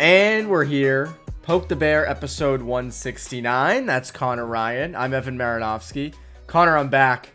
And 0.00 0.48
we're 0.48 0.64
here. 0.64 1.14
Poke 1.42 1.68
the 1.68 1.76
Bear, 1.76 2.08
episode 2.08 2.62
169. 2.62 3.84
That's 3.84 4.10
Conor 4.10 4.46
Ryan. 4.46 4.96
I'm 4.96 5.12
Evan 5.12 5.36
Marinofsky. 5.36 6.14
Conor, 6.46 6.78
I'm 6.78 6.88
back. 6.88 7.28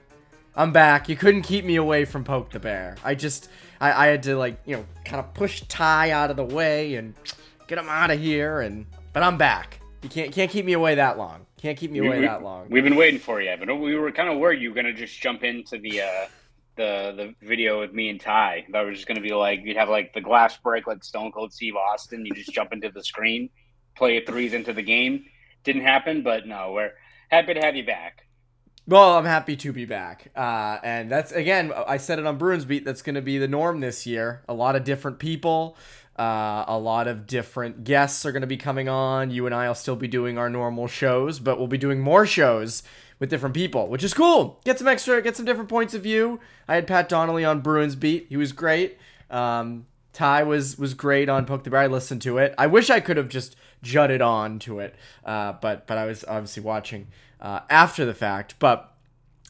I'm 0.55 0.73
back. 0.73 1.07
You 1.07 1.15
couldn't 1.15 1.43
keep 1.43 1.63
me 1.63 1.75
away 1.75 2.05
from 2.05 2.23
Poke 2.23 2.49
the 2.49 2.59
Bear. 2.59 2.95
I 3.03 3.13
just, 3.13 3.49
I, 3.79 4.07
I 4.07 4.07
had 4.07 4.23
to 4.23 4.35
like, 4.35 4.59
you 4.65 4.77
know, 4.77 4.85
kind 5.03 5.19
of 5.19 5.31
push 5.35 5.61
Ty 5.67 6.09
out 6.09 6.31
of 6.31 6.37
the 6.37 6.43
way 6.43 6.95
and 6.95 7.13
get 7.67 7.77
him 7.77 7.87
out 7.87 8.09
of 8.09 8.19
here. 8.19 8.61
And 8.61 8.87
but 9.13 9.21
I'm 9.21 9.37
back. 9.37 9.79
You 10.01 10.09
can't 10.09 10.33
can't 10.33 10.49
keep 10.49 10.65
me 10.65 10.73
away 10.73 10.95
that 10.95 11.19
long. 11.19 11.45
Can't 11.61 11.77
keep 11.77 11.91
me 11.91 11.99
away 11.99 12.21
we, 12.21 12.25
that 12.25 12.41
long. 12.41 12.65
We've 12.67 12.83
been 12.83 12.95
waiting 12.95 13.19
for 13.19 13.39
you, 13.39 13.47
Evan. 13.47 13.79
We 13.79 13.93
were 13.93 14.11
kind 14.11 14.27
of 14.27 14.39
worried 14.39 14.59
you 14.59 14.69
were 14.69 14.75
gonna 14.75 14.91
just 14.91 15.21
jump 15.21 15.43
into 15.43 15.77
the 15.77 16.01
uh, 16.01 16.25
the 16.75 17.13
the 17.41 17.47
video 17.47 17.79
with 17.79 17.93
me 17.93 18.09
and 18.09 18.19
Ty. 18.19 18.65
That 18.71 18.81
was 18.81 18.95
just 18.97 19.07
gonna 19.07 19.21
be 19.21 19.33
like 19.33 19.61
you'd 19.63 19.77
have 19.77 19.89
like 19.89 20.13
the 20.13 20.21
glass 20.21 20.57
break 20.57 20.87
like 20.87 21.03
Stone 21.03 21.31
Cold 21.31 21.53
Steve 21.53 21.75
Austin. 21.75 22.25
You 22.25 22.33
just 22.33 22.51
jump 22.51 22.73
into 22.73 22.89
the 22.89 23.03
screen, 23.03 23.49
play 23.95 24.23
threes 24.25 24.53
into 24.53 24.73
the 24.73 24.83
game. 24.83 25.25
Didn't 25.63 25.83
happen, 25.83 26.21
but 26.21 26.47
no, 26.47 26.73
we're 26.73 26.91
happy 27.29 27.53
to 27.55 27.61
have 27.61 27.75
you 27.75 27.85
back. 27.85 28.25
Well, 28.87 29.17
I'm 29.17 29.25
happy 29.25 29.55
to 29.55 29.73
be 29.73 29.85
back. 29.85 30.31
Uh, 30.35 30.77
and 30.83 31.09
that's, 31.09 31.31
again, 31.31 31.73
I 31.87 31.97
said 31.97 32.19
it 32.19 32.27
on 32.27 32.37
Bruins 32.37 32.65
Beat, 32.65 32.85
that's 32.85 33.01
going 33.01 33.15
to 33.15 33.21
be 33.21 33.39
the 33.39 33.47
norm 33.47 33.79
this 33.79 34.05
year. 34.05 34.43
A 34.47 34.53
lot 34.53 34.75
of 34.75 34.83
different 34.83 35.17
people, 35.17 35.75
uh, 36.19 36.65
a 36.67 36.77
lot 36.77 37.07
of 37.07 37.25
different 37.25 37.83
guests 37.83 38.27
are 38.27 38.31
going 38.31 38.41
to 38.41 38.47
be 38.47 38.57
coming 38.57 38.87
on. 38.87 39.31
You 39.31 39.47
and 39.47 39.55
I 39.55 39.67
will 39.67 39.73
still 39.73 39.95
be 39.95 40.07
doing 40.07 40.37
our 40.37 40.51
normal 40.51 40.85
shows, 40.87 41.39
but 41.39 41.57
we'll 41.57 41.67
be 41.67 41.79
doing 41.79 41.99
more 41.99 42.27
shows 42.27 42.83
with 43.19 43.29
different 43.29 43.55
people, 43.55 43.87
which 43.87 44.03
is 44.03 44.13
cool. 44.13 44.59
Get 44.65 44.77
some 44.77 44.87
extra, 44.87 45.21
get 45.21 45.37
some 45.37 45.45
different 45.45 45.69
points 45.69 45.93
of 45.93 46.03
view. 46.03 46.39
I 46.67 46.75
had 46.75 46.87
Pat 46.87 47.09
Donnelly 47.09 47.45
on 47.45 47.61
Bruins 47.61 47.95
Beat. 47.95 48.27
He 48.29 48.37
was 48.37 48.51
great. 48.51 48.97
Um, 49.29 49.85
Ty 50.13 50.43
was 50.43 50.77
was 50.77 50.93
great 50.93 51.27
on 51.27 51.45
Poke 51.45 51.63
the 51.63 51.69
Bear. 51.69 51.81
I 51.81 51.87
listened 51.87 52.21
to 52.23 52.37
it. 52.37 52.55
I 52.57 52.67
wish 52.67 52.89
I 52.89 53.01
could 53.01 53.17
have 53.17 53.27
just 53.27 53.55
jutted 53.81 54.21
on 54.21 54.59
to 54.59 54.79
it, 54.79 54.95
uh, 55.25 55.53
but 55.61 55.87
but 55.87 55.97
I 55.97 56.05
was 56.05 56.23
obviously 56.25 56.63
watching 56.63 57.07
uh, 57.41 57.61
after 57.69 58.05
the 58.05 58.13
fact. 58.13 58.55
But 58.59 58.93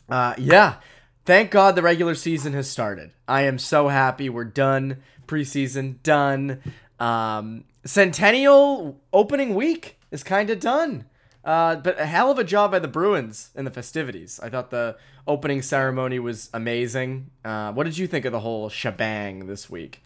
uh, 0.10 0.34
yeah, 0.38 0.78
thank 1.26 1.52
God 1.52 1.76
the 1.76 1.84
regular 1.84 2.16
season 2.16 2.54
has 2.54 2.70
started. 2.70 3.12
I 3.28 3.44
am 3.44 3.60
so 3.60 3.90
happy. 3.90 4.28
We're 4.28 4.44
done. 4.44 5.04
Preseason 5.28 6.02
done. 6.02 6.62
Um, 7.00 7.66
Centennial 7.86 9.00
opening 9.14 9.54
week 9.54 10.00
is 10.10 10.24
kind 10.24 10.50
of 10.50 10.60
done. 10.60 11.06
Uh, 11.46 11.76
but 11.76 12.00
a 12.00 12.08
hell 12.08 12.32
of 12.32 12.40
a 12.40 12.44
job 12.44 12.72
by 12.72 12.80
the 12.80 12.88
Bruins 12.88 13.52
in 13.56 13.66
the 13.66 13.72
festivities. 13.72 14.40
I 14.42 14.50
thought 14.50 14.72
the 14.72 14.98
opening 15.28 15.62
ceremony 15.62 16.18
was 16.18 16.50
amazing. 16.54 17.30
Uh, 17.46 17.72
what 17.72 17.84
did 17.84 17.98
you 17.98 18.08
think 18.08 18.26
of 18.26 18.32
the 18.32 18.40
whole 18.40 18.68
shebang 18.68 19.46
this 19.46 19.70
week? 19.70 20.02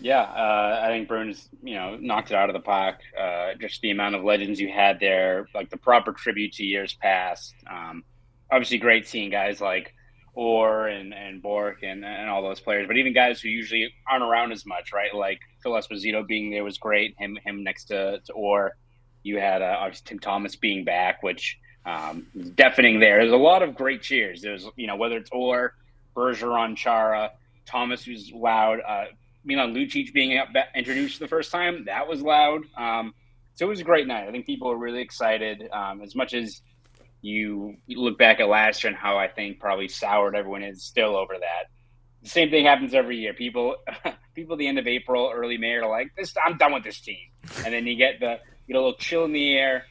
Yeah, 0.00 0.22
uh, 0.22 0.80
I 0.84 0.88
think 0.88 1.08
Bruins, 1.08 1.48
you 1.64 1.74
know, 1.74 1.96
knocked 2.00 2.30
it 2.30 2.36
out 2.36 2.48
of 2.48 2.52
the 2.52 2.60
park. 2.60 3.00
Uh, 3.20 3.54
just 3.60 3.80
the 3.80 3.90
amount 3.90 4.14
of 4.14 4.22
legends 4.22 4.60
you 4.60 4.70
had 4.70 5.00
there, 5.00 5.48
like 5.52 5.70
the 5.70 5.76
proper 5.76 6.12
tribute 6.12 6.52
to 6.54 6.64
years 6.64 6.94
past. 6.94 7.54
Um, 7.68 8.04
obviously, 8.52 8.78
great 8.78 9.08
seeing 9.08 9.30
guys 9.30 9.60
like 9.60 9.92
Orr 10.34 10.86
and, 10.86 11.12
and 11.12 11.42
Bourque 11.42 11.82
and, 11.82 12.04
and 12.04 12.30
all 12.30 12.42
those 12.42 12.60
players, 12.60 12.86
but 12.86 12.96
even 12.96 13.12
guys 13.12 13.40
who 13.40 13.48
usually 13.48 13.92
aren't 14.08 14.22
around 14.22 14.52
as 14.52 14.64
much, 14.64 14.92
right? 14.92 15.12
Like 15.12 15.40
Phil 15.64 15.72
Esposito 15.72 16.24
being 16.24 16.52
there 16.52 16.62
was 16.62 16.78
great. 16.78 17.16
Him 17.18 17.36
him 17.44 17.64
next 17.64 17.86
to, 17.86 18.20
to 18.24 18.32
Orr. 18.34 18.76
You 19.28 19.38
had 19.38 19.62
uh, 19.62 19.76
obviously 19.78 20.04
Tim 20.06 20.18
Thomas 20.18 20.56
being 20.56 20.84
back, 20.84 21.22
which 21.22 21.58
um, 21.84 22.26
was 22.34 22.50
deafening 22.50 23.00
there. 23.00 23.20
There's 23.20 23.32
a 23.32 23.36
lot 23.36 23.62
of 23.62 23.74
great 23.74 24.02
cheers. 24.02 24.42
There's, 24.42 24.66
you 24.76 24.86
know, 24.86 24.96
whether 24.96 25.16
it's 25.16 25.30
Orr, 25.30 25.74
Bergeron, 26.16 26.76
Chara, 26.76 27.32
Thomas 27.66 28.06
was 28.06 28.32
loud. 28.32 28.80
Uh, 28.86 29.04
Milan 29.44 29.74
Lucic 29.74 30.12
being 30.12 30.40
introduced 30.74 31.18
for 31.18 31.24
the 31.24 31.28
first 31.28 31.52
time, 31.52 31.84
that 31.86 32.08
was 32.08 32.22
loud. 32.22 32.62
Um, 32.76 33.14
so 33.54 33.66
it 33.66 33.68
was 33.68 33.80
a 33.80 33.84
great 33.84 34.06
night. 34.06 34.28
I 34.28 34.30
think 34.30 34.46
people 34.46 34.68
were 34.68 34.78
really 34.78 35.00
excited. 35.00 35.68
Um, 35.72 36.02
as 36.02 36.14
much 36.14 36.34
as 36.34 36.60
you 37.20 37.76
look 37.88 38.18
back 38.18 38.40
at 38.40 38.48
last 38.48 38.84
year 38.84 38.90
and 38.90 38.96
how 38.96 39.18
I 39.18 39.28
think 39.28 39.58
probably 39.58 39.88
soured 39.88 40.36
everyone 40.36 40.62
is 40.62 40.84
still 40.84 41.16
over 41.16 41.34
that. 41.40 41.64
The 42.22 42.28
same 42.28 42.50
thing 42.50 42.64
happens 42.64 42.94
every 42.94 43.16
year. 43.16 43.34
People, 43.34 43.76
people, 44.34 44.54
at 44.54 44.58
the 44.58 44.66
end 44.66 44.78
of 44.78 44.86
April, 44.86 45.30
early 45.32 45.56
May 45.56 45.74
are 45.74 45.88
like, 45.88 46.08
"This, 46.16 46.34
I'm 46.44 46.56
done 46.56 46.72
with 46.72 46.84
this 46.84 47.00
team," 47.00 47.18
and 47.64 47.72
then 47.72 47.86
you 47.86 47.96
get 47.96 48.20
the 48.20 48.38
get 48.68 48.76
a 48.76 48.80
little 48.80 48.94
chill 48.94 49.24
in 49.24 49.32
the 49.32 49.56
air. 49.56 49.84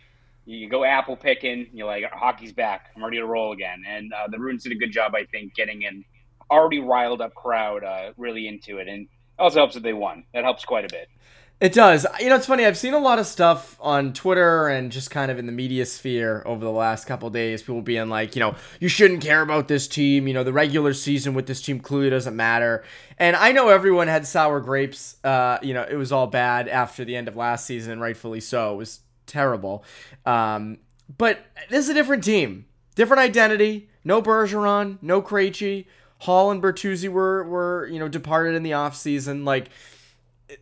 You 0.45 0.69
go 0.69 0.85
apple 0.85 1.17
picking. 1.17 1.67
You're 1.73 1.87
like, 1.87 2.05
"Hockey's 2.11 2.53
back. 2.53 2.91
I'm 2.95 3.03
ready 3.03 3.17
to 3.17 3.25
roll 3.25 3.51
again." 3.51 3.83
And 3.87 4.13
uh, 4.13 4.27
the 4.29 4.37
Bruins 4.37 4.63
did 4.63 4.71
a 4.71 4.75
good 4.75 4.91
job, 4.93 5.13
I 5.13 5.25
think, 5.25 5.53
getting 5.55 5.85
an 5.85 6.05
already 6.49 6.79
riled 6.79 7.19
up 7.19 7.33
crowd 7.35 7.83
uh, 7.83 8.13
really 8.15 8.47
into 8.47 8.77
it. 8.77 8.87
And 8.87 9.07
also 9.37 9.59
helps 9.59 9.73
that 9.75 9.83
they 9.83 9.93
won. 9.93 10.23
That 10.33 10.43
helps 10.43 10.65
quite 10.65 10.85
a 10.85 10.89
bit. 10.89 11.09
It 11.59 11.73
does. 11.73 12.05
You 12.19 12.29
know, 12.29 12.35
it's 12.35 12.45
funny. 12.45 12.65
I've 12.65 12.77
seen 12.77 12.93
a 12.93 12.99
lot 12.99 13.17
of 13.17 13.25
stuff 13.25 13.77
on 13.79 14.13
Twitter 14.13 14.67
and 14.67 14.91
just 14.91 15.09
kind 15.09 15.31
of 15.31 15.39
in 15.39 15.47
the 15.47 15.51
media 15.51 15.87
sphere 15.87 16.43
over 16.45 16.63
the 16.63 16.71
last 16.71 17.05
couple 17.05 17.31
days. 17.31 17.63
People 17.63 17.81
being 17.81 18.09
like, 18.09 18.35
you 18.35 18.39
know, 18.41 18.53
you 18.79 18.87
shouldn't 18.87 19.21
care 19.21 19.41
about 19.41 19.67
this 19.67 19.87
team. 19.87 20.27
You 20.27 20.35
know, 20.35 20.43
the 20.43 20.53
regular 20.53 20.93
season 20.93 21.33
with 21.33 21.47
this 21.47 21.59
team 21.59 21.79
clearly 21.79 22.11
doesn't 22.11 22.35
matter. 22.35 22.83
And 23.17 23.35
I 23.35 23.53
know 23.53 23.69
everyone 23.69 24.07
had 24.07 24.27
sour 24.27 24.59
grapes. 24.59 25.17
Uh, 25.23 25.57
you 25.63 25.73
know, 25.73 25.81
it 25.81 25.95
was 25.95 26.11
all 26.11 26.27
bad 26.27 26.67
after 26.67 27.03
the 27.03 27.15
end 27.15 27.27
of 27.27 27.35
last 27.35 27.65
season, 27.65 27.99
rightfully 27.99 28.39
so. 28.39 28.73
It 28.73 28.77
was 28.77 28.99
terrible. 29.25 29.83
Um, 30.27 30.77
but 31.17 31.39
this 31.71 31.85
is 31.85 31.89
a 31.89 31.95
different 31.95 32.23
team, 32.23 32.67
different 32.93 33.21
identity. 33.21 33.89
No 34.03 34.21
Bergeron, 34.21 34.99
no 35.01 35.23
Krejci. 35.23 35.87
Hall 36.19 36.51
and 36.51 36.61
Bertuzzi 36.61 37.09
were 37.09 37.43
were 37.43 37.87
you 37.87 37.99
know 37.99 38.07
departed 38.07 38.55
in 38.55 38.63
the 38.63 38.71
offseason. 38.71 39.43
Like 39.43 39.69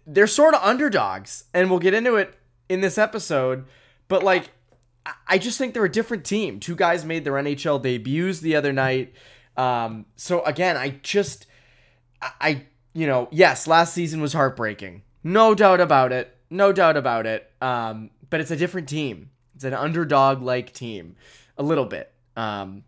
they're 0.06 0.28
sort 0.28 0.54
of 0.54 0.62
underdogs, 0.62 1.46
and 1.54 1.70
we'll 1.70 1.80
get 1.80 1.94
into 1.94 2.16
it 2.16 2.36
in 2.70 2.82
this 2.82 2.98
episode. 2.98 3.66
But 4.08 4.24
like, 4.24 4.52
I 5.28 5.38
just 5.38 5.58
think 5.58 5.74
they're 5.74 5.86
a 5.86 5.92
different 5.92 6.26
team. 6.26 6.60
Two 6.60 6.76
guys 6.76 7.06
made 7.06 7.24
their 7.24 7.34
NHL 7.34 7.82
debuts 7.82 8.40
the 8.40 8.56
other 8.56 8.74
night. 8.74 9.14
Um, 9.58 10.06
so 10.16 10.44
again, 10.44 10.78
I 10.78 11.00
just, 11.02 11.46
I 12.22 12.64
you 12.94 13.08
know, 13.08 13.28
yes, 13.32 13.68
last 13.68 13.94
season 13.94 14.22
was 14.22 14.34
heartbreaking, 14.34 15.04
no 15.24 15.54
doubt 15.54 15.82
about 15.82 16.12
it, 16.12 16.36
no 16.50 16.72
doubt 16.72 16.98
about 16.98 17.26
it. 17.26 17.52
Um, 17.62 18.10
but 18.30 18.42
it's 18.42 18.52
a 18.52 18.56
different 18.56 18.90
team. 18.90 19.30
It's 19.56 19.64
an 19.64 19.74
underdog 19.74 20.42
like 20.42 20.74
team, 20.74 21.16
a 21.58 21.64
little 21.64 21.86
bit. 21.86 22.12
Um, 22.36 22.84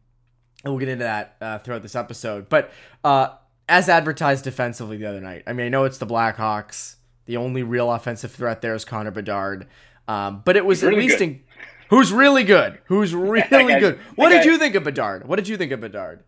and 0.64 0.74
we'll 0.74 0.80
get 0.80 0.90
into 0.90 1.04
that 1.04 1.36
uh, 1.40 1.60
throughout 1.60 1.82
this 1.82 1.96
episode. 1.96 2.50
But 2.50 2.72
uh, 3.04 3.30
as 3.70 3.90
advertised 3.90 4.44
defensively 4.44 4.98
the 4.98 5.06
other 5.06 5.22
night, 5.22 5.44
I 5.48 5.54
mean, 5.54 5.66
I 5.66 5.70
know 5.70 5.84
it's 5.84 5.98
the 5.98 6.08
Blackhawks. 6.08 6.96
The 7.26 7.38
only 7.38 7.64
real 7.64 7.92
offensive 7.92 8.32
threat 8.32 8.62
there 8.62 8.74
is 8.74 8.86
Connor 8.86 9.12
Bedard. 9.12 9.68
Um, 10.08 10.42
but 10.46 10.56
it 10.56 10.66
was 10.66 10.82
really 10.82 10.96
at 10.96 11.02
least 11.02 11.22
in, 11.22 11.44
who's 11.90 12.14
really 12.14 12.44
good. 12.44 12.80
Who's 12.86 13.14
really 13.16 13.80
good. 13.80 14.00
What 14.16 14.30
did 14.30 14.46
you 14.46 14.58
think 14.58 14.76
of 14.76 14.84
Bedard? 14.84 15.28
What 15.28 15.36
did 15.36 15.48
you 15.48 15.58
think 15.58 15.72
of 15.72 15.82
Bedard? 15.82 16.24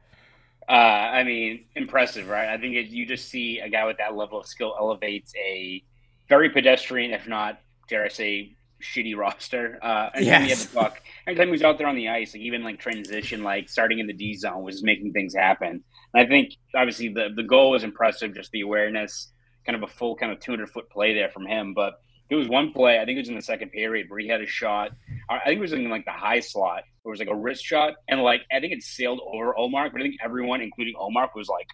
Uh, 0.68 0.71
I 0.71 1.24
mean, 1.24 1.65
impressive, 1.75 2.27
right? 2.27 2.50
I 2.50 2.57
think 2.57 2.75
it, 2.75 2.88
you 2.88 3.06
just 3.06 3.30
see 3.30 3.59
a 3.59 3.69
guy 3.69 3.85
with 3.85 3.97
that 3.97 4.15
level 4.15 4.39
of 4.39 4.45
skill 4.45 4.75
elevates 4.77 5.33
a 5.35 5.81
very 6.27 6.50
pedestrian, 6.50 7.12
if 7.12 7.27
not 7.27 7.59
dare 7.88 8.06
I 8.06 8.09
say, 8.09 8.56
shitty 8.81 9.15
roster. 9.15 9.79
Uh, 9.81 10.09
anytime 10.15 10.23
yes. 10.23 10.43
he 10.43 10.49
had 10.49 10.57
the 10.57 10.75
puck, 10.75 11.01
anytime 11.27 11.47
he 11.47 11.51
was 11.51 11.63
out 11.63 11.77
there 11.77 11.87
on 11.87 11.95
the 11.95 12.09
ice, 12.09 12.33
like 12.33 12.41
even 12.41 12.63
like 12.63 12.79
transition, 12.79 13.43
like 13.43 13.69
starting 13.69 13.99
in 13.99 14.07
the 14.07 14.13
D 14.13 14.35
zone, 14.35 14.63
was 14.63 14.83
making 14.83 15.13
things 15.13 15.35
happen. 15.35 15.83
And 16.13 16.25
I 16.25 16.27
think 16.27 16.53
obviously 16.75 17.09
the 17.09 17.29
the 17.35 17.43
goal 17.43 17.71
was 17.71 17.83
impressive, 17.83 18.33
just 18.33 18.51
the 18.51 18.61
awareness, 18.61 19.31
kind 19.65 19.75
of 19.75 19.83
a 19.83 19.91
full 19.91 20.15
kind 20.15 20.31
of 20.31 20.39
200 20.39 20.69
foot 20.69 20.89
play 20.89 21.13
there 21.13 21.29
from 21.29 21.45
him. 21.45 21.73
But 21.73 21.93
it 22.29 22.35
was 22.35 22.47
one 22.47 22.71
play, 22.73 22.99
I 22.99 23.05
think 23.05 23.17
it 23.17 23.21
was 23.21 23.29
in 23.29 23.35
the 23.35 23.41
second 23.41 23.71
period, 23.71 24.09
where 24.09 24.19
he 24.19 24.27
had 24.27 24.41
a 24.41 24.47
shot. 24.47 24.91
I 25.29 25.39
think 25.45 25.57
it 25.57 25.61
was 25.61 25.73
in 25.73 25.89
like 25.89 26.05
the 26.05 26.11
high 26.11 26.39
slot. 26.39 26.83
It 27.05 27.09
was 27.09 27.19
like 27.19 27.29
a 27.29 27.35
wrist 27.35 27.63
shot, 27.63 27.93
and 28.07 28.21
like 28.21 28.41
I 28.51 28.59
think 28.59 28.73
it 28.73 28.83
sailed 28.83 29.19
over 29.25 29.53
Ullmark, 29.53 29.91
but 29.91 30.01
I 30.01 30.03
think 30.03 30.17
everyone, 30.23 30.61
including 30.61 30.95
Ullmark, 30.95 31.29
was 31.35 31.47
like, 31.47 31.67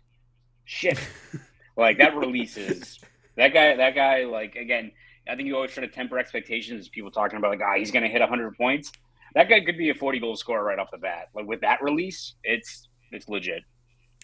"Shit!" 0.63 0.99
like 1.77 1.97
that 1.97 2.15
releases 2.15 2.99
that 3.35 3.53
guy. 3.53 3.75
That 3.75 3.95
guy, 3.95 4.25
like 4.25 4.55
again, 4.55 4.91
I 5.27 5.35
think 5.35 5.47
you 5.47 5.55
always 5.55 5.71
try 5.71 5.85
to 5.85 5.91
temper 5.91 6.17
expectations. 6.17 6.87
People 6.87 7.11
talking 7.11 7.37
about 7.37 7.51
like, 7.51 7.61
ah, 7.63 7.75
he's 7.77 7.91
going 7.91 8.03
to 8.03 8.09
hit 8.09 8.21
100 8.21 8.55
points. 8.57 8.91
That 9.33 9.49
guy 9.49 9.61
could 9.61 9.77
be 9.77 9.89
a 9.89 9.95
40 9.95 10.19
goal 10.19 10.35
scorer 10.35 10.63
right 10.63 10.79
off 10.79 10.91
the 10.91 10.97
bat. 10.97 11.29
Like 11.33 11.45
with 11.45 11.61
that 11.61 11.81
release, 11.81 12.35
it's 12.43 12.87
it's 13.11 13.27
legit. 13.27 13.63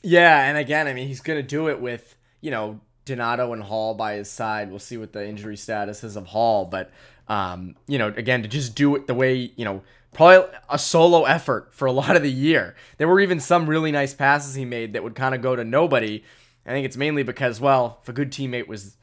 Yeah, 0.03 0.44
and 0.44 0.57
again, 0.57 0.88
I 0.88 0.94
mean, 0.94 1.07
he's 1.07 1.21
going 1.21 1.38
to 1.38 1.48
do 1.48 1.69
it 1.69 1.81
with 1.81 2.15
you 2.39 2.51
know 2.51 2.80
Donato 3.06 3.53
and 3.53 3.63
Hall 3.63 3.94
by 3.94 4.13
his 4.13 4.30
side. 4.30 4.69
We'll 4.69 4.80
see 4.80 4.98
what 4.98 5.13
the 5.13 5.27
injury 5.27 5.57
status 5.57 6.03
is 6.03 6.15
of 6.15 6.27
Hall, 6.27 6.65
but 6.65 6.92
um, 7.27 7.75
you 7.88 7.98
know, 7.98 8.07
again, 8.07 8.42
to 8.44 8.48
just 8.48 8.75
do 8.75 8.95
it 8.95 9.07
the 9.07 9.13
way 9.13 9.51
you 9.56 9.65
know, 9.65 9.83
probably 10.13 10.50
a 10.69 10.80
solo 10.80 11.24
effort 11.24 11.74
for 11.74 11.86
a 11.86 11.92
lot 11.92 12.15
of 12.15 12.24
the 12.24 12.31
year. 12.31 12.75
There 12.98 13.07
were 13.07 13.19
even 13.19 13.39
some 13.39 13.68
really 13.68 13.92
nice 13.92 14.13
passes 14.13 14.56
he 14.56 14.65
made 14.65 14.94
that 14.94 15.03
would 15.03 15.15
kind 15.15 15.36
of 15.36 15.42
go 15.42 15.56
to 15.56 15.63
nobody. 15.63 16.24
I 16.65 16.69
think 16.69 16.86
it's 16.86 16.98
mainly 16.98 17.24
because, 17.24 17.59
well, 17.59 18.00
if 18.03 18.09
a 18.09 18.13
good 18.13 18.31
teammate 18.31 18.68
was 18.68 18.95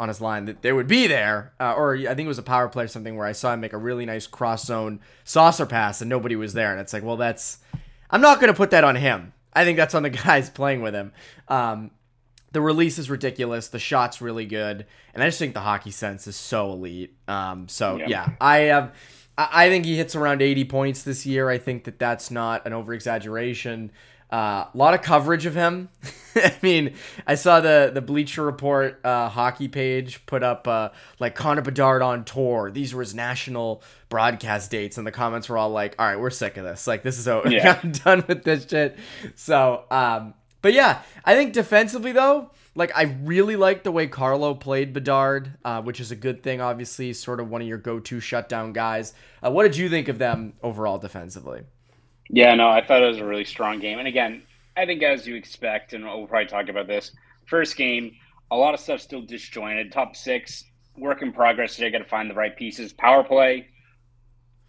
on 0.00 0.08
his 0.08 0.20
line 0.20 0.46
that 0.46 0.62
they 0.62 0.72
would 0.72 0.88
be 0.88 1.06
there. 1.06 1.52
Uh, 1.60 1.74
or 1.74 1.94
I 1.94 2.14
think 2.14 2.20
it 2.20 2.28
was 2.28 2.38
a 2.38 2.42
power 2.42 2.68
play 2.68 2.84
or 2.84 2.88
something 2.88 3.16
where 3.16 3.26
I 3.26 3.32
saw 3.32 3.52
him 3.52 3.60
make 3.60 3.74
a 3.74 3.78
really 3.78 4.06
nice 4.06 4.26
cross 4.26 4.64
zone 4.64 5.00
saucer 5.24 5.66
pass 5.66 6.00
and 6.00 6.08
nobody 6.08 6.34
was 6.34 6.54
there. 6.54 6.72
And 6.72 6.80
it's 6.80 6.92
like, 6.92 7.04
well, 7.04 7.18
that's. 7.18 7.58
I'm 8.12 8.22
not 8.22 8.40
going 8.40 8.52
to 8.52 8.56
put 8.56 8.70
that 8.70 8.82
on 8.82 8.96
him. 8.96 9.34
I 9.52 9.64
think 9.64 9.76
that's 9.76 9.94
on 9.94 10.02
the 10.02 10.10
guys 10.10 10.50
playing 10.50 10.80
with 10.80 10.94
him. 10.94 11.12
Um, 11.46 11.90
the 12.50 12.60
release 12.60 12.98
is 12.98 13.10
ridiculous. 13.10 13.68
The 13.68 13.78
shot's 13.78 14.20
really 14.20 14.46
good. 14.46 14.86
And 15.14 15.22
I 15.22 15.28
just 15.28 15.38
think 15.38 15.54
the 15.54 15.60
hockey 15.60 15.92
sense 15.92 16.26
is 16.26 16.34
so 16.34 16.72
elite. 16.72 17.14
Um, 17.28 17.68
so, 17.68 17.96
yeah, 17.98 18.08
yeah 18.08 18.28
I 18.40 18.56
have. 18.58 18.94
I 19.38 19.68
think 19.68 19.84
he 19.84 19.96
hits 19.96 20.16
around 20.16 20.42
80 20.42 20.64
points 20.64 21.02
this 21.02 21.24
year. 21.24 21.48
I 21.48 21.58
think 21.58 21.84
that 21.84 21.98
that's 21.98 22.30
not 22.30 22.66
an 22.66 22.72
over 22.72 22.92
exaggeration. 24.30 24.66
Uh, 24.66 24.70
a 24.72 24.76
lot 24.76 24.94
of 24.94 25.02
coverage 25.02 25.46
of 25.46 25.54
him. 25.54 25.88
I 26.36 26.54
mean, 26.62 26.94
I 27.26 27.34
saw 27.34 27.60
the 27.60 27.90
the 27.92 28.00
Bleacher 28.00 28.44
Report 28.44 29.00
uh, 29.04 29.28
hockey 29.28 29.68
page 29.68 30.24
put 30.26 30.42
up 30.42 30.68
uh, 30.68 30.90
like 31.18 31.34
Connor 31.34 31.62
Bedard 31.62 32.02
on 32.02 32.24
tour. 32.24 32.70
These 32.70 32.94
were 32.94 33.02
his 33.02 33.14
national 33.14 33.82
broadcast 34.08 34.70
dates, 34.70 34.98
and 34.98 35.06
the 35.06 35.12
comments 35.12 35.48
were 35.48 35.58
all 35.58 35.70
like, 35.70 35.96
"All 35.98 36.06
right, 36.06 36.18
we're 36.18 36.30
sick 36.30 36.56
of 36.56 36.64
this. 36.64 36.86
Like, 36.86 37.02
this 37.02 37.18
is 37.18 37.28
over. 37.28 37.48
Yeah. 37.50 37.80
I'm 37.82 37.92
done 37.92 38.24
with 38.28 38.44
this 38.44 38.66
shit." 38.68 38.96
So, 39.34 39.84
um, 39.90 40.34
but 40.62 40.72
yeah, 40.72 41.02
I 41.24 41.34
think 41.34 41.52
defensively 41.52 42.12
though, 42.12 42.50
like 42.74 42.92
I 42.96 43.16
really 43.24 43.56
like 43.56 43.82
the 43.82 43.90
way 43.90 44.06
Carlo 44.06 44.54
played 44.54 44.92
Bedard, 44.92 45.52
uh, 45.64 45.82
which 45.82 46.00
is 46.00 46.12
a 46.12 46.16
good 46.16 46.42
thing. 46.42 46.60
Obviously, 46.60 47.12
sort 47.12 47.40
of 47.40 47.50
one 47.50 47.60
of 47.60 47.68
your 47.68 47.78
go-to 47.78 48.20
shutdown 48.20 48.72
guys. 48.72 49.14
Uh, 49.44 49.50
what 49.50 49.64
did 49.64 49.76
you 49.76 49.88
think 49.88 50.08
of 50.08 50.18
them 50.18 50.52
overall 50.62 50.98
defensively? 50.98 51.62
Yeah, 52.32 52.54
no, 52.54 52.68
I 52.68 52.84
thought 52.84 53.02
it 53.02 53.06
was 53.06 53.18
a 53.18 53.24
really 53.24 53.44
strong 53.44 53.80
game. 53.80 53.98
And 53.98 54.06
again, 54.06 54.42
I 54.76 54.86
think 54.86 55.02
as 55.02 55.26
you 55.26 55.34
expect, 55.34 55.92
and 55.92 56.04
we'll 56.04 56.26
probably 56.26 56.46
talk 56.46 56.68
about 56.68 56.86
this, 56.86 57.12
first 57.46 57.76
game, 57.76 58.14
a 58.50 58.56
lot 58.56 58.72
of 58.72 58.80
stuff 58.80 59.00
still 59.00 59.22
disjointed. 59.22 59.92
Top 59.92 60.14
six, 60.14 60.64
work 60.96 61.22
in 61.22 61.32
progress. 61.32 61.74
Today, 61.74 61.90
got 61.90 61.98
to 61.98 62.04
find 62.04 62.30
the 62.30 62.34
right 62.34 62.56
pieces. 62.56 62.92
Power 62.92 63.24
play. 63.24 63.66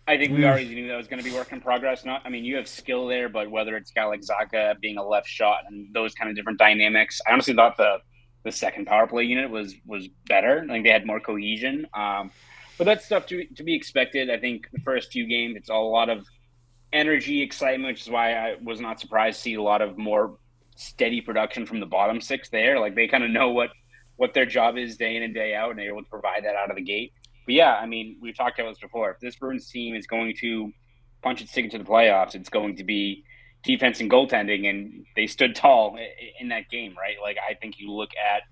I 0.07 0.17
think 0.17 0.31
we 0.31 0.39
mm. 0.39 0.47
already 0.47 0.73
knew 0.73 0.87
that 0.87 0.97
was 0.97 1.07
going 1.07 1.23
to 1.23 1.29
be 1.29 1.35
work 1.35 1.51
in 1.51 1.61
progress. 1.61 2.03
Not, 2.03 2.23
I 2.25 2.29
mean, 2.29 2.43
you 2.43 2.55
have 2.55 2.67
skill 2.67 3.07
there, 3.07 3.29
but 3.29 3.51
whether 3.51 3.77
it's 3.77 3.91
guy 3.91 4.05
like 4.05 4.21
Zacha 4.21 4.79
being 4.79 4.97
a 4.97 5.07
left 5.07 5.27
shot 5.27 5.59
and 5.69 5.93
those 5.93 6.15
kind 6.15 6.29
of 6.29 6.35
different 6.35 6.57
dynamics, 6.57 7.21
I 7.27 7.33
honestly 7.33 7.53
thought 7.53 7.77
the 7.77 7.97
the 8.43 8.51
second 8.51 8.87
power 8.87 9.05
play 9.05 9.23
unit 9.23 9.51
was 9.51 9.75
was 9.85 10.07
better. 10.27 10.65
I 10.67 10.73
think 10.73 10.83
they 10.83 10.89
had 10.89 11.05
more 11.05 11.19
cohesion. 11.19 11.85
Um, 11.93 12.31
but 12.79 12.85
that's 12.85 13.05
stuff 13.05 13.27
to 13.27 13.45
to 13.45 13.63
be 13.63 13.75
expected. 13.75 14.31
I 14.31 14.39
think 14.39 14.67
the 14.73 14.81
first 14.81 15.11
few 15.11 15.27
games, 15.27 15.55
it's 15.55 15.69
all 15.69 15.87
a 15.87 15.93
lot 15.93 16.09
of 16.09 16.25
energy, 16.93 17.41
excitement, 17.41 17.93
which 17.93 18.01
is 18.01 18.09
why 18.09 18.33
I 18.33 18.55
was 18.61 18.79
not 18.79 18.99
surprised 18.99 19.37
to 19.37 19.41
see 19.43 19.53
a 19.55 19.61
lot 19.61 19.81
of 19.81 19.97
more 19.97 20.37
steady 20.75 21.21
production 21.21 21.65
from 21.65 21.79
the 21.79 21.85
bottom 21.85 22.21
six 22.21 22.49
there. 22.49 22.79
Like 22.79 22.95
they 22.95 23.07
kind 23.07 23.23
of 23.23 23.31
know 23.31 23.51
what 23.51 23.69
what 24.17 24.33
their 24.33 24.45
job 24.45 24.77
is 24.77 24.97
day 24.97 25.15
in 25.15 25.23
and 25.23 25.33
day 25.33 25.55
out, 25.55 25.71
and 25.71 25.79
they're 25.79 25.89
able 25.89 26.03
to 26.03 26.09
provide 26.09 26.43
that 26.43 26.55
out 26.55 26.69
of 26.69 26.75
the 26.75 26.81
gate. 26.81 27.13
But 27.45 27.55
yeah, 27.55 27.75
I 27.75 27.85
mean, 27.85 28.17
we've 28.21 28.35
talked 28.35 28.59
about 28.59 28.71
this 28.71 28.79
before. 28.79 29.11
If 29.11 29.19
this 29.19 29.35
Bruins 29.35 29.69
team 29.69 29.95
is 29.95 30.05
going 30.05 30.35
to 30.41 30.71
punch 31.23 31.41
its 31.41 31.51
ticket 31.51 31.71
to 31.71 31.79
the 31.79 31.83
playoffs, 31.83 32.35
it's 32.35 32.49
going 32.49 32.75
to 32.75 32.83
be 32.83 33.23
defense 33.63 33.99
and 33.99 34.11
goaltending, 34.11 34.69
and 34.69 35.05
they 35.15 35.27
stood 35.27 35.55
tall 35.55 35.97
in 36.39 36.49
that 36.49 36.69
game, 36.69 36.95
right? 36.97 37.15
Like 37.21 37.37
I 37.37 37.55
think 37.55 37.79
you 37.79 37.91
look 37.91 38.11
at. 38.11 38.43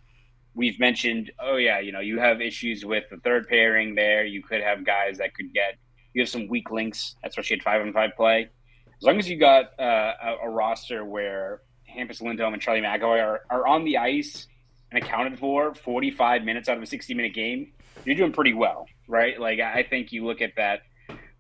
We've 0.56 0.80
mentioned, 0.80 1.32
oh 1.40 1.58
yeah, 1.58 1.80
you 1.80 1.92
know, 1.92 2.00
you 2.00 2.20
have 2.20 2.42
issues 2.42 2.84
with 2.84 3.04
the 3.12 3.18
third 3.18 3.48
pairing 3.48 3.94
there. 3.94 4.26
You 4.26 4.42
could 4.42 4.62
have 4.62 4.84
guys 4.84 5.20
that 5.20 5.36
could 5.36 5.54
get 5.54 5.76
you 6.14 6.22
have 6.22 6.30
some 6.30 6.48
weak 6.48 6.72
links, 6.72 7.16
especially 7.24 7.58
at 7.58 7.64
five 7.64 7.82
on 7.82 7.94
five 7.94 8.12
play. 8.16 8.50
As 8.98 9.04
long 9.04 9.18
as 9.18 9.30
you 9.30 9.38
got 9.38 9.80
uh, 9.80 10.14
a, 10.22 10.36
a, 10.44 10.50
roster 10.50 11.06
where 11.06 11.62
Hampus 11.90 12.22
Lindholm 12.22 12.54
and 12.54 12.62
Charlie 12.62 12.82
McAvoy 12.82 13.24
are, 13.24 13.42
are 13.50 13.66
on 13.66 13.86
the 13.86 13.98
ice 13.98 14.48
and 14.92 15.02
accounted 15.02 15.40
for 15.40 15.74
45 15.74 16.44
minutes 16.44 16.68
out 16.68 16.76
of 16.78 16.84
a 16.84 16.86
60 16.86 17.14
minute 17.14 17.34
game, 17.34 17.72
you're 18.06 18.16
doing 18.16 18.34
pretty 18.34 18.54
well, 18.54 18.88
right? 19.08 19.40
Like, 19.40 19.60
I 19.60 19.84
think 19.84 20.12
you 20.12 20.26
look 20.26 20.42
at 20.42 20.56
that 20.58 20.82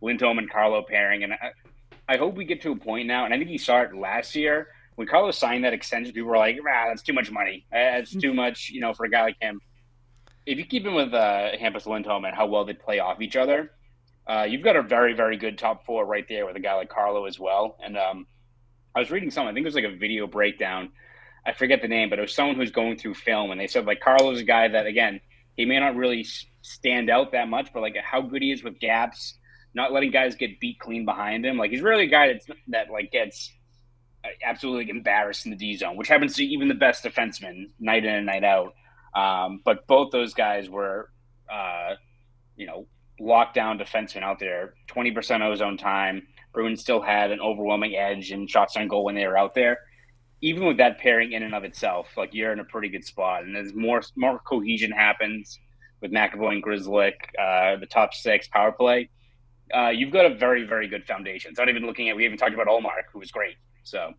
Lindholm 0.01 0.38
and 0.38 0.50
Carlo 0.50 0.83
pairing, 0.88 1.24
and 1.24 1.33
I, 1.33 1.51
I 2.07 2.18
hope 2.18 2.36
we 2.36 2.45
get 2.45 2.62
to 2.62 2.72
a 2.72 2.75
point 2.75 3.07
now, 3.07 3.25
and 3.25 3.33
I 3.33 3.38
think 3.38 3.50
you 3.50 3.57
saw 3.57 3.81
it 3.81 3.94
last 3.94 4.36
year 4.36 4.69
when 5.00 5.07
Carlos 5.07 5.38
signed 5.38 5.63
that 5.63 5.72
extension, 5.72 6.13
people 6.13 6.30
were 6.30 6.36
like, 6.36 6.57
ah, 6.60 6.88
that's 6.89 7.01
too 7.01 7.13
much 7.13 7.31
money. 7.31 7.65
That's 7.72 8.13
too 8.13 8.33
much, 8.33 8.69
you 8.69 8.81
know, 8.81 8.94
for 8.94 9.06
a 9.06 9.10
guy 9.10 9.22
like 9.22 9.38
him. 9.39 9.62
If 10.45 10.57
you 10.57 10.65
keep 10.65 10.86
him 10.86 10.94
with 10.94 11.13
uh, 11.13 11.51
Hampus 11.57 11.86
Lindholm 11.86 12.25
and 12.25 12.36
how 12.36 12.48
well 12.48 12.65
they 12.65 12.74
play 12.74 13.00
off 13.00 13.22
each 13.22 13.38
other, 13.38 13.72
uh, 14.30 14.44
you've 14.44 14.64
got 14.64 14.76
a 14.76 14.84
very, 14.84 15.14
very 15.14 15.38
good 15.38 15.58
top 15.58 15.86
four 15.86 16.06
right 16.06 16.26
there 16.30 16.46
with 16.46 16.56
a 16.56 16.60
guy 16.60 16.76
like 16.76 16.90
Carlo 16.90 17.26
as 17.26 17.40
well. 17.40 17.78
And 17.84 17.98
um, 17.98 18.28
I 18.96 19.00
was 19.00 19.10
reading 19.10 19.31
something, 19.31 19.50
I 19.50 19.54
think 19.54 19.64
it 19.64 19.68
was 19.68 19.76
like 19.76 19.86
a 19.86 19.96
video 19.96 20.28
breakdown. 20.28 20.92
I 21.46 21.54
forget 21.54 21.81
the 21.81 21.88
name, 21.88 22.10
but 22.10 22.20
it 22.20 22.22
was 22.22 22.36
someone 22.36 22.56
who's 22.56 22.72
going 22.72 22.98
through 22.98 23.16
film, 23.16 23.50
and 23.50 23.60
they 23.60 23.66
said 23.66 23.86
like 23.86 24.02
Carlo's 24.02 24.40
a 24.40 24.44
guy 24.44 24.68
that 24.68 24.86
again 24.86 25.20
he 25.56 25.66
may 25.66 25.80
not 25.80 25.96
really 25.96 26.26
stand 26.62 27.10
out 27.10 27.31
that 27.31 27.48
much, 27.48 27.70
but 27.74 27.81
like 27.81 27.96
how 28.04 28.22
good 28.22 28.42
he 28.42 28.52
is 28.52 28.64
with 28.64 28.80
gaps, 28.80 29.38
not 29.74 29.92
letting 29.92 30.12
guys 30.12 30.36
get 30.36 30.60
beat 30.60 30.80
clean 30.80 31.06
behind 31.06 31.46
him. 31.46 31.58
Like 31.58 31.72
he's 31.72 31.82
really 31.82 32.03
a 32.03 32.10
guy 32.10 32.34
that's 32.34 32.46
that 32.68 32.92
like 32.92 33.12
gets 33.12 33.51
uh, 34.24 34.30
absolutely 34.46 34.89
embarrassed 34.89 35.46
in 35.46 35.51
the 35.51 35.58
D 35.58 35.75
zone, 35.75 35.96
which 35.96 36.08
happens 36.08 36.36
to 36.36 36.44
even 36.44 36.68
the 36.68 36.75
best 36.75 37.03
defensemen 37.03 37.72
night 37.80 38.06
in 38.06 38.13
and 38.13 38.25
night 38.25 38.44
out. 38.44 38.74
Um, 39.15 39.62
but 39.65 39.88
both 39.88 40.12
those 40.12 40.34
guys 40.34 40.70
were, 40.70 41.10
uh, 41.51 41.96
you 42.56 42.68
know, 42.68 42.86
lockdown 43.20 43.82
defenseman 43.82 44.24
out 44.24 44.40
there, 44.40 44.74
20% 44.88 45.42
ozone 45.42 45.78
time. 45.78 46.28
Bruins 46.54 46.82
still 46.82 47.02
had 47.02 47.32
an 47.32 47.40
overwhelming 47.40 47.96
edge 47.96 48.32
in 48.32 48.48
shots 48.48 48.76
on 48.76 48.88
goal 48.88 49.04
when 49.04 49.16
they 49.16 49.28
were 49.28 49.38
out 49.38 49.54
there. 49.54 49.80
Even 50.42 50.66
with 50.66 50.78
that 50.78 51.00
pairing 51.00 51.34
in 51.34 51.44
and 51.44 51.54
of 51.54 51.64
itself, 51.64 52.08
like 52.16 52.34
you're 52.34 52.54
in 52.54 52.60
a 52.60 52.64
pretty 52.64 52.90
good 52.90 53.04
spot. 53.04 53.44
And 53.44 53.58
as 53.58 53.74
more 53.74 54.02
more 54.16 54.40
cohesion 54.40 54.92
happens 54.92 55.60
with 56.02 56.12
McAvoy 56.12 56.54
and 56.54 56.64
Grzelcyk, 56.64 57.14
uh, 57.38 57.78
the 57.78 57.86
top 57.86 58.14
six 58.14 58.48
power 58.48 58.72
play, 58.72 59.10
uh, 59.76 59.90
you've 59.90 60.12
got 60.12 60.26
a 60.26 60.34
very, 60.34 60.66
very 60.66 60.88
good 60.88 61.06
foundation. 61.06 61.52
It's 61.52 61.60
not 61.60 61.70
even 61.70 61.86
looking 61.86 62.10
at, 62.10 62.16
we 62.16 62.26
even 62.26 62.38
talked 62.38 62.54
about 62.54 62.68
Ullmark, 62.68 63.12
who 63.12 63.20
was 63.20 63.32
great. 63.32 63.56
So, 63.84 64.14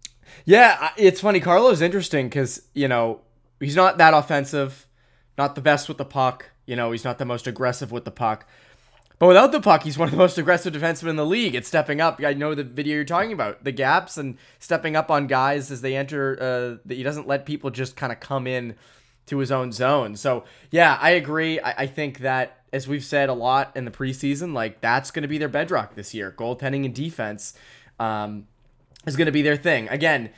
yeah, 0.45 0.90
it's 0.97 1.21
funny. 1.21 1.40
Carlo's 1.40 1.80
interesting 1.80 2.26
because, 2.28 2.62
you 2.75 2.88
know, 2.88 3.21
he's 3.59 3.76
not 3.76 3.99
that 3.99 4.14
offensive, 4.14 4.87
not 5.38 5.54
the 5.54 5.61
best 5.61 5.88
with 5.88 5.99
the 5.99 6.04
puck. 6.04 6.50
You 6.66 6.76
know, 6.76 6.92
he's 6.92 7.04
not 7.04 7.19
the 7.19 7.25
most 7.25 7.47
aggressive 7.47 7.90
with 7.90 8.04
the 8.04 8.11
puck. 8.11 8.47
But 9.20 9.26
without 9.26 9.52
the 9.52 9.60
puck, 9.60 9.82
he's 9.82 9.98
one 9.98 10.08
of 10.08 10.12
the 10.12 10.18
most 10.18 10.38
aggressive 10.38 10.72
defensemen 10.72 11.10
in 11.10 11.16
the 11.16 11.26
league. 11.26 11.54
It's 11.54 11.68
stepping 11.68 12.00
up. 12.00 12.22
I 12.24 12.32
know 12.32 12.54
the 12.54 12.64
video 12.64 12.94
you're 12.96 13.04
talking 13.04 13.34
about, 13.34 13.62
the 13.62 13.70
gaps 13.70 14.16
and 14.16 14.38
stepping 14.58 14.96
up 14.96 15.10
on 15.10 15.26
guys 15.26 15.70
as 15.70 15.82
they 15.82 15.94
enter. 15.94 16.38
Uh, 16.40 16.82
that 16.86 16.94
he 16.94 17.02
doesn't 17.02 17.28
let 17.28 17.44
people 17.44 17.68
just 17.68 17.96
kind 17.96 18.12
of 18.12 18.18
come 18.18 18.46
in 18.46 18.76
to 19.26 19.36
his 19.36 19.52
own 19.52 19.72
zone. 19.72 20.16
So 20.16 20.44
yeah, 20.70 20.98
I 20.98 21.10
agree. 21.10 21.60
I, 21.60 21.82
I 21.82 21.86
think 21.86 22.20
that 22.20 22.62
as 22.72 22.88
we've 22.88 23.04
said 23.04 23.28
a 23.28 23.34
lot 23.34 23.76
in 23.76 23.84
the 23.84 23.90
preseason, 23.90 24.54
like 24.54 24.80
that's 24.80 25.10
going 25.10 25.22
to 25.22 25.28
be 25.28 25.36
their 25.36 25.48
bedrock 25.48 25.96
this 25.96 26.14
year. 26.14 26.34
Goaltending 26.34 26.86
and 26.86 26.94
defense 26.94 27.52
um, 27.98 28.46
is 29.06 29.16
going 29.16 29.26
to 29.26 29.32
be 29.32 29.42
their 29.42 29.56
thing. 29.56 29.86
Again, 29.90 30.30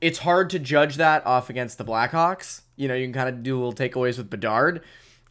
it's 0.00 0.18
hard 0.18 0.50
to 0.50 0.58
judge 0.58 0.96
that 0.96 1.24
off 1.24 1.50
against 1.50 1.78
the 1.78 1.84
Blackhawks. 1.84 2.62
You 2.74 2.88
know, 2.88 2.94
you 2.94 3.06
can 3.06 3.12
kind 3.12 3.28
of 3.28 3.44
do 3.44 3.54
little 3.54 3.72
takeaways 3.72 4.18
with 4.18 4.28
Bedard. 4.28 4.82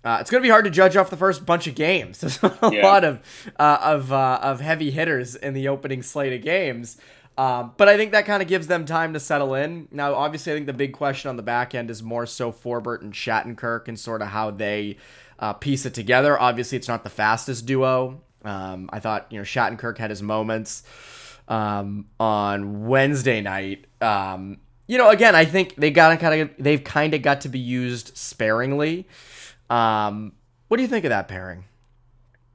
Uh, 0.04 0.18
it's 0.20 0.30
going 0.30 0.42
to 0.42 0.46
be 0.46 0.50
hard 0.50 0.66
to 0.66 0.72
judge 0.72 0.98
off 0.98 1.10
the 1.10 1.18
first 1.18 1.46
bunch 1.46 1.66
of 1.66 1.76
games. 1.76 2.20
There's 2.22 2.44
a 2.44 2.70
yeah. 2.72 2.86
lot 2.86 3.04
of 3.04 3.20
uh, 3.58 3.78
of 3.82 4.12
uh, 4.12 4.40
of 4.42 4.60
heavy 4.60 4.92
hitters 4.92 5.36
in 5.36 5.54
the 5.54 5.70
opening 5.70 6.02
slate 6.02 6.34
of 6.34 6.42
games, 6.42 6.98
um, 7.38 7.74
but 7.78 7.88
I 7.88 7.98
think 7.98 8.12
that 8.12 8.26
kind 8.26 8.42
of 8.42 8.48
gives 8.48 8.68
them 8.68 8.86
time 8.86 9.14
to 9.14 9.20
settle 9.20 9.56
in. 9.56 9.88
Now, 9.92 10.14
obviously, 10.14 10.52
I 10.52 10.56
think 10.56 10.68
the 10.68 10.74
big 10.74 10.94
question 10.94 11.30
on 11.30 11.38
the 11.38 11.44
back 11.44 11.74
end 11.74 11.90
is 11.90 12.04
more 12.04 12.26
so 12.26 12.52
Forbort 12.52 13.02
and 13.02 13.14
Shattenkirk 13.14 13.88
and 13.88 13.98
sort 13.98 14.22
of 14.22 14.28
how 14.28 14.52
they 14.52 14.98
uh, 15.40 15.54
piece 15.54 15.86
it 15.86 15.94
together. 15.94 16.40
Obviously, 16.40 16.78
it's 16.78 16.88
not 16.88 17.04
the 17.04 17.10
fastest 17.10 17.66
duo. 17.66 18.22
Um, 18.44 18.90
I 18.92 19.00
thought 19.00 19.28
you 19.32 19.38
know 19.38 19.44
Shattenkirk 19.44 19.98
had 19.98 20.10
his 20.10 20.22
moments 20.22 20.84
um, 21.48 22.08
on 22.20 22.88
Wednesday 22.88 23.42
night. 23.42 23.86
Um, 24.02 24.58
you 24.86 24.98
know, 24.98 25.10
again, 25.10 25.34
I 25.34 25.46
think 25.46 25.76
they 25.76 25.92
got 25.92 26.20
kind 26.20 26.42
of 26.42 26.52
they've 26.60 26.84
kind 26.84 27.14
of 27.14 27.22
got 27.22 27.42
to 27.42 27.50
be 27.50 27.60
used 27.60 28.18
sparingly. 28.18 29.08
Um, 29.70 30.34
what 30.68 30.78
do 30.78 30.84
you 30.84 30.90
think 30.90 31.06
of 31.06 31.10
that 31.10 31.28
pairing? 31.28 31.66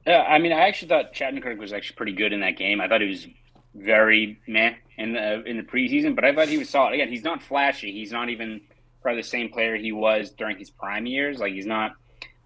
Yeah, 0.07 0.23
I 0.23 0.39
mean, 0.39 0.53
I 0.53 0.69
actually 0.69 0.89
thought 0.89 1.13
Shattenkirk 1.13 1.59
was 1.59 1.73
actually 1.73 1.97
pretty 1.97 2.13
good 2.13 2.33
in 2.33 2.41
that 2.41 2.57
game. 2.57 2.81
I 2.81 2.89
thought 2.89 3.01
he 3.01 3.09
was 3.09 3.27
very 3.75 4.41
meh 4.47 4.75
in 4.97 5.13
the 5.13 5.43
in 5.45 5.57
the 5.57 5.63
preseason, 5.63 6.15
but 6.15 6.25
I 6.25 6.35
thought 6.35 6.49
he 6.49 6.59
was 6.59 6.71
solid. 6.71 6.95
Again, 6.95 7.09
he's 7.09 7.25
not 7.25 7.43
flashy. 7.43 7.93
He's 7.93 8.11
not 8.11 8.29
even 8.29 8.61
probably 9.03 9.23
the 9.23 9.29
same 9.29 9.51
player 9.51 9.77
he 9.77 9.93
was 9.93 10.31
during 10.31 10.59
his 10.59 10.71
prime 10.71 11.07
years. 11.07 11.39
Like 11.39 11.53
he's 11.53 11.67
not 11.67 11.93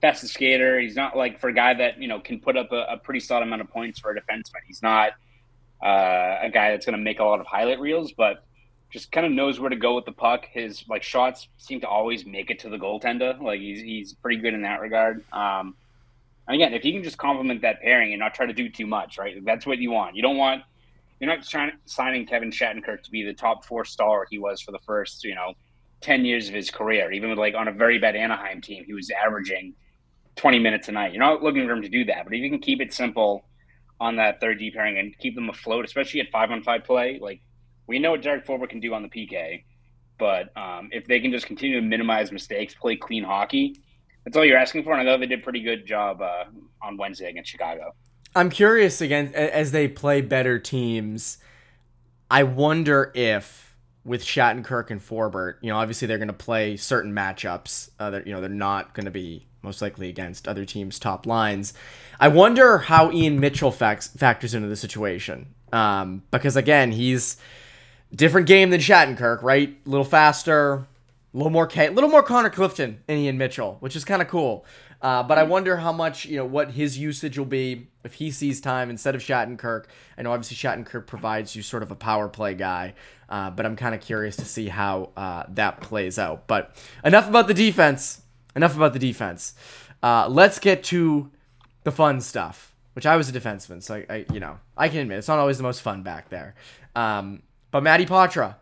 fastest 0.00 0.34
skater. 0.34 0.80
He's 0.80 0.96
not 0.96 1.16
like 1.16 1.38
for 1.38 1.48
a 1.48 1.54
guy 1.54 1.74
that 1.74 2.00
you 2.00 2.08
know 2.08 2.20
can 2.20 2.40
put 2.40 2.56
up 2.56 2.72
a, 2.72 2.86
a 2.90 2.96
pretty 2.98 3.20
solid 3.20 3.44
amount 3.44 3.62
of 3.62 3.70
points 3.70 4.00
for 4.00 4.10
a 4.10 4.20
defenseman. 4.20 4.60
He's 4.66 4.82
not 4.82 5.12
uh, 5.82 6.38
a 6.42 6.50
guy 6.52 6.72
that's 6.72 6.84
going 6.84 6.98
to 6.98 7.02
make 7.02 7.20
a 7.20 7.24
lot 7.24 7.40
of 7.40 7.46
highlight 7.46 7.80
reels, 7.80 8.12
but 8.12 8.44
just 8.92 9.10
kind 9.10 9.24
of 9.24 9.32
knows 9.32 9.58
where 9.58 9.70
to 9.70 9.76
go 9.76 9.94
with 9.96 10.04
the 10.04 10.12
puck. 10.12 10.46
His 10.52 10.84
like 10.88 11.02
shots 11.02 11.48
seem 11.56 11.80
to 11.80 11.88
always 11.88 12.26
make 12.26 12.50
it 12.50 12.58
to 12.60 12.68
the 12.68 12.76
goaltender. 12.76 13.40
Like 13.40 13.60
he's 13.60 13.80
he's 13.80 14.12
pretty 14.12 14.40
good 14.40 14.52
in 14.52 14.62
that 14.62 14.80
regard. 14.80 15.24
Um, 15.32 15.74
and 16.46 16.54
again, 16.54 16.74
if 16.74 16.84
you 16.84 16.92
can 16.92 17.02
just 17.02 17.16
complement 17.16 17.62
that 17.62 17.80
pairing 17.80 18.12
and 18.12 18.20
not 18.20 18.34
try 18.34 18.46
to 18.46 18.52
do 18.52 18.68
too 18.68 18.86
much, 18.86 19.18
right? 19.18 19.42
That's 19.44 19.66
what 19.66 19.78
you 19.78 19.90
want. 19.90 20.14
You 20.14 20.22
don't 20.22 20.36
want 20.36 20.62
you're 21.20 21.30
not 21.30 21.46
trying 21.46 21.72
signing 21.86 22.26
Kevin 22.26 22.50
Shattenkirk 22.50 23.02
to 23.04 23.10
be 23.10 23.22
the 23.22 23.32
top 23.32 23.64
four 23.64 23.84
star 23.84 24.26
he 24.28 24.38
was 24.38 24.60
for 24.60 24.72
the 24.72 24.80
first 24.80 25.24
you 25.24 25.34
know 25.34 25.54
ten 26.02 26.26
years 26.26 26.48
of 26.48 26.54
his 26.54 26.70
career. 26.70 27.12
Even 27.12 27.30
with 27.30 27.38
like 27.38 27.54
on 27.54 27.68
a 27.68 27.72
very 27.72 27.98
bad 27.98 28.14
Anaheim 28.14 28.60
team, 28.60 28.84
he 28.84 28.92
was 28.92 29.10
averaging 29.10 29.72
twenty 30.36 30.58
minutes 30.58 30.88
a 30.88 30.92
night. 30.92 31.14
You're 31.14 31.22
not 31.22 31.42
looking 31.42 31.66
for 31.66 31.72
him 31.72 31.82
to 31.82 31.88
do 31.88 32.04
that, 32.06 32.24
but 32.24 32.34
if 32.34 32.40
you 32.40 32.50
can 32.50 32.58
keep 32.58 32.82
it 32.82 32.92
simple 32.92 33.46
on 34.00 34.16
that 34.16 34.40
third 34.40 34.58
D 34.58 34.70
pairing 34.70 34.98
and 34.98 35.16
keep 35.18 35.34
them 35.34 35.48
afloat, 35.48 35.86
especially 35.86 36.20
at 36.20 36.30
five 36.30 36.50
on 36.50 36.62
five 36.62 36.84
play, 36.84 37.18
like 37.22 37.40
we 37.92 37.98
know 37.98 38.12
what 38.12 38.22
Derek 38.22 38.46
Forbort 38.46 38.70
can 38.70 38.80
do 38.80 38.94
on 38.94 39.02
the 39.02 39.08
PK, 39.08 39.64
but 40.18 40.56
um, 40.56 40.88
if 40.92 41.06
they 41.06 41.20
can 41.20 41.30
just 41.30 41.46
continue 41.46 41.78
to 41.78 41.86
minimize 41.86 42.32
mistakes, 42.32 42.74
play 42.74 42.96
clean 42.96 43.22
hockey, 43.22 43.76
that's 44.24 44.34
all 44.34 44.46
you're 44.46 44.56
asking 44.56 44.82
for. 44.82 44.92
And 44.92 45.02
I 45.02 45.04
know 45.04 45.18
they 45.18 45.26
did 45.26 45.40
a 45.40 45.42
pretty 45.42 45.60
good 45.60 45.86
job 45.86 46.22
uh, 46.22 46.44
on 46.80 46.96
Wednesday 46.96 47.28
against 47.28 47.50
Chicago. 47.50 47.94
I'm 48.34 48.48
curious 48.48 49.02
again 49.02 49.34
as 49.34 49.72
they 49.72 49.88
play 49.88 50.22
better 50.22 50.58
teams. 50.58 51.36
I 52.30 52.44
wonder 52.44 53.12
if 53.14 53.76
with 54.04 54.24
Shattenkirk 54.24 54.90
and 54.90 54.98
Forbort, 54.98 55.56
you 55.60 55.68
know, 55.68 55.76
obviously 55.76 56.08
they're 56.08 56.16
going 56.16 56.28
to 56.28 56.32
play 56.32 56.78
certain 56.78 57.12
matchups. 57.12 57.90
Uh, 57.98 58.08
they're, 58.08 58.26
you 58.26 58.32
know, 58.32 58.40
they're 58.40 58.48
not 58.48 58.94
going 58.94 59.04
to 59.04 59.10
be 59.10 59.46
most 59.60 59.82
likely 59.82 60.08
against 60.08 60.48
other 60.48 60.64
teams' 60.64 60.98
top 60.98 61.26
lines. 61.26 61.74
I 62.18 62.28
wonder 62.28 62.78
how 62.78 63.12
Ian 63.12 63.38
Mitchell 63.38 63.70
factors 63.70 64.54
into 64.54 64.68
the 64.68 64.76
situation 64.76 65.54
um, 65.72 66.22
because 66.30 66.56
again, 66.56 66.92
he's 66.92 67.36
different 68.14 68.46
game 68.46 68.70
than 68.70 68.80
Shattenkirk, 68.80 69.42
right? 69.42 69.76
A 69.84 69.88
little 69.88 70.04
faster, 70.04 70.74
a 70.74 70.86
little 71.32 71.50
more, 71.50 71.68
a 71.74 71.90
little 71.90 72.10
more 72.10 72.22
Connor 72.22 72.50
Clifton 72.50 73.02
and 73.08 73.18
Ian 73.18 73.38
Mitchell, 73.38 73.76
which 73.80 73.96
is 73.96 74.04
kind 74.04 74.22
of 74.22 74.28
cool. 74.28 74.64
Uh, 75.00 75.22
but 75.22 75.36
I 75.36 75.42
wonder 75.42 75.78
how 75.78 75.92
much, 75.92 76.26
you 76.26 76.36
know, 76.36 76.44
what 76.44 76.70
his 76.70 76.96
usage 76.96 77.36
will 77.36 77.44
be 77.44 77.88
if 78.04 78.14
he 78.14 78.30
sees 78.30 78.60
time 78.60 78.88
instead 78.88 79.16
of 79.16 79.20
Shattenkirk. 79.20 79.86
I 80.16 80.22
know 80.22 80.32
obviously 80.32 80.56
Shattenkirk 80.56 81.06
provides 81.08 81.56
you 81.56 81.62
sort 81.62 81.82
of 81.82 81.90
a 81.90 81.96
power 81.96 82.28
play 82.28 82.54
guy, 82.54 82.94
uh, 83.28 83.50
but 83.50 83.66
I'm 83.66 83.74
kind 83.74 83.96
of 83.96 84.00
curious 84.00 84.36
to 84.36 84.44
see 84.44 84.68
how 84.68 85.10
uh, 85.16 85.44
that 85.48 85.80
plays 85.80 86.20
out. 86.20 86.46
But 86.46 86.76
enough 87.04 87.28
about 87.28 87.48
the 87.48 87.54
defense. 87.54 88.22
Enough 88.54 88.76
about 88.76 88.92
the 88.92 89.00
defense. 89.00 89.54
Uh, 90.02 90.28
let's 90.28 90.60
get 90.60 90.84
to 90.84 91.30
the 91.82 91.90
fun 91.90 92.20
stuff, 92.20 92.72
which 92.92 93.06
I 93.06 93.16
was 93.16 93.28
a 93.28 93.32
defenseman, 93.32 93.82
so 93.82 93.94
I, 93.94 94.06
I, 94.08 94.26
you 94.32 94.38
know, 94.38 94.58
I 94.76 94.88
can 94.88 94.98
admit 94.98 95.18
it's 95.18 95.28
not 95.28 95.38
always 95.38 95.56
the 95.56 95.62
most 95.64 95.80
fun 95.82 96.02
back 96.02 96.28
there. 96.28 96.54
Um, 96.94 97.42
but 97.72 97.82
Matty 97.82 98.06
Poitras, 98.06 98.54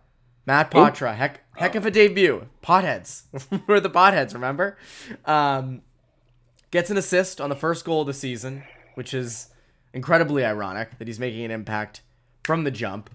Matt 0.47 0.71
Poitras, 0.71 1.17
heck, 1.17 1.41
heck 1.57 1.75
of 1.75 1.85
a 1.85 1.91
debut. 1.91 2.47
Potheads, 2.63 3.25
we're 3.67 3.81
the 3.81 3.91
potheads, 3.91 4.33
remember? 4.33 4.79
Um, 5.27 5.83
gets 6.71 6.89
an 6.89 6.97
assist 6.97 7.41
on 7.41 7.51
the 7.51 7.57
first 7.57 7.85
goal 7.85 8.01
of 8.01 8.07
the 8.07 8.15
season, 8.15 8.63
which 8.95 9.13
is 9.13 9.49
incredibly 9.93 10.45
ironic 10.45 10.99
that 10.99 11.09
he's 11.09 11.21
making 11.21 11.45
an 11.45 11.51
impact 11.51 12.01
from 12.45 12.65
the 12.65 12.71
jump. 12.71 13.11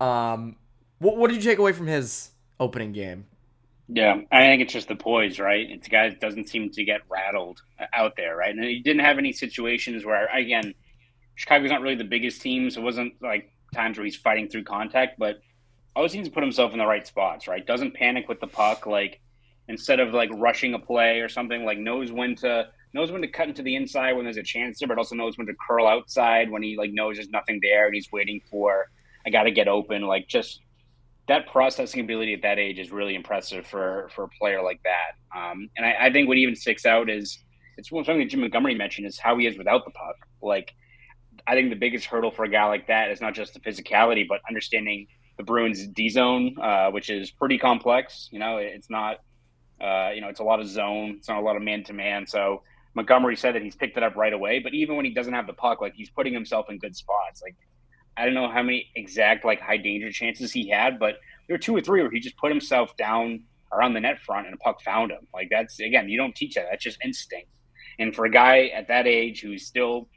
Um, 0.00 0.56
what, 0.98 1.16
what 1.16 1.30
did 1.30 1.44
you 1.44 1.50
take 1.50 1.58
away 1.58 1.72
from 1.72 1.86
his 1.86 2.30
opening 2.58 2.92
game? 2.92 3.26
Yeah, 3.88 4.22
I 4.32 4.40
think 4.40 4.62
it's 4.62 4.72
just 4.72 4.88
the 4.88 4.96
poise, 4.96 5.38
right? 5.38 5.68
It's 5.68 5.88
a 5.88 5.90
guy 5.90 6.08
that 6.08 6.20
doesn't 6.20 6.48
seem 6.48 6.70
to 6.70 6.84
get 6.84 7.02
rattled 7.10 7.60
out 7.92 8.16
there, 8.16 8.36
right? 8.36 8.54
And 8.54 8.64
he 8.64 8.78
didn't 8.78 9.04
have 9.04 9.18
any 9.18 9.32
situations 9.32 10.06
where, 10.06 10.26
again, 10.34 10.74
Chicago's 11.34 11.70
not 11.70 11.82
really 11.82 11.96
the 11.96 12.04
biggest 12.04 12.40
team, 12.40 12.70
so 12.70 12.80
it 12.80 12.84
wasn't 12.84 13.12
like 13.20 13.50
times 13.74 13.98
where 13.98 14.04
he's 14.04 14.16
fighting 14.16 14.48
through 14.48 14.64
contact, 14.64 15.18
but 15.18 15.36
always 15.96 16.12
seems 16.12 16.26
to 16.26 16.32
put 16.32 16.42
himself 16.42 16.72
in 16.72 16.78
the 16.78 16.86
right 16.86 17.06
spots, 17.06 17.46
right? 17.46 17.66
Doesn't 17.66 17.94
panic 17.94 18.28
with 18.28 18.40
the 18.40 18.46
puck, 18.46 18.86
like 18.86 19.20
instead 19.68 20.00
of 20.00 20.12
like 20.12 20.30
rushing 20.34 20.74
a 20.74 20.78
play 20.78 21.20
or 21.20 21.28
something, 21.28 21.64
like 21.64 21.78
knows 21.78 22.12
when 22.12 22.34
to 22.36 22.68
knows 22.92 23.10
when 23.10 23.20
to 23.22 23.28
cut 23.28 23.48
into 23.48 23.62
the 23.62 23.74
inside 23.74 24.12
when 24.12 24.24
there's 24.24 24.36
a 24.36 24.42
chance 24.42 24.78
there, 24.78 24.88
but 24.88 24.98
also 24.98 25.14
knows 25.14 25.36
when 25.36 25.46
to 25.46 25.54
curl 25.66 25.86
outside 25.86 26.50
when 26.50 26.62
he 26.62 26.76
like 26.76 26.92
knows 26.92 27.16
there's 27.16 27.28
nothing 27.28 27.58
there 27.62 27.86
and 27.86 27.94
he's 27.94 28.10
waiting 28.12 28.40
for 28.50 28.88
I 29.26 29.30
got 29.30 29.44
to 29.44 29.50
get 29.50 29.68
open. 29.68 30.02
Like 30.02 30.28
just 30.28 30.60
that 31.28 31.46
processing 31.46 32.00
ability 32.00 32.34
at 32.34 32.42
that 32.42 32.58
age 32.58 32.78
is 32.78 32.90
really 32.90 33.14
impressive 33.14 33.66
for 33.66 34.10
for 34.14 34.24
a 34.24 34.28
player 34.28 34.62
like 34.62 34.80
that. 34.84 35.38
Um, 35.38 35.68
and 35.76 35.86
I, 35.86 36.06
I, 36.06 36.12
think 36.12 36.28
what 36.28 36.36
even 36.36 36.54
sticks 36.54 36.86
out 36.86 37.10
is 37.10 37.38
it's 37.76 37.88
something 37.88 38.18
that 38.18 38.28
Jim 38.28 38.40
Montgomery 38.40 38.74
mentioned 38.74 39.06
is 39.06 39.18
how 39.18 39.36
he 39.38 39.46
is 39.46 39.58
without 39.58 39.84
the 39.84 39.90
puck. 39.90 40.16
Like 40.42 40.74
I 41.46 41.54
think 41.54 41.70
the 41.70 41.76
biggest 41.76 42.06
hurdle 42.06 42.30
for 42.30 42.44
a 42.44 42.48
guy 42.48 42.64
like 42.66 42.86
that 42.86 43.10
is 43.10 43.20
not 43.20 43.34
just 43.34 43.54
the 43.54 43.60
physicality, 43.60 44.26
but 44.26 44.40
understanding 44.48 45.06
the 45.36 45.42
Bruins 45.42 45.86
D 45.88 46.08
zone, 46.08 46.54
uh, 46.60 46.90
which 46.90 47.10
is 47.10 47.30
pretty 47.30 47.58
complex. 47.58 48.28
You 48.32 48.38
know, 48.38 48.58
it's 48.58 48.90
not. 48.90 49.18
Uh, 49.80 50.10
you 50.14 50.20
know, 50.20 50.28
it's 50.28 50.40
a 50.40 50.44
lot 50.44 50.60
of 50.60 50.68
zone. 50.68 51.16
It's 51.18 51.28
not 51.28 51.38
a 51.38 51.42
lot 51.42 51.56
of 51.56 51.62
man 51.62 51.82
to 51.84 51.92
man. 51.92 52.26
So 52.26 52.62
Montgomery 52.94 53.36
said 53.36 53.54
that 53.56 53.62
he's 53.62 53.74
picked 53.74 53.96
it 53.96 54.02
up 54.02 54.14
right 54.14 54.32
away, 54.32 54.60
but 54.60 54.72
even 54.72 54.96
when 54.96 55.04
he 55.04 55.12
doesn't 55.12 55.32
have 55.32 55.46
the 55.46 55.52
puck, 55.52 55.80
like 55.80 55.94
he's 55.94 56.10
putting 56.10 56.32
himself 56.32 56.66
in 56.70 56.78
good 56.78 56.94
spots. 56.94 57.42
Like 57.42 57.56
I 58.16 58.24
don't 58.24 58.34
know 58.34 58.48
how 58.48 58.62
many 58.62 58.90
exact 58.94 59.44
like 59.44 59.60
high 59.60 59.76
danger 59.76 60.10
chances 60.12 60.52
he 60.52 60.68
had, 60.68 60.98
but 60.98 61.16
there 61.46 61.54
were 61.54 61.58
two 61.58 61.76
or 61.76 61.80
three 61.80 62.02
where 62.02 62.10
he 62.10 62.20
just 62.20 62.36
put 62.36 62.50
himself 62.50 62.96
down 62.96 63.42
around 63.72 63.94
the 63.94 64.00
net 64.00 64.20
front 64.20 64.46
and 64.46 64.54
a 64.54 64.58
puck 64.58 64.80
found 64.80 65.10
him. 65.10 65.26
Like 65.34 65.48
that's 65.50 65.80
again, 65.80 66.08
you 66.08 66.16
don't 66.16 66.34
teach 66.34 66.54
that. 66.54 66.66
That's 66.70 66.84
just 66.84 66.98
instinct. 67.04 67.48
And 67.98 68.14
for 68.14 68.24
a 68.24 68.30
guy 68.30 68.66
at 68.68 68.88
that 68.88 69.06
age 69.06 69.40
who's 69.40 69.66
still 69.66 70.08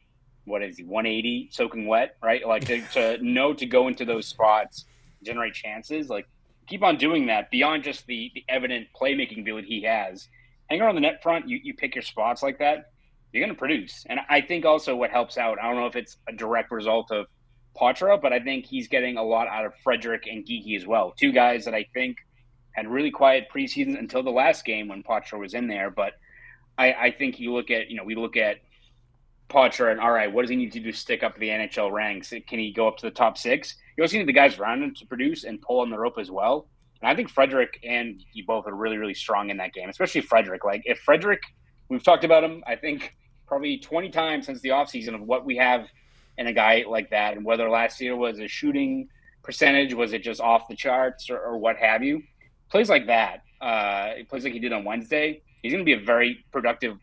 what 0.48 0.64
is 0.64 0.78
he 0.78 0.84
180 0.84 1.50
soaking 1.52 1.88
wet, 1.88 2.16
right? 2.24 2.46
Like 2.48 2.66
to, 2.66 2.82
to 2.94 3.18
know 3.22 3.54
to 3.54 3.66
go 3.66 3.88
into 3.88 4.06
those 4.06 4.26
spots, 4.26 4.86
generate 5.24 5.54
chances, 5.54 6.10
like 6.10 6.28
keep 6.68 6.84
on 6.84 6.98
doing 6.98 7.28
that 7.28 7.52
beyond 7.52 7.84
just 7.84 8.06
the 8.08 8.32
the 8.34 8.44
evident 8.50 8.88
playmaking 9.00 9.42
ability 9.42 9.68
he 9.68 9.84
has 9.84 10.28
hang 10.70 10.82
around 10.82 10.96
the 10.96 11.02
net 11.02 11.24
front, 11.24 11.48
you, 11.48 11.60
you 11.64 11.74
pick 11.74 11.96
your 11.96 12.02
spots 12.02 12.44
like 12.44 12.60
that, 12.60 12.92
you're 13.32 13.44
going 13.44 13.54
to 13.54 13.60
produce. 13.60 14.06
And 14.10 14.20
I 14.30 14.42
think 14.42 14.66
also 14.66 14.96
what 14.96 15.12
helps 15.12 15.38
out, 15.38 15.58
I 15.60 15.68
don't 15.68 15.78
know 15.78 15.88
if 15.88 15.96
it's 15.96 16.18
a 16.28 16.34
direct 16.34 16.72
result 16.72 17.12
of 17.12 17.28
Poitras, 17.76 18.22
but 18.22 18.34
I 18.34 18.40
think 18.40 18.66
he's 18.66 18.88
getting 18.88 19.18
a 19.18 19.24
lot 19.24 19.48
out 19.48 19.66
of 19.66 19.74
Frederic 19.84 20.28
and 20.28 20.46
Geekie 20.46 20.76
as 20.76 20.86
well. 20.86 21.14
Two 21.18 21.32
guys 21.32 21.66
that 21.66 21.74
I 21.74 21.86
think 21.94 22.18
had 22.72 22.88
really 22.88 23.12
quiet 23.12 23.48
preseasons 23.54 23.98
until 23.98 24.24
the 24.24 24.32
last 24.32 24.66
game 24.66 24.88
when 24.88 25.04
Poitras 25.04 25.40
was 25.40 25.54
in 25.54 25.68
there. 25.68 25.90
But 25.90 26.14
I, 26.78 26.94
I 26.94 27.12
think 27.12 27.40
you 27.40 27.54
look 27.54 27.72
at, 27.72 27.90
you 27.90 27.98
know, 27.98 28.04
we 28.04 28.16
look 28.16 28.38
at 28.38 28.58
Poitras 29.50 29.92
and 29.92 30.00
all 30.00 30.12
right, 30.12 30.32
what 30.32 30.42
does 30.42 30.50
he 30.50 30.56
need 30.56 30.72
to 30.74 30.80
do 30.80 30.92
to 30.92 30.98
stick 30.98 31.24
up 31.24 31.38
the 31.40 31.50
NHL 31.50 31.92
ranks? 31.92 32.34
Can 32.48 32.60
he 32.60 32.72
go 32.72 32.88
up 32.88 32.98
to 32.98 33.06
the 33.06 33.12
top 33.12 33.38
six? 33.38 33.76
You 33.96 34.04
also 34.04 34.18
need 34.18 34.28
the 34.28 34.34
guys 34.34 34.60
around 34.60 34.84
him 34.84 34.94
to 34.96 35.06
produce 35.06 35.44
and 35.44 35.62
pull 35.62 35.80
on 35.80 35.90
the 35.90 35.98
rope 35.98 36.18
as 36.20 36.30
well. 36.30 36.68
And 37.02 37.10
I 37.10 37.16
think 37.16 37.30
Frederic 37.30 37.80
and 37.84 38.24
he 38.32 38.42
both 38.42 38.68
are 38.68 38.76
really, 38.76 38.98
really 38.98 39.14
strong 39.14 39.50
in 39.50 39.58
that 39.58 39.74
game, 39.74 39.90
especially 39.90 40.22
Frederic. 40.22 40.66
Like 40.66 40.82
if 40.86 41.00
Frederic, 41.00 41.42
we've 41.90 42.04
talked 42.04 42.24
about 42.24 42.44
him, 42.44 42.64
I 42.68 42.76
think 42.76 43.16
probably 43.48 43.78
20 43.78 44.10
times 44.10 44.46
since 44.46 44.60
the 44.62 44.70
offseason 44.70 45.16
of 45.16 45.22
what 45.22 45.46
we 45.46 45.56
have 45.58 45.88
in 46.38 46.48
a 46.48 46.54
guy 46.54 46.84
like 46.88 47.10
that. 47.12 47.36
And 47.36 47.46
whether 47.46 47.70
last 47.70 48.02
year 48.02 48.16
was 48.16 48.40
a 48.40 48.48
shooting 48.48 49.08
percentage, 49.44 49.94
was 49.94 50.14
it 50.14 50.24
just 50.24 50.42
off 50.42 50.68
the 50.68 50.76
charts 50.76 51.30
or, 51.30 51.40
or 51.40 51.58
what 51.58 51.78
have 51.78 52.04
you? 52.04 52.22
Plays 52.70 52.90
like 52.90 53.08
that, 53.08 53.44
uh, 53.62 54.24
plays 54.28 54.44
like 54.44 54.54
he 54.54 54.60
did 54.60 54.74
on 54.74 54.84
Wednesday, 54.84 55.42
he's 55.62 55.72
going 55.72 55.84
to 55.84 55.86
be 55.86 55.94
a 55.94 56.06
very 56.06 56.44
productive 56.52 56.98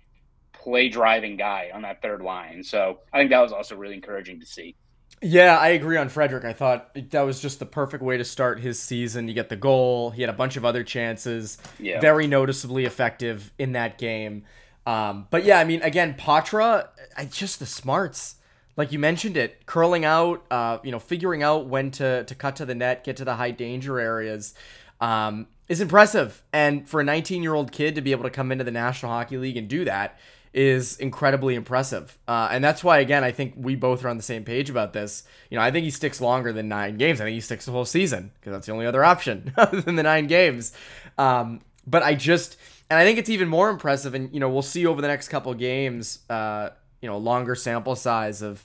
play 0.64 0.88
driving 0.88 1.36
guy 1.36 1.70
on 1.72 1.82
that 1.82 2.00
third 2.00 2.22
line. 2.22 2.64
So 2.64 3.00
I 3.12 3.18
think 3.18 3.30
that 3.30 3.40
was 3.40 3.52
also 3.52 3.76
really 3.76 3.94
encouraging 3.94 4.40
to 4.40 4.46
see. 4.46 4.74
Yeah, 5.22 5.58
I 5.58 5.68
agree 5.68 5.96
on 5.96 6.08
Frederic. 6.08 6.44
I 6.44 6.54
thought 6.54 6.90
that 7.10 7.20
was 7.20 7.40
just 7.40 7.58
the 7.58 7.66
perfect 7.66 8.02
way 8.02 8.16
to 8.16 8.24
start 8.24 8.60
his 8.60 8.78
season. 8.80 9.28
You 9.28 9.34
get 9.34 9.48
the 9.48 9.56
goal. 9.56 10.10
He 10.10 10.22
had 10.22 10.30
a 10.30 10.34
bunch 10.34 10.56
of 10.56 10.64
other 10.64 10.82
chances. 10.82 11.58
Yeah. 11.78 12.00
Very 12.00 12.26
noticeably 12.26 12.84
effective 12.84 13.52
in 13.58 13.72
that 13.72 13.98
game. 13.98 14.44
Um, 14.86 15.26
but 15.30 15.44
yeah, 15.44 15.58
I 15.58 15.64
mean, 15.64 15.82
again, 15.82 16.14
Poitras, 16.14 16.88
just 17.30 17.58
the 17.58 17.66
smarts. 17.66 18.36
Like 18.76 18.90
you 18.90 18.98
mentioned 18.98 19.36
it, 19.36 19.66
curling 19.66 20.04
out, 20.04 20.44
uh, 20.50 20.78
you 20.82 20.90
know, 20.90 20.98
figuring 20.98 21.42
out 21.42 21.66
when 21.66 21.90
to, 21.92 22.24
to 22.24 22.34
cut 22.34 22.56
to 22.56 22.66
the 22.66 22.74
net, 22.74 23.04
get 23.04 23.18
to 23.18 23.24
the 23.24 23.34
high 23.34 23.52
danger 23.52 24.00
areas, 24.00 24.54
um, 25.00 25.46
is 25.68 25.80
impressive. 25.80 26.42
And 26.52 26.88
for 26.88 27.00
a 27.00 27.04
19 27.04 27.42
year 27.42 27.54
old 27.54 27.70
kid 27.70 27.94
to 27.94 28.00
be 28.00 28.10
able 28.10 28.24
to 28.24 28.30
come 28.30 28.50
into 28.50 28.64
the 28.64 28.72
National 28.72 29.12
Hockey 29.12 29.38
League 29.38 29.56
and 29.56 29.68
do 29.68 29.84
that 29.84 30.18
is 30.54 30.96
incredibly 30.98 31.56
impressive. 31.56 32.16
Uh, 32.28 32.48
and 32.50 32.62
that's 32.62 32.84
why, 32.84 32.98
again, 32.98 33.24
I 33.24 33.32
think 33.32 33.54
we 33.56 33.74
both 33.74 34.04
are 34.04 34.08
on 34.08 34.16
the 34.16 34.22
same 34.22 34.44
page 34.44 34.70
about 34.70 34.92
this. 34.92 35.24
You 35.50 35.58
know, 35.58 35.64
I 35.64 35.72
think 35.72 35.82
he 35.82 35.90
sticks 35.90 36.20
longer 36.20 36.52
than 36.52 36.68
nine 36.68 36.96
games. 36.96 37.20
I 37.20 37.24
think 37.24 37.34
he 37.34 37.40
sticks 37.40 37.66
the 37.66 37.72
whole 37.72 37.84
season 37.84 38.30
because 38.38 38.52
that's 38.52 38.66
the 38.66 38.72
only 38.72 38.86
other 38.86 39.04
option 39.04 39.52
other 39.58 39.80
than 39.80 39.96
the 39.96 40.04
nine 40.04 40.28
games. 40.28 40.72
Um, 41.18 41.60
but 41.86 42.04
I 42.04 42.14
just, 42.14 42.56
and 42.88 42.98
I 42.98 43.04
think 43.04 43.18
it's 43.18 43.28
even 43.28 43.48
more 43.48 43.68
impressive. 43.68 44.14
And, 44.14 44.32
you 44.32 44.38
know, 44.38 44.48
we'll 44.48 44.62
see 44.62 44.86
over 44.86 45.02
the 45.02 45.08
next 45.08 45.28
couple 45.28 45.52
games, 45.54 46.20
uh, 46.30 46.70
you 47.02 47.08
know, 47.08 47.18
longer 47.18 47.56
sample 47.56 47.96
size 47.96 48.40
of 48.40 48.64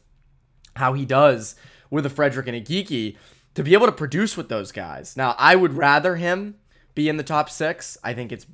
how 0.75 0.93
he 0.93 1.05
does 1.05 1.55
with 1.89 2.05
a 2.05 2.09
Frederic 2.09 2.45
and 2.47 2.55
a 2.55 2.61
Geekie 2.61 3.17
to 3.55 3.63
be 3.63 3.73
able 3.73 3.87
to 3.87 3.91
produce 3.91 4.37
with 4.37 4.47
those 4.47 4.71
guys. 4.71 5.17
Now, 5.17 5.33
I 5.39 5.55
would 5.55 5.73
rather 5.73 6.17
him 6.17 6.55
be 6.93 7.09
in 7.09 7.17
the 7.17 7.23
top 7.23 7.49
six. 7.49 7.97
I 8.03 8.13
think 8.13 8.31
it's 8.31 8.45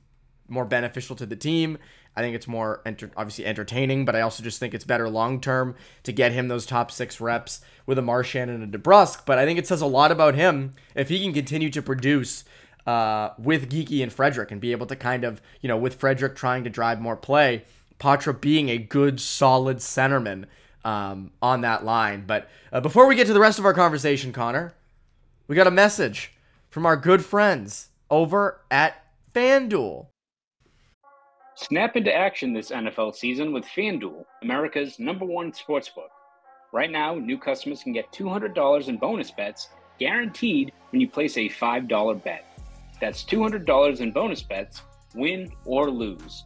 more 0.48 0.66
beneficial 0.66 1.18
to 1.18 1.26
the 1.26 1.36
team. 1.36 1.78
I 2.16 2.22
think 2.22 2.36
it's 2.36 2.48
more 2.48 2.82
enter- 2.86 3.12
obviously 3.18 3.46
entertaining, 3.46 4.06
but 4.06 4.16
I 4.16 4.22
also 4.22 4.42
just 4.42 4.60
think 4.60 4.74
it's 4.74 4.86
better 4.86 5.10
long 5.10 5.42
term 5.42 5.76
to 6.04 6.12
get 6.12 6.32
him 6.32 6.48
those 6.48 6.66
top 6.66 6.92
six 6.92 7.20
reps 7.20 7.62
with 7.86 7.98
a 7.98 8.02
Marchand 8.02 8.50
and 8.50 8.64
a 8.64 8.78
DeBrusk. 8.78 9.26
But 9.26 9.38
I 9.38 9.46
think 9.46 9.60
it 9.60 9.68
says 9.68 9.82
a 9.82 9.86
lot 9.86 10.12
about 10.12 10.36
him 10.36 10.74
if 10.96 11.10
he 11.10 11.22
can 11.22 11.34
continue 11.34 11.70
to 11.72 11.82
produce 11.82 12.46
uh, 12.88 13.32
with 13.38 13.70
Geekie 13.70 14.02
and 14.02 14.14
Frederic 14.14 14.52
and 14.52 14.62
be 14.62 14.72
able 14.72 14.86
to 14.88 14.96
kind 14.96 15.24
of, 15.24 15.42
you 15.62 15.68
know, 15.68 15.78
with 15.78 15.96
Frederic 15.96 16.36
trying 16.36 16.64
to 16.64 16.70
drive 16.70 17.02
more 17.02 17.18
play, 17.18 17.64
Poitras 18.00 18.40
being 18.40 18.70
a 18.70 18.78
good, 18.78 19.20
solid 19.20 19.78
centerman 19.78 20.46
um, 20.84 21.32
on 21.42 21.62
that 21.62 21.84
line. 21.84 22.24
But 22.26 22.50
uh, 22.72 22.80
before 22.82 23.08
we 23.08 23.16
get 23.16 23.28
to 23.28 23.34
the 23.34 23.40
rest 23.40 23.60
of 23.60 23.66
our 23.66 23.74
conversation, 23.74 24.32
Conor, 24.32 24.74
we 25.48 25.56
got 25.56 25.68
a 25.68 25.72
message 25.72 26.34
from 26.70 26.86
our 26.86 26.96
good 26.96 27.26
friends 27.26 27.90
over 28.10 28.62
at 28.70 29.04
FanDuel. 29.34 30.08
Snap 31.58 31.96
into 31.96 32.14
action 32.14 32.52
this 32.52 32.70
NFL 32.70 33.16
season 33.16 33.54
with 33.54 33.64
FanDuel, 33.64 34.26
America's 34.44 35.00
number 35.00 35.24
one 35.24 35.54
sportsbook. 35.54 36.10
Right 36.74 36.92
now, 36.92 37.16
new 37.16 37.38
customers 37.38 37.82
can 37.82 37.94
get 37.94 38.12
$200 38.12 38.90
in 38.90 38.98
bonus 38.98 39.32
bets 39.32 39.70
guaranteed 39.98 40.74
when 40.90 41.00
you 41.00 41.10
place 41.10 41.38
a 41.38 41.48
$5 41.48 42.24
bet. 42.26 42.60
That's 43.00 43.24
$200 43.24 44.02
in 44.02 44.12
bonus 44.12 44.44
bets, 44.44 44.82
win 45.16 45.50
or 45.64 45.90
lose. 45.90 46.44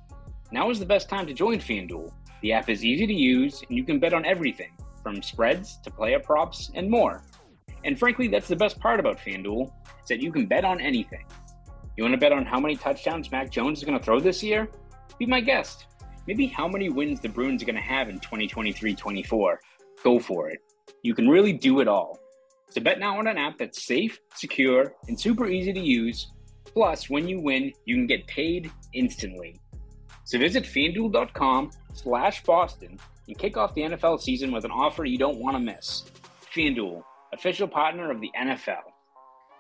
Now 0.51 0.70
is 0.70 0.78
the 0.78 0.86
best 0.86 1.10
time 1.10 1.25
to 1.25 1.34
join 1.34 1.58
FanDuel. 1.58 2.12
The 2.44 2.54
app 2.54 2.70
is 2.70 2.86
easy 2.86 3.08
to 3.08 3.13
use 3.13 3.63
and 3.68 3.75
you 3.75 3.84
can 3.84 4.00
bet 4.00 4.13
on 4.13 4.28
everything 4.28 4.72
from 5.01 5.24
spreads 5.24 5.78
to 5.86 5.89
player 5.89 6.20
props 6.20 6.70
and 6.75 6.88
more. 6.88 7.24
And 7.84 7.98
frankly, 7.98 8.28
that's 8.28 8.48
the 8.48 8.56
best 8.56 8.80
part 8.80 9.00
about 9.00 9.18
FanDuel 9.18 9.72
is 10.04 10.08
that 10.10 10.22
you 10.22 10.32
can 10.32 10.46
bet 10.46 10.66
on 10.66 10.80
anything. 10.80 11.25
You 11.98 12.04
want 12.04 12.13
to 12.13 12.20
bet 12.20 12.32
on 12.32 12.46
how 12.46 12.60
many 12.60 12.75
touchdowns 12.75 13.32
Mac 13.32 13.50
Jones 13.50 13.80
is 13.80 13.86
going 13.86 13.98
to 13.98 14.06
throw 14.06 14.20
this 14.20 14.44
year? 14.44 14.70
Be 15.19 15.25
my 15.25 15.41
guest. 15.41 15.85
Maybe 16.27 16.47
how 16.47 16.67
many 16.67 16.89
wins 16.89 17.19
the 17.19 17.29
Bruins 17.29 17.61
are 17.61 17.65
going 17.65 17.75
to 17.75 17.81
have 17.81 18.09
in 18.09 18.19
2023 18.19 18.95
24. 18.95 19.59
Go 20.03 20.19
for 20.19 20.49
it. 20.49 20.59
You 21.03 21.13
can 21.13 21.27
really 21.27 21.53
do 21.53 21.81
it 21.81 21.88
all. 21.88 22.17
So 22.69 22.81
bet 22.81 22.99
now 22.99 23.17
on 23.17 23.27
an 23.27 23.38
app 23.38 23.57
that's 23.57 23.85
safe, 23.85 24.19
secure, 24.35 24.93
and 25.07 25.19
super 25.19 25.47
easy 25.47 25.73
to 25.73 25.79
use. 25.79 26.31
Plus, 26.65 27.09
when 27.09 27.27
you 27.27 27.41
win, 27.41 27.73
you 27.85 27.95
can 27.95 28.07
get 28.07 28.27
paid 28.27 28.71
instantly. 28.93 29.59
So 30.23 30.38
visit 30.38 30.63
fanduel.com 30.63 31.71
slash 31.93 32.43
Boston 32.43 32.99
and 33.27 33.38
kick 33.38 33.57
off 33.57 33.73
the 33.73 33.81
NFL 33.81 34.21
season 34.21 34.51
with 34.51 34.65
an 34.65 34.71
offer 34.71 35.03
you 35.03 35.17
don't 35.17 35.39
want 35.39 35.55
to 35.55 35.59
miss. 35.59 36.05
FanDuel, 36.55 37.01
official 37.33 37.67
partner 37.67 38.11
of 38.11 38.21
the 38.21 38.29
NFL. 38.39 38.83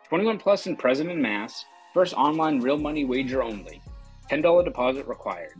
21 0.07 0.41
and 0.65 0.77
present 0.77 1.09
in 1.09 1.21
Mass. 1.21 1.65
First 1.93 2.13
online 2.13 2.59
real 2.59 2.77
money 2.77 3.05
wager 3.05 3.41
only. 3.41 3.81
$10 4.29 4.65
deposit 4.65 5.07
required. 5.07 5.53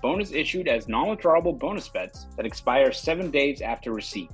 Bonus 0.00 0.32
issued 0.32 0.68
as 0.68 0.88
non-withdrawable 0.88 1.58
bonus 1.58 1.88
bets 1.88 2.26
that 2.36 2.46
expire 2.46 2.92
seven 2.92 3.30
days 3.30 3.60
after 3.60 3.92
receipt. 3.92 4.30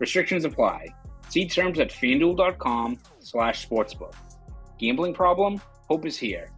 Restrictions 0.00 0.44
apply. 0.44 0.88
See 1.28 1.48
terms 1.48 1.78
at 1.78 1.90
fanduel.com 1.90 2.98
slash 3.20 3.68
sportsbook. 3.68 4.14
Gambling 4.78 5.14
problem? 5.14 5.60
Hope 5.88 6.06
is 6.06 6.16
here. 6.16 6.50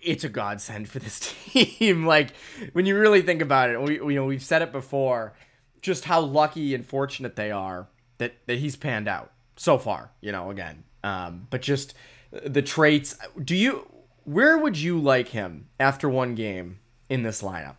it's 0.00 0.24
a 0.24 0.28
godsend 0.28 0.88
for 0.88 0.98
this 0.98 1.18
team. 1.52 2.06
like 2.06 2.32
when 2.72 2.86
you 2.86 2.98
really 2.98 3.22
think 3.22 3.42
about 3.42 3.70
it, 3.70 3.80
we 3.80 3.94
you 3.94 4.14
know 4.14 4.24
we've 4.24 4.42
said 4.42 4.62
it 4.62 4.72
before, 4.72 5.34
just 5.80 6.04
how 6.04 6.20
lucky 6.20 6.74
and 6.74 6.86
fortunate 6.86 7.36
they 7.36 7.50
are 7.50 7.88
that 8.18 8.34
that 8.46 8.58
he's 8.58 8.76
panned 8.76 9.08
out 9.08 9.32
so 9.56 9.78
far. 9.78 10.10
You 10.20 10.32
know, 10.32 10.50
again, 10.50 10.84
um, 11.02 11.46
but 11.50 11.62
just 11.62 11.94
the 12.30 12.62
traits. 12.62 13.16
Do 13.42 13.56
you 13.56 13.88
where 14.24 14.58
would 14.58 14.78
you 14.78 14.98
like 14.98 15.28
him 15.28 15.68
after 15.80 16.08
one 16.08 16.34
game 16.34 16.78
in 17.08 17.22
this 17.22 17.42
lineup? 17.42 17.76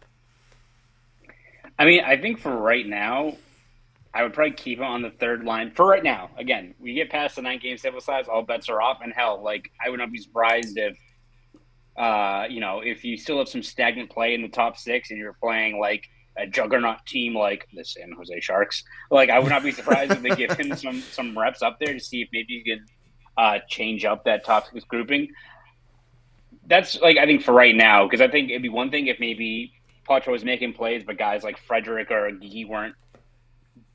I 1.80 1.86
mean, 1.86 2.04
I 2.04 2.18
think 2.18 2.40
for 2.40 2.56
right 2.56 2.86
now, 2.86 3.36
I 4.14 4.22
would 4.22 4.34
probably 4.34 4.54
keep 4.54 4.78
him 4.78 4.86
on 4.86 5.02
the 5.02 5.10
third 5.10 5.44
line 5.44 5.72
for 5.72 5.88
right 5.88 6.04
now. 6.04 6.30
Again, 6.38 6.76
we 6.80 6.94
get 6.94 7.10
past 7.10 7.36
the 7.36 7.42
nine 7.42 7.60
game 7.60 7.78
sample 7.78 8.00
size, 8.00 8.28
all 8.28 8.44
bets 8.44 8.70
are 8.70 8.82
off. 8.82 9.00
And 9.02 9.12
hell, 9.12 9.42
like 9.44 9.72
I 9.84 9.90
would 9.90 10.00
not 10.00 10.12
be 10.12 10.20
surprised 10.20 10.78
if, 10.78 10.98
uh, 11.98 12.46
you 12.48 12.60
know, 12.60 12.82
if 12.82 13.04
you 13.04 13.18
still 13.18 13.40
have 13.40 13.50
some 13.50 13.64
stagnant 13.64 14.12
play 14.12 14.36
in 14.36 14.44
the 14.44 14.50
top 14.50 14.78
six 14.78 15.10
and 15.10 15.18
you're 15.18 15.34
playing 15.34 15.80
like 15.80 16.08
a 16.38 16.46
juggernaut 16.46 17.06
team 17.08 17.36
like 17.36 17.68
the 17.74 17.84
San 17.84 18.12
Jose 18.12 18.40
Sharks, 18.40 18.84
like 19.10 19.32
I 19.32 19.40
would 19.40 19.50
not 19.50 19.64
be 19.64 19.72
surprised 19.72 20.12
if 20.12 20.22
they 20.22 20.36
give 20.36 20.52
him 20.52 20.76
some 20.76 21.02
some 21.02 21.38
reps 21.38 21.64
up 21.64 21.80
there 21.80 21.94
to 21.94 22.00
see 22.00 22.22
if 22.22 22.30
maybe 22.32 22.54
you 22.54 22.64
can 22.64 22.86
uh, 23.36 23.60
change 23.68 24.06
up 24.06 24.26
that 24.26 24.46
top 24.46 24.68
six 24.72 24.86
grouping. 24.86 25.28
That's 26.68 27.00
like 27.02 27.18
I 27.18 27.26
think 27.26 27.42
for 27.42 27.52
right 27.52 27.76
now 27.76 28.06
because 28.06 28.22
I 28.22 28.28
think 28.28 28.52
it'd 28.52 28.62
be 28.62 28.70
one 28.70 28.92
thing 28.92 29.08
if 29.08 29.20
maybe 29.20 29.74
Poitras 30.08 30.32
was 30.32 30.46
making 30.46 30.74
plays, 30.74 31.04
but 31.04 31.18
guys 31.18 31.44
like 31.44 31.58
Frederic 31.58 32.12
or 32.12 32.30
Gee 32.32 32.66
weren't 32.66 32.94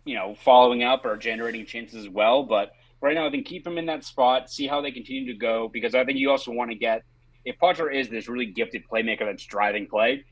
you 0.08 0.14
know, 0.14 0.34
following 0.34 0.82
up 0.82 1.04
or 1.04 1.16
generating 1.16 1.66
chances 1.66 2.04
as 2.06 2.08
well. 2.08 2.42
But 2.42 2.72
right 3.00 3.14
now, 3.14 3.26
I 3.26 3.30
think 3.30 3.46
keep 3.46 3.64
them 3.64 3.78
in 3.78 3.86
that 3.86 4.04
spot, 4.04 4.50
see 4.50 4.66
how 4.66 4.80
they 4.80 4.90
continue 4.90 5.32
to 5.32 5.38
go, 5.38 5.68
because 5.72 5.94
I 5.94 6.04
think 6.04 6.18
you 6.18 6.30
also 6.30 6.50
want 6.50 6.70
to 6.70 6.76
get, 6.76 7.02
if 7.44 7.58
Potter 7.58 7.90
is 7.90 8.08
this 8.08 8.28
really 8.28 8.46
gifted 8.46 8.82
playmaker 8.90 9.24
that's 9.26 9.44
driving 9.44 9.86
play, 9.86 10.24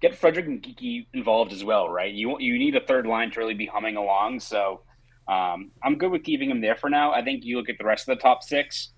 get 0.00 0.14
Frederic 0.14 0.46
and 0.46 0.62
Geekie 0.62 1.06
involved 1.14 1.52
as 1.52 1.64
well, 1.64 1.88
right? 1.88 2.12
You 2.12 2.38
you 2.38 2.58
need 2.58 2.76
a 2.76 2.80
third 2.80 3.06
line 3.06 3.30
to 3.30 3.40
really 3.40 3.54
be 3.54 3.66
humming 3.66 3.96
along. 3.96 4.40
So 4.40 4.82
um, 5.28 5.70
I'm 5.82 5.96
good 5.98 6.10
with 6.10 6.22
keeping 6.22 6.50
him 6.50 6.60
there 6.60 6.76
for 6.76 6.90
now. 6.90 7.12
I 7.12 7.22
think 7.22 7.44
you 7.44 7.56
look 7.56 7.68
at 7.68 7.78
the 7.78 7.84
rest 7.84 8.08
of 8.08 8.16
the 8.16 8.22
top 8.22 8.42
six. 8.42 8.92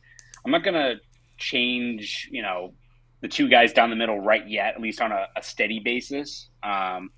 I'm 0.44 0.50
not 0.50 0.64
gonna 0.64 0.94
change, 1.38 2.28
you 2.30 2.42
know, 2.42 2.74
the 3.22 3.28
two 3.28 3.48
guys 3.48 3.72
down 3.72 3.90
the 3.90 3.96
middle 3.96 4.20
right 4.20 4.46
yet, 4.48 4.74
at 4.74 4.80
least 4.80 5.00
on 5.00 5.12
a, 5.12 5.26
a 5.36 5.42
steady 5.42 5.80
basis. 5.80 6.50
Um, 6.62 7.10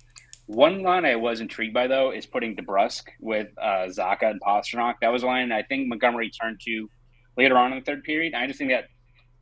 one 0.51 0.83
line 0.83 1.05
I 1.05 1.15
was 1.15 1.39
intrigued 1.39 1.73
by 1.73 1.87
though 1.87 2.11
is 2.11 2.25
putting 2.25 2.57
DeBrusk 2.57 3.03
with 3.21 3.47
uh, 3.57 3.87
Zacha 3.87 4.31
and 4.31 4.41
Pastrnak. 4.41 4.95
That 5.01 5.07
was 5.07 5.23
a 5.23 5.25
line 5.25 5.49
I 5.53 5.63
think 5.63 5.87
Montgomery 5.87 6.29
turned 6.29 6.59
to 6.65 6.89
later 7.37 7.57
on 7.57 7.71
in 7.71 7.79
the 7.79 7.85
third 7.85 8.03
period. 8.03 8.33
I 8.33 8.47
just 8.47 8.59
think 8.59 8.69
that 8.69 8.85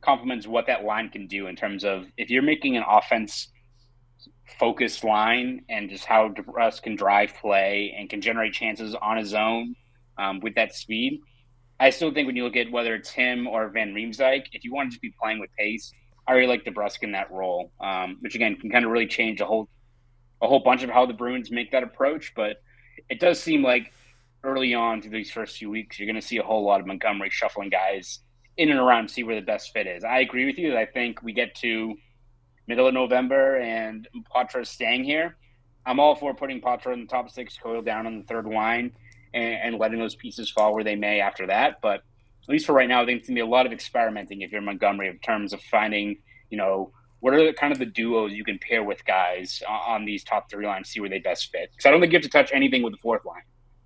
complements 0.02 0.46
what 0.46 0.68
that 0.68 0.84
line 0.84 1.08
can 1.08 1.26
do 1.26 1.48
in 1.48 1.56
terms 1.56 1.84
of 1.84 2.06
if 2.16 2.30
you're 2.30 2.42
making 2.42 2.76
an 2.76 2.84
offense 2.88 3.48
focused 4.60 5.02
line 5.02 5.64
and 5.68 5.90
just 5.90 6.04
how 6.04 6.28
DeBrusk 6.28 6.82
can 6.82 6.94
drive 6.94 7.34
play 7.40 7.92
and 7.98 8.08
can 8.08 8.20
generate 8.20 8.52
chances 8.52 8.94
on 8.94 9.16
his 9.16 9.34
own 9.34 9.74
um, 10.16 10.38
with 10.38 10.54
that 10.54 10.76
speed. 10.76 11.20
I 11.80 11.90
still 11.90 12.14
think 12.14 12.28
when 12.28 12.36
you 12.36 12.44
look 12.44 12.56
at 12.56 12.70
whether 12.70 12.94
it's 12.94 13.10
him 13.10 13.48
or 13.48 13.68
Van 13.70 13.92
Riemsdyk, 13.94 14.44
if 14.52 14.62
you 14.62 14.72
want 14.72 14.90
to 14.90 14.90
just 14.90 15.02
be 15.02 15.12
playing 15.20 15.40
with 15.40 15.50
pace, 15.58 15.92
I 16.28 16.34
really 16.34 16.46
like 16.46 16.64
DeBrusk 16.64 17.02
in 17.02 17.10
that 17.12 17.32
role, 17.32 17.72
um, 17.80 18.18
which 18.20 18.36
again 18.36 18.54
can 18.54 18.70
kind 18.70 18.84
of 18.84 18.92
really 18.92 19.08
change 19.08 19.40
the 19.40 19.46
whole 19.46 19.68
a 20.42 20.48
whole 20.48 20.60
bunch 20.60 20.82
of 20.82 20.90
how 20.90 21.06
the 21.06 21.12
Bruins 21.12 21.50
make 21.50 21.70
that 21.72 21.82
approach, 21.82 22.32
but 22.34 22.62
it 23.08 23.20
does 23.20 23.40
seem 23.40 23.62
like 23.62 23.92
early 24.42 24.74
on 24.74 25.02
through 25.02 25.10
these 25.10 25.30
first 25.30 25.58
few 25.58 25.70
weeks, 25.70 25.98
you're 25.98 26.06
going 26.06 26.20
to 26.20 26.26
see 26.26 26.38
a 26.38 26.42
whole 26.42 26.64
lot 26.64 26.80
of 26.80 26.86
Montgomery 26.86 27.30
shuffling 27.30 27.68
guys 27.68 28.20
in 28.56 28.70
and 28.70 28.78
around, 28.78 29.08
to 29.08 29.14
see 29.14 29.22
where 29.22 29.36
the 29.36 29.42
best 29.42 29.72
fit 29.72 29.86
is. 29.86 30.04
I 30.04 30.20
agree 30.20 30.46
with 30.46 30.58
you 30.58 30.70
that 30.70 30.78
I 30.78 30.86
think 30.86 31.22
we 31.22 31.32
get 31.32 31.54
to 31.56 31.94
middle 32.66 32.86
of 32.86 32.94
November 32.94 33.56
and 33.56 34.08
Poitras 34.34 34.66
staying 34.66 35.04
here. 35.04 35.36
I'm 35.86 35.98
all 35.98 36.14
for 36.14 36.34
putting 36.34 36.60
Poitras 36.60 36.94
in 36.94 37.00
the 37.00 37.06
top 37.06 37.30
six, 37.30 37.56
Coyle 37.56 37.82
down 37.82 38.06
on 38.06 38.18
the 38.18 38.24
third 38.24 38.46
line, 38.46 38.92
and, 39.32 39.54
and, 39.62 39.78
letting 39.78 39.98
those 39.98 40.14
pieces 40.14 40.50
fall 40.50 40.74
where 40.74 40.84
they 40.84 40.94
may 40.94 41.20
after 41.20 41.46
that. 41.46 41.80
But 41.80 42.02
at 42.42 42.48
least 42.48 42.66
for 42.66 42.72
right 42.72 42.88
now, 42.88 43.02
I 43.02 43.06
think 43.06 43.20
it's 43.20 43.28
going 43.28 43.36
to 43.36 43.42
be 43.42 43.46
a 43.46 43.50
lot 43.50 43.66
of 43.66 43.72
experimenting 43.72 44.42
if 44.42 44.52
you're 44.52 44.60
Montgomery 44.60 45.08
in 45.08 45.18
terms 45.18 45.52
of 45.52 45.60
finding, 45.62 46.18
you 46.50 46.58
know, 46.58 46.92
what 47.20 47.34
are 47.34 47.44
the 47.44 47.52
kind 47.52 47.72
of 47.72 47.78
the 47.78 47.86
duos 47.86 48.32
you 48.32 48.44
can 48.44 48.58
pair 48.58 48.82
with 48.82 49.04
guys 49.04 49.62
on 49.68 50.04
these 50.04 50.24
top 50.24 50.50
three 50.50 50.66
lines, 50.66 50.88
see 50.88 51.00
where 51.00 51.08
they 51.10 51.18
best 51.18 51.50
fit? 51.52 51.70
Because 51.70 51.86
I 51.86 51.90
don't 51.90 52.00
think 52.00 52.12
you 52.12 52.16
have 52.18 52.24
to 52.24 52.30
touch 52.30 52.50
anything 52.52 52.82
with 52.82 52.92
the 52.92 52.98
fourth 52.98 53.24
line. 53.24 53.42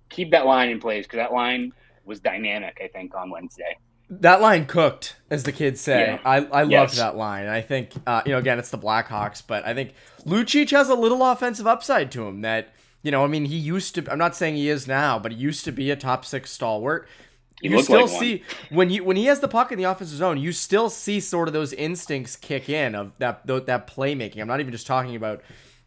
Keep 0.09 0.31
that 0.31 0.45
line 0.45 0.69
in 0.69 0.79
place 0.79 1.05
because 1.05 1.17
that 1.17 1.33
line 1.33 1.71
was 2.05 2.19
dynamic, 2.19 2.79
I 2.83 2.87
think, 2.87 3.13
on 3.15 3.29
Wednesday. 3.29 3.77
That 4.09 4.39
line 4.39 4.65
cooked, 4.67 5.15
as 5.31 5.43
the 5.43 5.51
kids 5.51 5.81
say. 5.81 5.99
Yeah. 5.99 6.19
I, 6.23 6.37
I 6.45 6.63
Yes. 6.63 6.71
loved 6.71 6.97
that 6.97 7.15
line. 7.17 7.47
I 7.47 7.61
think, 7.61 7.91
uh, 8.05 8.21
you 8.25 8.33
know, 8.33 8.37
again, 8.37 8.59
it's 8.59 8.69
the 8.69 8.77
Blackhawks, 8.77 9.41
but 9.45 9.65
I 9.65 9.73
think 9.73 9.93
Lucic 10.25 10.69
has 10.71 10.89
a 10.89 10.95
little 10.95 11.25
offensive 11.25 11.65
upside 11.65 12.11
to 12.11 12.27
him 12.27 12.41
that, 12.41 12.73
you 13.01 13.09
know, 13.09 13.23
I 13.23 13.27
mean, 13.27 13.45
he 13.45 13.57
used 13.57 13.95
to, 13.95 14.11
I'm 14.11 14.19
not 14.19 14.35
saying 14.35 14.55
he 14.55 14.69
is 14.69 14.87
now, 14.87 15.17
but 15.17 15.31
he 15.31 15.37
used 15.39 15.65
to 15.65 15.71
be 15.71 15.89
a 15.89 15.95
top 15.95 16.23
six 16.23 16.51
stalwart. 16.51 17.07
He 17.69 17.75
you 17.75 17.83
still 17.83 18.07
like 18.07 18.19
see 18.19 18.43
when 18.69 18.89
you 18.89 19.03
when 19.03 19.17
he 19.17 19.25
has 19.25 19.39
the 19.39 19.47
puck 19.47 19.71
in 19.71 19.77
the 19.77 19.83
offensive 19.85 20.17
zone, 20.17 20.37
you 20.37 20.51
still 20.51 20.89
see 20.89 21.19
sort 21.19 21.47
of 21.47 21.53
those 21.53 21.73
instincts 21.73 22.35
kick 22.35 22.69
in 22.69 22.95
of 22.95 23.11
that 23.19 23.45
that 23.45 23.87
playmaking. 23.87 24.39
I'm 24.41 24.47
not 24.47 24.59
even 24.59 24.71
just 24.71 24.87
talking 24.87 25.15
about 25.15 25.41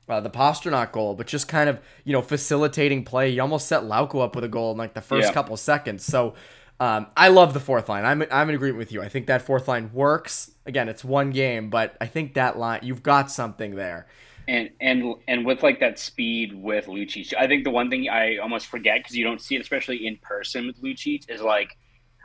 uh, 0.08 0.20
the 0.20 0.30
Pastrnak 0.30 0.92
goal, 0.92 1.14
but 1.14 1.26
just 1.26 1.48
kind 1.48 1.68
of 1.68 1.78
you 2.04 2.12
know 2.12 2.22
facilitating 2.22 3.04
play. 3.04 3.32
He 3.32 3.40
almost 3.40 3.66
set 3.68 3.82
Lauko 3.82 4.22
up 4.22 4.34
with 4.34 4.44
a 4.44 4.48
goal 4.48 4.72
in 4.72 4.78
like 4.78 4.94
the 4.94 5.00
first 5.02 5.28
Yeah. 5.28 5.32
couple 5.34 5.56
seconds. 5.56 6.04
So 6.04 6.34
um, 6.80 7.08
I 7.16 7.28
love 7.28 7.54
the 7.54 7.60
fourth 7.60 7.88
line. 7.88 8.04
I'm 8.04 8.22
I'm 8.30 8.48
in 8.48 8.54
agreement 8.54 8.78
with 8.78 8.92
you. 8.92 9.02
I 9.02 9.08
think 9.08 9.26
that 9.26 9.42
fourth 9.42 9.68
line 9.68 9.90
works. 9.92 10.50
Again, 10.64 10.88
it's 10.88 11.04
one 11.04 11.30
game, 11.30 11.70
but 11.70 11.96
I 12.00 12.06
think 12.06 12.34
that 12.34 12.58
line 12.58 12.80
you've 12.82 13.02
got 13.02 13.30
something 13.30 13.74
there. 13.74 14.06
And 14.48 14.70
and 14.80 15.14
and 15.28 15.44
with 15.44 15.62
like 15.62 15.78
that 15.80 15.98
speed 15.98 16.54
with 16.54 16.86
Lucic, 16.86 17.34
I 17.38 17.46
think 17.46 17.64
the 17.64 17.70
one 17.70 17.90
thing 17.90 18.08
I 18.08 18.38
almost 18.38 18.66
forget 18.66 19.00
because 19.00 19.14
you 19.14 19.22
don't 19.22 19.42
see 19.42 19.56
it, 19.56 19.60
especially 19.60 20.06
in 20.06 20.16
person 20.22 20.66
with 20.66 20.82
Lucic, 20.82 21.30
is 21.30 21.42
like 21.42 21.68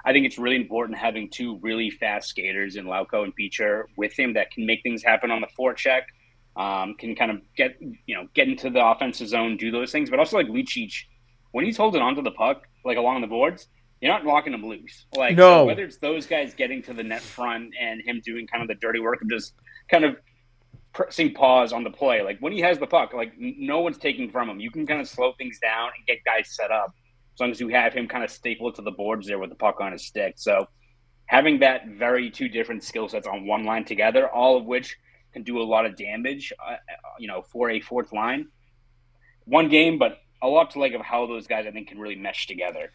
I 0.06 0.14
think 0.14 0.26
it's 0.26 0.38
really 0.38 0.56
important 0.56 0.98
having 0.98 1.30
two 1.30 1.60
really 1.62 1.90
fast 1.90 2.30
skaters 2.30 2.78
in 2.78 2.86
Lauko 2.86 3.24
and 3.24 3.36
Beecher 3.36 3.88
with 3.98 4.18
him 4.18 4.34
that 4.34 4.52
can 4.52 4.66
make 4.66 4.82
things 4.84 5.04
happen 5.04 5.32
on 5.32 5.42
the 5.42 5.48
forecheck, 5.60 6.04
um, 6.56 6.96
can 6.96 7.14
kind 7.14 7.30
of 7.30 7.42
get 7.58 7.76
you 7.82 8.16
know 8.16 8.28
get 8.34 8.48
into 8.48 8.70
the 8.70 8.84
offensive 8.86 9.28
zone, 9.28 9.58
do 9.58 9.70
those 9.70 9.92
things, 9.92 10.10
but 10.10 10.18
also 10.18 10.38
like 10.38 10.48
Lucic, 10.48 10.94
when 11.52 11.66
he's 11.66 11.76
holding 11.78 12.02
onto 12.02 12.22
the 12.22 12.32
puck 12.32 12.64
like 12.86 12.98
along 12.98 13.20
the 13.20 13.28
boards, 13.28 13.68
you're 14.00 14.12
not 14.14 14.26
knocking 14.26 14.54
him 14.54 14.66
loose. 14.66 15.06
Like 15.16 15.36
No. 15.36 15.66
whether 15.66 15.84
it's 15.84 15.98
those 15.98 16.26
guys 16.26 16.54
getting 16.54 16.82
to 16.84 16.94
the 16.94 17.04
net 17.04 17.22
front 17.22 17.74
and 17.80 18.02
him 18.02 18.22
doing 18.24 18.48
kind 18.48 18.62
of 18.62 18.70
the 18.70 18.76
dirty 18.76 19.00
work 19.02 19.22
of 19.22 19.30
just 19.30 19.54
kind 19.92 20.06
of 20.06 20.16
pressing 20.94 21.34
pause 21.34 21.74
on 21.74 21.84
the 21.84 21.90
play. 21.90 22.22
Like 22.22 22.40
when 22.40 22.54
he 22.54 22.60
has 22.62 22.80
the 22.80 22.88
puck, 22.88 23.14
like 23.14 23.34
no 23.38 23.82
one's 23.82 23.98
taking 23.98 24.30
from 24.30 24.50
him. 24.50 24.60
You 24.60 24.72
can 24.72 24.86
kind 24.86 25.02
of 25.02 25.08
slow 25.08 25.34
things 25.38 25.60
down 25.60 25.90
and 25.98 26.06
get 26.06 26.24
guys 26.24 26.56
set 26.56 26.72
up 26.72 26.94
as 27.34 27.40
long 27.40 27.52
as 27.52 27.60
you 27.60 27.70
have 27.70 27.94
him 27.94 28.08
kind 28.08 28.24
of 28.24 28.30
stapled 28.30 28.76
to 28.76 28.82
the 28.82 28.92
boards 28.92 29.28
there 29.28 29.40
with 29.40 29.50
the 29.50 29.56
puck 29.56 29.82
on 29.82 29.92
his 29.92 30.06
stick. 30.06 30.36
So 30.38 30.68
having 31.26 31.60
that 31.60 31.88
very 31.88 32.30
two 32.30 32.48
different 32.48 32.84
skill 32.84 33.10
sets 33.10 33.28
on 33.28 33.48
one 33.48 33.66
line 33.66 33.86
together, 33.86 34.30
all 34.30 34.56
of 34.56 34.66
which 34.66 34.96
can 35.34 35.44
do 35.44 35.60
a 35.60 35.64
lot 35.64 35.86
of 35.86 35.96
damage, 35.96 36.54
uh, 36.64 36.74
uh, 36.74 36.78
you 37.18 37.28
know, 37.28 37.42
for 37.42 37.72
a 37.72 37.80
fourth 37.80 38.14
line. 38.14 38.48
One 39.46 39.68
game, 39.68 39.98
but 39.98 40.20
a 40.42 40.48
lot 40.48 40.72
to 40.72 40.80
like 40.80 40.94
of 40.94 41.02
how 41.02 41.26
those 41.26 41.48
guys 41.48 41.66
I 41.68 41.72
think 41.72 41.88
can 41.88 41.98
really 41.98 42.16
mesh 42.16 42.46
together. 42.46 42.92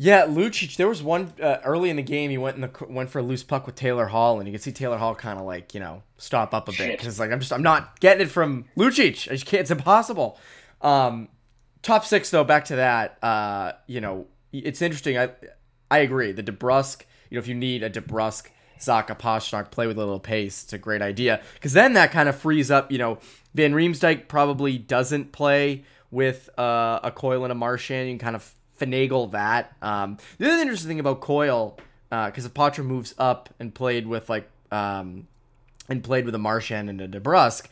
Yeah, 0.00 0.26
Lucic. 0.26 0.76
There 0.76 0.86
was 0.86 1.02
one 1.02 1.32
uh, 1.42 1.58
early 1.64 1.90
in 1.90 1.96
the 1.96 2.02
game. 2.02 2.30
He 2.30 2.38
went 2.38 2.54
in 2.54 2.60
the 2.62 2.70
went 2.88 3.10
for 3.10 3.18
a 3.18 3.22
loose 3.22 3.42
puck 3.42 3.66
with 3.66 3.74
Taylor 3.74 4.06
Hall, 4.06 4.38
and 4.38 4.46
you 4.48 4.52
could 4.52 4.62
see 4.62 4.70
Taylor 4.70 4.96
Hall 4.96 5.14
kind 5.16 5.40
of 5.40 5.44
like 5.44 5.74
you 5.74 5.80
know 5.80 6.02
stop 6.18 6.54
up 6.54 6.68
a 6.68 6.70
bit 6.70 6.76
Shit. 6.76 6.98
because 6.98 7.18
like 7.18 7.32
I'm 7.32 7.40
just 7.40 7.52
I'm 7.52 7.62
not 7.62 7.98
getting 7.98 8.24
it 8.24 8.30
from 8.30 8.66
Lucic. 8.76 9.28
I 9.28 9.32
just 9.32 9.46
can't. 9.46 9.62
It's 9.62 9.72
impossible. 9.72 10.38
Um, 10.82 11.28
top 11.82 12.04
six 12.04 12.30
though. 12.30 12.44
Back 12.44 12.66
to 12.66 12.76
that. 12.76 13.18
Uh, 13.22 13.72
you 13.88 14.00
know, 14.00 14.26
it's 14.52 14.80
interesting. 14.80 15.18
I 15.18 15.30
I 15.90 15.98
agree. 15.98 16.30
The 16.30 16.44
DeBrusk. 16.44 17.02
You 17.30 17.36
know, 17.36 17.40
if 17.40 17.48
you 17.48 17.56
need 17.56 17.82
a 17.82 17.90
DeBrusk, 17.90 18.46
Zacha, 18.78 19.18
Pastrnak 19.18 19.72
play 19.72 19.88
with 19.88 19.96
a 19.96 20.00
little 20.00 20.20
pace, 20.20 20.62
it's 20.62 20.72
a 20.72 20.78
great 20.78 21.02
idea 21.02 21.42
because 21.54 21.72
then 21.72 21.94
that 21.94 22.12
kind 22.12 22.28
of 22.28 22.36
frees 22.36 22.70
up. 22.70 22.92
You 22.92 22.98
know, 22.98 23.18
Van 23.52 23.74
Riemsdyk 23.74 24.28
probably 24.28 24.78
doesn't 24.78 25.32
play 25.32 25.82
with 26.12 26.48
uh, 26.56 27.00
a 27.02 27.10
Coyle 27.10 27.42
and 27.44 27.50
a 27.50 27.56
Marchand. 27.56 28.08
You 28.08 28.14
can 28.14 28.20
kind 28.20 28.36
of 28.36 28.54
finagle 28.78 29.30
that. 29.32 29.74
Um, 29.82 30.18
the 30.38 30.46
other 30.46 30.62
interesting 30.62 30.88
thing 30.88 31.00
about 31.00 31.20
Coyle, 31.20 31.78
because 32.10 32.44
if 32.44 32.54
Poitras 32.54 32.84
moves 32.84 33.14
up 33.18 33.48
and 33.58 33.74
played 33.74 34.06
with 34.06 34.28
like 34.28 34.48
um, 34.70 35.26
and 35.88 36.02
played 36.02 36.24
with 36.24 36.34
a 36.34 36.38
Marchand 36.38 36.90
and 36.90 37.00
a 37.00 37.08
DeBrusk, 37.08 37.66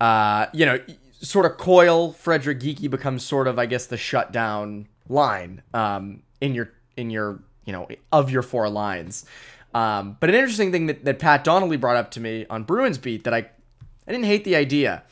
uh, 0.00 0.46
you 0.52 0.66
know, 0.66 0.78
sort 1.20 1.46
of 1.46 1.56
Coyle, 1.56 2.12
Frederic 2.12 2.60
Geekie 2.60 2.90
becomes 2.90 3.24
sort 3.24 3.46
of, 3.46 3.58
I 3.58 3.66
guess, 3.66 3.86
the 3.86 3.96
shutdown 3.96 4.88
line 5.08 5.62
um, 5.74 6.22
in 6.40 6.54
your 6.54 6.72
in 6.96 7.10
your 7.10 7.40
you 7.64 7.72
know 7.72 7.88
of 8.12 8.30
your 8.30 8.42
four 8.42 8.68
lines. 8.68 9.24
Um, 9.72 10.16
but 10.18 10.28
an 10.28 10.34
interesting 10.34 10.72
thing 10.72 10.86
that, 10.86 11.04
that 11.04 11.18
Pat 11.20 11.44
Donnelly 11.44 11.76
brought 11.76 11.96
up 11.96 12.10
to 12.12 12.20
me 12.20 12.44
on 12.50 12.64
Bruins 12.64 12.98
beat 12.98 13.24
that 13.24 13.34
I 13.34 13.38
I 13.38 14.12
didn't 14.12 14.24
hate 14.24 14.44
the 14.44 14.56
idea. 14.56 15.02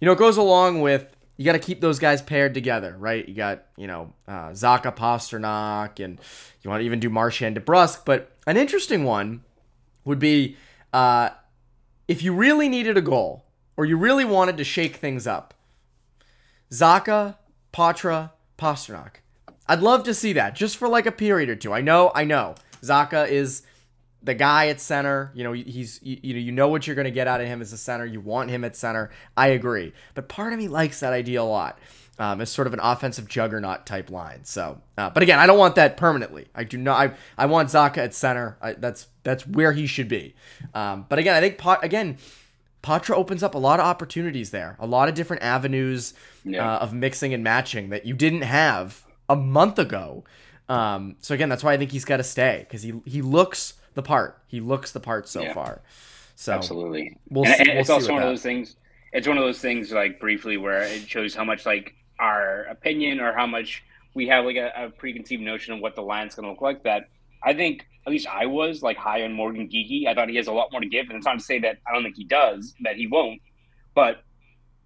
You 0.00 0.06
know, 0.06 0.12
it 0.12 0.18
goes 0.18 0.36
along 0.36 0.80
with 0.80 1.13
you 1.36 1.44
got 1.44 1.52
to 1.52 1.58
keep 1.58 1.80
those 1.80 1.98
guys 1.98 2.22
paired 2.22 2.54
together, 2.54 2.94
right? 2.98 3.28
You 3.28 3.34
got 3.34 3.64
you 3.76 3.86
know 3.86 4.12
uh, 4.28 4.50
Zacha 4.50 4.94
Pastrnak, 4.94 6.04
and 6.04 6.20
you 6.62 6.70
want 6.70 6.80
to 6.80 6.84
even 6.84 7.00
do 7.00 7.10
Marchand 7.10 7.56
DeBrusk. 7.56 8.04
But 8.04 8.32
an 8.46 8.56
interesting 8.56 9.04
one 9.04 9.42
would 10.04 10.18
be 10.18 10.56
uh, 10.92 11.30
if 12.08 12.22
you 12.22 12.32
really 12.34 12.68
needed 12.68 12.96
a 12.96 13.02
goal 13.02 13.44
or 13.76 13.84
you 13.84 13.96
really 13.96 14.24
wanted 14.24 14.56
to 14.56 14.64
shake 14.64 14.96
things 14.96 15.26
up. 15.26 15.54
Zacha, 16.70 17.36
Poitras, 17.72 18.30
Pastrnak. 18.58 19.16
I'd 19.66 19.80
love 19.80 20.04
to 20.04 20.14
see 20.14 20.32
that 20.34 20.54
just 20.54 20.76
for 20.76 20.88
like 20.88 21.06
a 21.06 21.12
period 21.12 21.48
or 21.48 21.56
two. 21.56 21.72
I 21.72 21.80
know, 21.80 22.12
I 22.14 22.24
know. 22.24 22.54
Zacha 22.82 23.28
is 23.28 23.62
the 24.24 24.34
guy 24.34 24.68
at 24.68 24.80
center. 24.80 25.30
You 25.34 25.44
know, 25.44 25.52
he's 25.52 26.00
you, 26.02 26.18
you 26.22 26.34
know 26.34 26.40
you 26.40 26.52
know 26.52 26.68
what 26.68 26.86
you're 26.86 26.96
going 26.96 27.04
to 27.04 27.10
get 27.10 27.28
out 27.28 27.40
of 27.40 27.46
him 27.46 27.60
as 27.60 27.72
a 27.72 27.78
center. 27.78 28.04
You 28.06 28.20
want 28.20 28.50
him 28.50 28.64
at 28.64 28.74
center. 28.76 29.10
I 29.36 29.48
agree, 29.48 29.92
but 30.14 30.28
part 30.28 30.52
of 30.52 30.58
me 30.58 30.68
likes 30.68 31.00
that 31.00 31.12
idea 31.12 31.40
a 31.40 31.44
lot. 31.44 31.78
Um, 32.16 32.40
as 32.40 32.48
sort 32.48 32.68
of 32.68 32.72
an 32.74 32.78
offensive 32.80 33.28
juggernaut 33.28 33.86
type 33.86 34.08
line. 34.08 34.44
So, 34.44 34.80
uh, 34.96 35.10
but 35.10 35.24
again, 35.24 35.40
I 35.40 35.46
don't 35.48 35.58
want 35.58 35.74
that 35.74 35.96
permanently. 35.96 36.46
I 36.54 36.62
do 36.62 36.76
not. 36.78 36.96
I, 36.96 37.14
I 37.36 37.46
want 37.46 37.70
Zacha 37.70 37.96
at 37.98 38.14
center. 38.14 38.56
I, 38.62 38.74
that's 38.74 39.08
that's 39.24 39.44
where 39.48 39.72
he 39.72 39.88
should 39.88 40.06
be. 40.06 40.36
Um, 40.74 41.06
but 41.08 41.18
again, 41.18 41.34
I 41.34 41.40
think 41.40 41.58
Pot, 41.58 41.82
again, 41.82 42.18
Poitras 42.84 43.16
opens 43.16 43.42
up 43.42 43.56
a 43.56 43.58
lot 43.58 43.80
of 43.80 43.86
opportunities 43.86 44.50
there, 44.50 44.76
a 44.78 44.86
lot 44.86 45.08
of 45.08 45.16
different 45.16 45.42
avenues 45.42 46.14
Yeah. 46.44 46.74
uh, 46.76 46.78
of 46.78 46.92
mixing 46.94 47.34
and 47.34 47.42
matching 47.42 47.88
that 47.88 48.06
you 48.06 48.14
didn't 48.14 48.42
have 48.42 49.04
a 49.28 49.34
month 49.34 49.80
ago. 49.80 50.22
Um, 50.68 51.16
so 51.18 51.34
again, 51.34 51.48
that's 51.48 51.64
why 51.64 51.72
I 51.72 51.78
think 51.78 51.90
he's 51.90 52.04
got 52.04 52.18
to 52.18 52.22
stay 52.24 52.58
because 52.60 52.82
he 52.82 52.92
he 53.06 53.22
looks 53.22 53.74
the 53.94 54.02
part. 54.02 54.42
He 54.46 54.60
looks 54.60 54.92
the 54.92 55.00
part 55.00 55.28
so 55.28 55.42
Yeah. 55.42 55.52
far. 55.54 55.82
So 56.36 56.52
Absolutely. 56.52 57.16
we'll 57.30 57.44
and, 57.46 57.54
see- 57.54 57.60
and 57.60 57.68
we'll 57.70 57.78
it's 57.80 57.90
also 57.90 58.12
one 58.12 58.22
of 58.22 58.28
those 58.28 58.42
things. 58.42 58.76
It's 59.12 59.28
one 59.28 59.38
of 59.38 59.44
those 59.44 59.60
things, 59.60 59.92
like 59.92 60.18
briefly, 60.18 60.56
where 60.56 60.82
it 60.82 61.08
shows 61.08 61.34
how 61.34 61.44
much 61.44 61.64
like 61.64 61.94
our 62.18 62.64
opinion 62.64 63.20
or 63.20 63.32
how 63.32 63.46
much 63.46 63.84
we 64.14 64.26
have 64.28 64.44
like 64.44 64.56
a, 64.56 64.72
a 64.76 64.90
preconceived 64.90 65.42
notion 65.42 65.74
of 65.74 65.80
what 65.80 65.94
the 65.94 66.02
line's 66.02 66.34
going 66.34 66.44
to 66.44 66.50
look 66.50 66.60
like. 66.60 66.82
That 66.82 67.08
I 67.42 67.54
think, 67.54 67.86
at 68.06 68.10
least 68.10 68.26
I 68.26 68.46
was 68.46 68.82
like 68.82 68.96
high 68.96 69.22
on 69.22 69.32
Morgan 69.32 69.68
Geekie. 69.68 70.06
I 70.08 70.14
thought 70.14 70.28
he 70.28 70.36
has 70.36 70.48
a 70.48 70.52
lot 70.52 70.72
more 70.72 70.80
to 70.80 70.88
give, 70.88 71.06
and 71.08 71.16
it's 71.16 71.26
not 71.26 71.38
to 71.38 71.44
say 71.44 71.60
that 71.60 71.78
I 71.88 71.92
don't 71.92 72.02
think 72.02 72.16
he 72.16 72.24
does, 72.24 72.74
that 72.82 72.96
he 72.96 73.06
won't. 73.06 73.40
But 73.94 74.24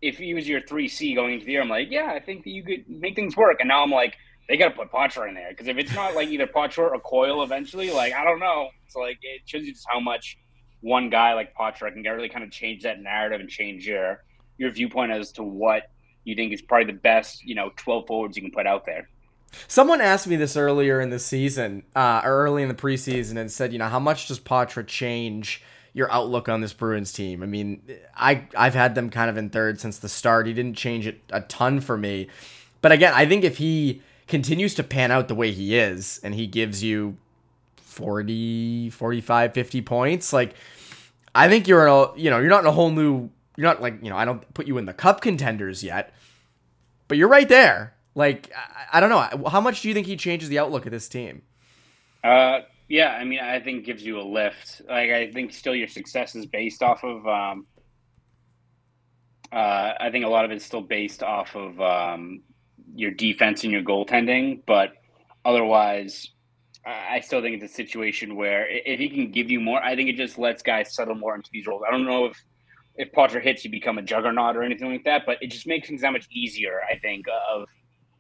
if 0.03 0.18
he 0.18 0.35
was 0.35 0.47
your 0.47 0.61
three 0.61 0.88
C 0.88 1.14
going 1.14 1.35
into 1.35 1.47
the 1.47 1.53
year, 1.53 1.62
I'm 1.62 1.68
like, 1.71 1.88
yeah, 1.90 2.12
I 2.12 2.21
think 2.21 2.44
that 2.44 2.51
you 2.51 2.62
could 2.62 2.88
make 2.88 3.16
things 3.16 3.37
work. 3.37 3.57
And 3.61 3.68
now 3.68 3.83
I'm 3.83 3.90
like, 3.90 4.16
they 4.49 4.57
got 4.57 4.69
to 4.69 4.75
put 4.75 4.91
Poitras 4.91 5.29
in 5.29 5.35
there 5.35 5.51
because 5.51 5.69
if 5.69 5.77
it's 5.77 5.95
not 5.95 6.15
like 6.15 6.29
either 6.29 6.47
Poitras 6.47 6.91
or 6.91 6.99
Coyle 7.01 7.43
eventually, 7.43 7.91
like 7.91 8.15
I 8.15 8.25
don't 8.25 8.41
know. 8.41 8.71
It's 8.87 8.97
like 8.97 9.19
it 9.23 9.43
shows 9.45 9.65
you 9.65 9.73
just 9.73 9.87
how 9.89 10.01
much 10.01 10.39
one 10.81 11.11
guy 11.11 11.35
like 11.35 11.55
Poitras 11.55 11.93
can 11.93 12.03
really 12.03 12.29
kind 12.29 12.45
of 12.45 12.51
change 12.51 12.83
that 12.83 13.01
narrative 13.01 13.41
and 13.41 13.49
change 13.49 13.87
your 13.87 14.25
your 14.57 14.71
viewpoint 14.71 15.13
as 15.13 15.33
to 15.33 15.43
what 15.43 15.91
you 16.25 16.35
think 16.35 16.53
is 16.53 16.63
probably 16.63 16.93
the 16.93 16.99
best, 16.99 17.45
you 17.45 17.55
know, 17.55 17.71
12 17.77 18.07
forwards 18.07 18.37
you 18.37 18.43
can 18.43 18.51
put 18.51 18.67
out 18.67 18.85
there. 18.85 19.09
Someone 19.67 20.01
asked 20.01 20.27
me 20.27 20.37
this 20.37 20.57
earlier 20.57 21.01
in 21.01 21.09
the 21.09 21.19
season, 21.19 21.85
uh, 21.97 22.21
or 22.23 22.45
early 22.45 22.63
in 22.63 22.69
the 22.69 22.75
preseason, 22.75 23.39
and 23.39 23.51
said, 23.51 23.73
you 23.73 23.79
know, 23.79 23.89
how 23.89 24.01
much 24.01 24.29
does 24.29 24.39
Poitras 24.39 24.87
change 24.87 25.63
your 25.95 26.13
outlook 26.13 26.49
on 26.49 26.61
this 26.61 26.75
Bruins 26.75 27.13
team? 27.13 27.43
I 27.43 27.47
mean, 27.47 27.83
I 28.15 28.47
I've 28.57 28.75
had 28.75 28.95
them 28.95 29.11
kind 29.11 29.31
of 29.31 29.37
in 29.37 29.49
third 29.51 29.81
since 29.81 29.99
the 29.99 30.09
start. 30.09 30.47
He 30.47 30.53
didn't 30.53 30.77
change 30.77 31.07
it 31.07 31.21
a 31.31 31.41
ton 31.43 31.81
for 31.81 31.97
me, 31.97 32.29
but 32.83 32.93
again, 32.93 33.13
I 33.15 33.25
think 33.27 33.45
if 33.45 33.57
he 33.57 34.03
continues 34.29 34.75
to 34.75 34.83
pan 34.83 35.11
out 35.11 35.29
the 35.29 35.35
way 35.35 35.51
he 35.51 35.77
is, 35.77 36.21
and 36.23 36.35
he 36.35 36.47
gives 36.47 36.83
you 36.83 37.17
40, 37.77 38.91
45, 38.91 39.55
50 39.55 39.83
points, 39.83 40.33
like 40.33 40.55
I 41.35 41.49
think 41.49 41.69
you're 41.69 41.87
in 41.87 41.93
a, 41.93 42.17
you 42.17 42.31
know, 42.31 42.38
you're 42.38 42.49
not 42.49 42.61
in 42.61 42.67
a 42.67 42.73
whole 42.73 42.91
new, 42.91 43.31
you're 43.57 43.64
not 43.67 43.83
like, 43.83 44.03
you 44.03 44.11
know, 44.11 44.17
I 44.17 44.25
don't 44.25 44.43
put 44.55 44.67
you 44.67 44.79
in 44.79 44.87
the 44.87 44.95
cup 44.95 45.21
contenders 45.21 45.83
yet, 45.83 46.12
but 47.09 47.19
you're 47.19 47.29
right 47.29 47.49
there. 47.49 47.95
Like, 48.14 48.51
I, 48.55 48.99
I 48.99 49.01
don't 49.01 49.11
know. 49.11 49.49
How 49.49 49.61
much 49.61 49.83
do 49.83 49.88
you 49.88 49.95
think 49.95 50.07
he 50.07 50.17
changes 50.17 50.49
the 50.49 50.59
outlook 50.59 50.87
of 50.87 50.93
this 50.93 51.09
team? 51.09 51.43
Uh, 52.25 52.61
yeah, 52.88 53.11
I 53.11 53.25
mean, 53.25 53.41
I 53.41 53.61
think 53.61 53.85
gives 53.85 54.03
you 54.03 54.21
a 54.21 54.23
lift. 54.23 54.83
Like, 54.88 55.11
I 55.11 55.31
think 55.31 55.53
still 55.53 55.75
your 55.75 55.88
success 55.88 56.35
is 56.35 56.47
based 56.47 56.83
off 56.83 57.05
of. 57.05 57.27
Um, 57.27 57.67
uh, 59.53 59.95
I 60.01 60.11
think 60.11 60.25
a 60.25 60.29
lot 60.29 60.45
of 60.45 60.51
it's 60.51 60.64
still 60.64 60.81
based 60.81 61.23
off 61.23 61.55
of 61.55 61.81
um, 61.81 62.43
your 62.94 63.11
defense 63.11 63.64
and 63.64 63.72
your 63.72 63.83
goaltending, 63.83 64.62
but 64.66 64.92
otherwise, 65.44 66.29
I 66.87 67.20
still 67.20 67.42
think 67.42 67.61
it's 67.61 67.72
a 67.72 67.74
situation 67.74 68.37
where 68.37 68.66
if 68.68 68.98
he 68.98 69.09
can 69.11 69.31
give 69.31 69.51
you 69.51 69.61
more, 69.61 69.83
I 69.83 69.94
think 69.94 70.09
it 70.09 70.16
just 70.16 70.38
lets 70.38 70.62
guys 70.62 70.94
settle 70.94 71.14
more 71.14 71.35
into 71.35 71.51
these 71.53 71.66
roles. 71.66 71.83
I 71.87 71.90
don't 71.90 72.07
know 72.07 72.27
if 72.27 72.42
if 72.96 73.12
Potter 73.12 73.38
hits, 73.38 73.64
you 73.64 73.70
become 73.70 73.98
a 73.98 74.03
juggernaut 74.03 74.57
or 74.57 74.62
anything 74.62 74.90
like 74.90 75.05
that, 75.05 75.22
but 75.24 75.38
it 75.40 75.53
just 75.53 75.66
makes 75.66 75.87
things 75.88 76.01
that 76.01 76.12
much 76.12 76.27
easier. 76.33 76.81
I 76.90 76.98
think 76.98 77.27
of 77.53 77.66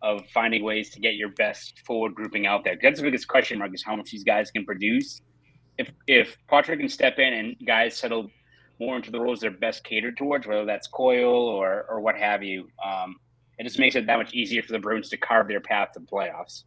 of 0.02 0.24
finding 0.32 0.62
ways 0.62 0.90
to 0.90 1.00
get 1.00 1.14
your 1.14 1.30
best 1.30 1.80
forward 1.84 2.14
grouping 2.14 2.46
out 2.46 2.62
there. 2.62 2.76
That's 2.80 3.00
the 3.00 3.04
biggest 3.04 3.26
question 3.26 3.58
mark 3.58 3.74
is 3.74 3.82
how 3.82 3.96
much 3.96 4.10
these 4.10 4.22
guys 4.22 4.50
can 4.50 4.64
produce 4.64 5.20
if 5.78 5.92
if 6.06 6.36
Patrick 6.48 6.80
can 6.80 6.88
step 6.88 7.18
in 7.18 7.32
and 7.32 7.56
guys 7.66 7.96
settle 7.96 8.28
more 8.80 8.96
into 8.96 9.10
the 9.10 9.20
roles 9.20 9.40
they're 9.40 9.50
best 9.50 9.82
catered 9.84 10.16
towards, 10.16 10.46
whether 10.46 10.64
that's 10.64 10.88
Coyle 10.88 11.48
or 11.48 11.86
or 11.88 12.00
what 12.00 12.16
have 12.16 12.42
you, 12.42 12.68
um, 12.84 13.16
it 13.58 13.64
just 13.64 13.78
makes 13.78 13.96
it 13.96 14.06
that 14.06 14.18
much 14.18 14.32
easier 14.34 14.62
for 14.62 14.72
the 14.72 14.78
Bruins 14.78 15.08
to 15.10 15.16
carve 15.16 15.48
their 15.48 15.60
path 15.60 15.92
to 15.92 16.00
the 16.00 16.06
playoffs. 16.06 16.64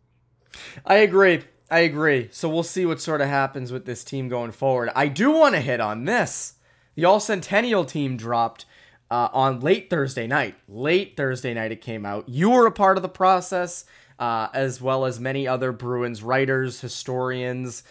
I 0.86 0.96
agree. 0.96 1.42
I 1.70 1.80
agree. 1.80 2.28
So 2.32 2.50
we'll 2.50 2.64
see 2.64 2.86
what 2.86 3.00
sort 3.00 3.22
of 3.22 3.30
happens 3.30 3.72
with 3.72 3.86
this 3.86 4.04
team 4.04 4.28
going 4.28 4.52
forward. 4.52 4.90
I 4.94 5.08
do 5.08 5.32
want 5.32 5.56
to 5.56 5.62
hit 5.62 5.80
on 5.80 6.04
this. 6.04 6.56
The 6.96 7.06
All 7.06 7.22
Centennial 7.22 7.86
team 7.86 8.18
dropped 8.18 8.66
uh, 9.10 9.30
on 9.32 9.62
late 9.62 9.90
Thursday 9.90 10.28
night. 10.28 10.56
Late 10.68 11.16
Thursday 11.16 11.54
night, 11.54 11.72
it 11.72 11.80
came 11.80 12.06
out. 12.06 12.28
You 12.28 12.50
were 12.50 12.66
a 12.66 12.72
part 12.72 12.98
of 12.98 13.04
the 13.04 13.10
process, 13.10 13.86
uh, 14.20 14.50
as 14.54 14.82
well 14.82 15.06
as 15.06 15.20
many 15.20 15.48
other 15.48 15.72
Bruins 15.72 16.22
writers, 16.22 16.82
historians, 16.82 17.84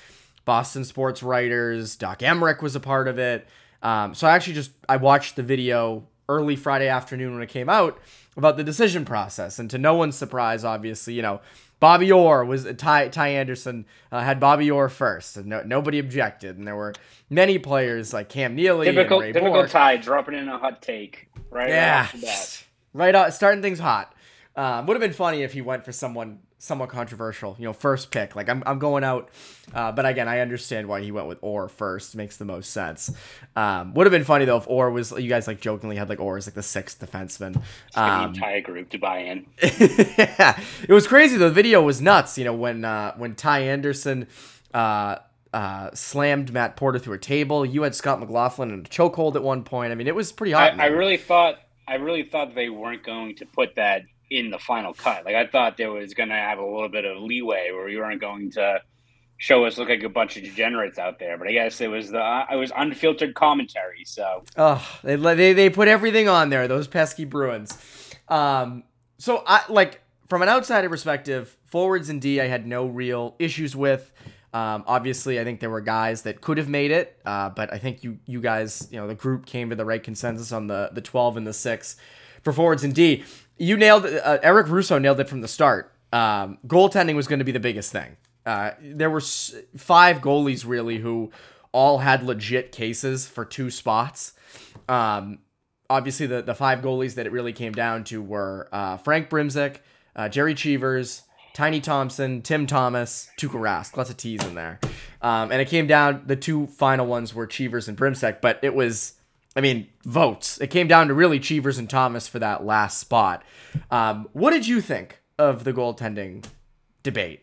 Boston 0.44 0.84
sports 0.84 1.22
writers. 1.22 1.96
Doc 1.96 2.18
Emrick 2.18 2.60
was 2.60 2.76
a 2.76 2.80
part 2.80 3.08
of 3.08 3.18
it. 3.18 3.48
Um, 3.82 4.14
so 4.14 4.26
I 4.26 4.32
actually 4.32 4.54
just 4.54 4.72
I 4.88 4.96
watched 4.96 5.36
the 5.36 5.42
video 5.42 6.06
early 6.28 6.56
Friday 6.56 6.88
afternoon 6.88 7.32
when 7.32 7.42
it 7.42 7.48
came 7.48 7.68
out 7.68 7.98
about 8.40 8.56
the 8.56 8.64
decision 8.64 9.04
process, 9.04 9.58
and 9.58 9.70
to 9.70 9.78
no 9.78 9.94
one's 9.94 10.16
surprise, 10.16 10.64
obviously, 10.64 11.14
you 11.14 11.22
know, 11.22 11.40
Bobby 11.78 12.10
Orr 12.10 12.44
was 12.44 12.66
uh, 12.66 12.72
Ty 12.76 13.08
Ty 13.08 13.28
Anderson 13.28 13.86
uh, 14.10 14.20
had 14.20 14.40
Bobby 14.40 14.70
Orr 14.70 14.88
first, 14.88 15.36
and 15.36 15.46
no, 15.46 15.62
nobody 15.62 15.98
objected, 15.98 16.58
and 16.58 16.66
there 16.66 16.76
were 16.76 16.92
many 17.28 17.58
players 17.58 18.12
like 18.12 18.28
Cam 18.28 18.54
Neely, 18.54 18.86
typical 18.86 19.18
and 19.18 19.26
Ray 19.26 19.32
typical 19.32 19.54
Bourque. 19.54 19.70
Ty 19.70 19.96
dropping 19.98 20.34
in 20.34 20.48
a 20.48 20.58
hot 20.58 20.82
take 20.82 21.28
right 21.50 21.68
Yeah, 21.68 22.08
off 22.12 22.68
right 22.92 23.14
out, 23.14 23.32
starting 23.34 23.62
things 23.62 23.78
hot. 23.78 24.14
Um, 24.56 24.86
would 24.86 24.94
have 24.94 25.00
been 25.00 25.12
funny 25.12 25.42
if 25.42 25.52
he 25.52 25.62
went 25.62 25.84
for 25.84 25.92
someone 25.92 26.40
somewhat 26.62 26.90
controversial, 26.90 27.56
you 27.58 27.64
know, 27.64 27.72
first 27.72 28.10
pick. 28.10 28.36
Like 28.36 28.48
I'm, 28.48 28.62
I'm 28.66 28.78
going 28.78 29.02
out, 29.02 29.30
uh, 29.74 29.90
but 29.92 30.04
again, 30.04 30.28
I 30.28 30.40
understand 30.40 30.86
why 30.86 31.00
he 31.00 31.10
went 31.10 31.26
with 31.26 31.38
Orr 31.40 31.68
first. 31.68 32.14
Makes 32.14 32.36
the 32.36 32.44
most 32.44 32.70
sense. 32.70 33.10
Um, 33.56 33.94
would 33.94 34.06
have 34.06 34.12
been 34.12 34.24
funny 34.24 34.44
though 34.44 34.58
if 34.58 34.68
Orr 34.68 34.90
was. 34.90 35.10
You 35.10 35.28
guys 35.28 35.46
like 35.48 35.60
jokingly 35.60 35.96
had 35.96 36.08
like 36.10 36.20
Orr 36.20 36.36
as 36.36 36.46
like 36.46 36.54
the 36.54 36.62
sixth 36.62 37.00
defenseman. 37.00 37.54
Get 37.54 37.62
the 37.94 38.00
Um, 38.02 38.24
entire 38.34 38.60
group 38.60 38.90
to 38.90 38.98
buy 38.98 39.18
in. 39.20 39.46
yeah, 39.62 40.60
it 40.86 40.92
was 40.92 41.06
crazy. 41.08 41.36
The 41.38 41.50
video 41.50 41.82
was 41.82 42.00
nuts. 42.00 42.36
You 42.38 42.44
know 42.44 42.54
when 42.54 42.84
uh, 42.84 43.14
when 43.16 43.34
Ty 43.34 43.60
Anderson 43.60 44.28
uh, 44.74 45.16
uh, 45.54 45.90
slammed 45.94 46.52
Matt 46.52 46.76
Porter 46.76 46.98
through 46.98 47.14
a 47.14 47.18
table. 47.18 47.64
You 47.64 47.82
had 47.82 47.94
Scott 47.94 48.20
McLaughlin 48.20 48.70
in 48.70 48.80
a 48.80 48.82
chokehold 48.84 49.34
at 49.34 49.42
one 49.42 49.64
point. 49.64 49.92
I 49.92 49.94
mean, 49.94 50.06
it 50.06 50.14
was 50.14 50.30
pretty 50.30 50.52
hot. 50.52 50.78
I, 50.78 50.84
I 50.84 50.86
really 50.88 51.16
thought 51.16 51.56
I 51.88 51.94
really 51.94 52.22
thought 52.22 52.54
they 52.54 52.68
weren't 52.68 53.02
going 53.02 53.34
to 53.36 53.46
put 53.46 53.76
that 53.76 54.02
in 54.30 54.50
the 54.50 54.58
final 54.58 54.94
cut. 54.94 55.24
Like 55.24 55.34
I 55.34 55.46
thought 55.46 55.76
there 55.76 55.90
was 55.92 56.14
going 56.14 56.28
to 56.28 56.34
have 56.34 56.58
a 56.58 56.64
little 56.64 56.88
bit 56.88 57.04
of 57.04 57.18
leeway 57.18 57.70
where 57.72 57.88
you 57.88 57.98
weren't 57.98 58.20
going 58.20 58.50
to 58.52 58.80
show 59.38 59.64
us 59.64 59.78
look 59.78 59.88
like 59.88 60.02
a 60.02 60.08
bunch 60.08 60.36
of 60.36 60.44
degenerates 60.44 60.98
out 60.98 61.18
there. 61.18 61.36
But 61.38 61.48
I 61.48 61.52
guess 61.52 61.80
it 61.80 61.88
was 61.88 62.10
the 62.10 62.44
it 62.50 62.56
was 62.56 62.72
unfiltered 62.76 63.34
commentary. 63.34 64.04
So 64.04 64.44
Oh, 64.56 64.86
they, 65.02 65.16
they 65.16 65.52
they 65.52 65.70
put 65.70 65.88
everything 65.88 66.28
on 66.28 66.50
there. 66.50 66.68
Those 66.68 66.86
pesky 66.86 67.24
Bruins. 67.24 67.76
Um, 68.28 68.84
so 69.18 69.42
I 69.46 69.62
like 69.68 70.00
from 70.28 70.42
an 70.42 70.48
outsider 70.48 70.88
perspective, 70.88 71.56
forwards 71.64 72.08
and 72.08 72.22
D, 72.22 72.40
I 72.40 72.46
had 72.46 72.66
no 72.66 72.86
real 72.86 73.34
issues 73.38 73.74
with. 73.74 74.12
Um, 74.52 74.82
obviously, 74.86 75.38
I 75.40 75.44
think 75.44 75.60
there 75.60 75.70
were 75.70 75.80
guys 75.80 76.22
that 76.22 76.40
could 76.40 76.58
have 76.58 76.68
made 76.68 76.90
it, 76.90 77.16
uh, 77.24 77.50
but 77.50 77.72
I 77.72 77.78
think 77.78 78.02
you 78.04 78.18
you 78.26 78.40
guys, 78.40 78.88
you 78.90 78.98
know, 78.98 79.06
the 79.06 79.14
group 79.14 79.46
came 79.46 79.70
to 79.70 79.76
the 79.76 79.84
right 79.84 80.02
consensus 80.02 80.52
on 80.52 80.66
the 80.66 80.90
the 80.92 81.00
twelve 81.00 81.36
and 81.36 81.46
the 81.46 81.52
six 81.52 81.96
for 82.42 82.52
forwards 82.52 82.82
and 82.84 82.94
D. 82.94 83.24
You 83.60 83.76
nailed 83.76 84.06
uh, 84.06 84.38
Eric 84.42 84.68
Russo 84.68 84.98
nailed 84.98 85.20
it 85.20 85.28
from 85.28 85.42
the 85.42 85.48
start. 85.48 85.92
Um, 86.12 86.56
goaltending 86.66 87.14
was 87.14 87.28
going 87.28 87.40
to 87.40 87.44
be 87.44 87.52
the 87.52 87.60
biggest 87.60 87.92
thing. 87.92 88.16
Uh, 88.46 88.70
there 88.80 89.10
were 89.10 89.20
s- 89.20 89.54
five 89.76 90.22
goalies 90.22 90.66
really 90.66 90.96
who 90.96 91.30
all 91.72 91.98
had 91.98 92.22
legit 92.24 92.72
cases 92.72 93.26
for 93.26 93.44
two 93.44 93.70
spots. 93.70 94.32
Um, 94.88 95.40
obviously, 95.90 96.26
the, 96.26 96.40
the 96.40 96.54
five 96.54 96.80
goalies 96.80 97.14
that 97.16 97.26
it 97.26 97.32
really 97.32 97.52
came 97.52 97.72
down 97.72 98.02
to 98.04 98.22
were 98.22 98.68
uh, 98.72 98.96
Frank 98.96 99.28
Brimsek, 99.28 99.76
uh, 100.16 100.28
Jerry 100.30 100.54
Cheevers, 100.54 101.22
Tiny 101.52 101.80
Thompson, 101.80 102.40
Tim 102.40 102.66
Thomas, 102.66 103.28
Tuukka 103.38 103.60
Rask. 103.60 103.94
Lots 103.96 104.08
of 104.08 104.16
T's 104.16 104.42
in 104.44 104.54
there. 104.54 104.80
Um, 105.20 105.52
and 105.52 105.60
it 105.60 105.68
came 105.68 105.86
down, 105.86 106.22
the 106.24 106.34
two 106.34 106.66
final 106.66 107.04
ones 107.06 107.34
were 107.34 107.46
Cheevers 107.46 107.88
and 107.88 107.98
Brimsek, 107.98 108.40
but 108.40 108.58
it 108.62 108.74
was, 108.74 109.19
I 109.56 109.60
mean, 109.60 109.88
votes. 110.04 110.60
It 110.60 110.68
came 110.68 110.86
down 110.86 111.08
to 111.08 111.14
really 111.14 111.40
Cheevers 111.40 111.78
and 111.78 111.90
Thomas 111.90 112.28
for 112.28 112.38
that 112.38 112.64
last 112.64 112.98
spot. 112.98 113.42
Um, 113.90 114.28
what 114.32 114.50
did 114.50 114.66
you 114.66 114.80
think 114.80 115.20
of 115.38 115.64
the 115.64 115.72
goaltending 115.72 116.44
debate? 117.02 117.42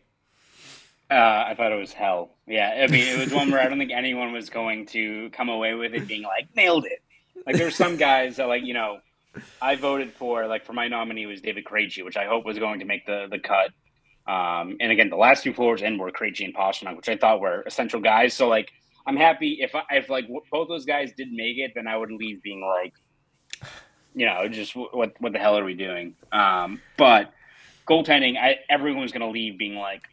uh, 1.10 1.46
I 1.48 1.54
thought 1.56 1.72
it 1.72 1.80
was 1.80 1.93
hell. 1.93 2.36
Yeah, 2.48 2.84
I 2.84 2.91
mean 2.91 3.08
it 3.08 3.17
was 3.20 3.34
one 3.34 3.50
where 3.52 3.62
I 3.62 3.67
don't 3.67 3.78
think 3.78 3.91
anyone 3.91 4.34
was 4.34 4.50
going 4.50 4.86
to 4.88 5.30
come 5.32 5.50
away 5.50 5.74
with 5.74 5.93
it 5.93 6.08
being 6.08 6.24
like 6.24 6.50
nailed 6.56 6.86
it. 6.86 7.02
Like 7.46 7.56
there's 7.56 7.76
some 7.76 7.96
guys 7.98 8.38
that 8.38 8.48
like 8.48 8.63
you 8.63 8.74
know 8.74 9.00
I 9.62 9.76
voted 9.76 10.12
for 10.12 10.48
like 10.48 10.65
for 10.65 10.74
my 10.74 10.88
nominee 10.88 11.26
was 11.26 11.41
David 11.41 11.65
Krejci, 11.65 12.04
which 12.04 12.17
I 12.17 12.26
hope 12.26 12.46
was 12.46 12.60
going 12.60 12.80
to 12.80 12.86
make 12.86 13.06
the 13.06 13.28
the 13.30 13.39
cut. 13.39 13.72
Um, 14.28 14.76
and 14.82 14.91
again, 14.91 15.10
the 15.10 15.15
last 15.15 15.43
two 15.43 15.54
forwards 15.54 15.82
in 15.82 15.98
were 15.98 16.12
Krejci 16.12 16.43
and 16.43 16.54
Pastrnak, 16.54 16.98
which 16.98 17.08
I 17.08 17.15
thought 17.15 17.39
were 17.39 17.62
essential 17.62 18.02
guys. 18.02 18.34
So 18.34 18.50
like, 18.50 18.72
I'm 19.08 19.15
happy 19.15 19.60
if 19.62 19.74
if 19.89 20.10
like 20.10 20.28
both 20.52 20.67
those 20.67 20.86
guys 20.86 21.13
did 21.15 21.32
make 21.32 21.58
it, 21.58 21.72
then 21.74 21.88
I 21.88 21.96
would 21.96 22.12
leave 22.12 22.43
being 22.43 22.62
like, 22.62 22.93
you 24.13 24.26
know, 24.26 24.48
just 24.50 24.76
what 24.76 25.13
what 25.20 25.32
the 25.32 25.39
hell 25.39 25.58
are 25.58 25.63
we 25.63 25.76
doing? 25.76 26.13
Um, 26.34 26.82
but 26.98 27.34
goaltending, 27.88 28.38
I 28.38 28.58
everyone 28.70 29.02
was 29.02 29.13
going 29.13 29.22
to 29.22 29.30
leave 29.30 29.58
being 29.58 29.76
like, 29.76 30.04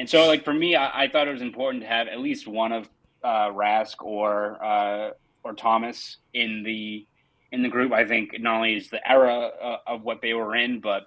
and 0.00 0.10
so 0.10 0.26
like 0.26 0.44
for 0.44 0.52
me, 0.52 0.74
I, 0.74 1.04
I 1.04 1.08
thought 1.08 1.28
it 1.28 1.32
was 1.32 1.42
important 1.42 1.84
to 1.84 1.88
have 1.88 2.08
at 2.08 2.18
least 2.18 2.48
one 2.48 2.72
of 2.72 2.88
uh, 3.22 3.50
Rask 3.50 4.02
or 4.02 4.62
uh, 4.62 5.10
or 5.44 5.54
Thomas 5.54 6.16
in 6.34 6.64
the 6.64 7.06
in 7.52 7.62
the 7.62 7.68
group. 7.68 7.92
I 7.92 8.04
think 8.04 8.34
not 8.40 8.56
only 8.56 8.74
is 8.74 8.90
the 8.90 9.08
era 9.08 9.50
uh, 9.62 9.76
of 9.86 10.02
what 10.02 10.22
they 10.22 10.34
were 10.34 10.56
in, 10.56 10.80
but 10.80 11.04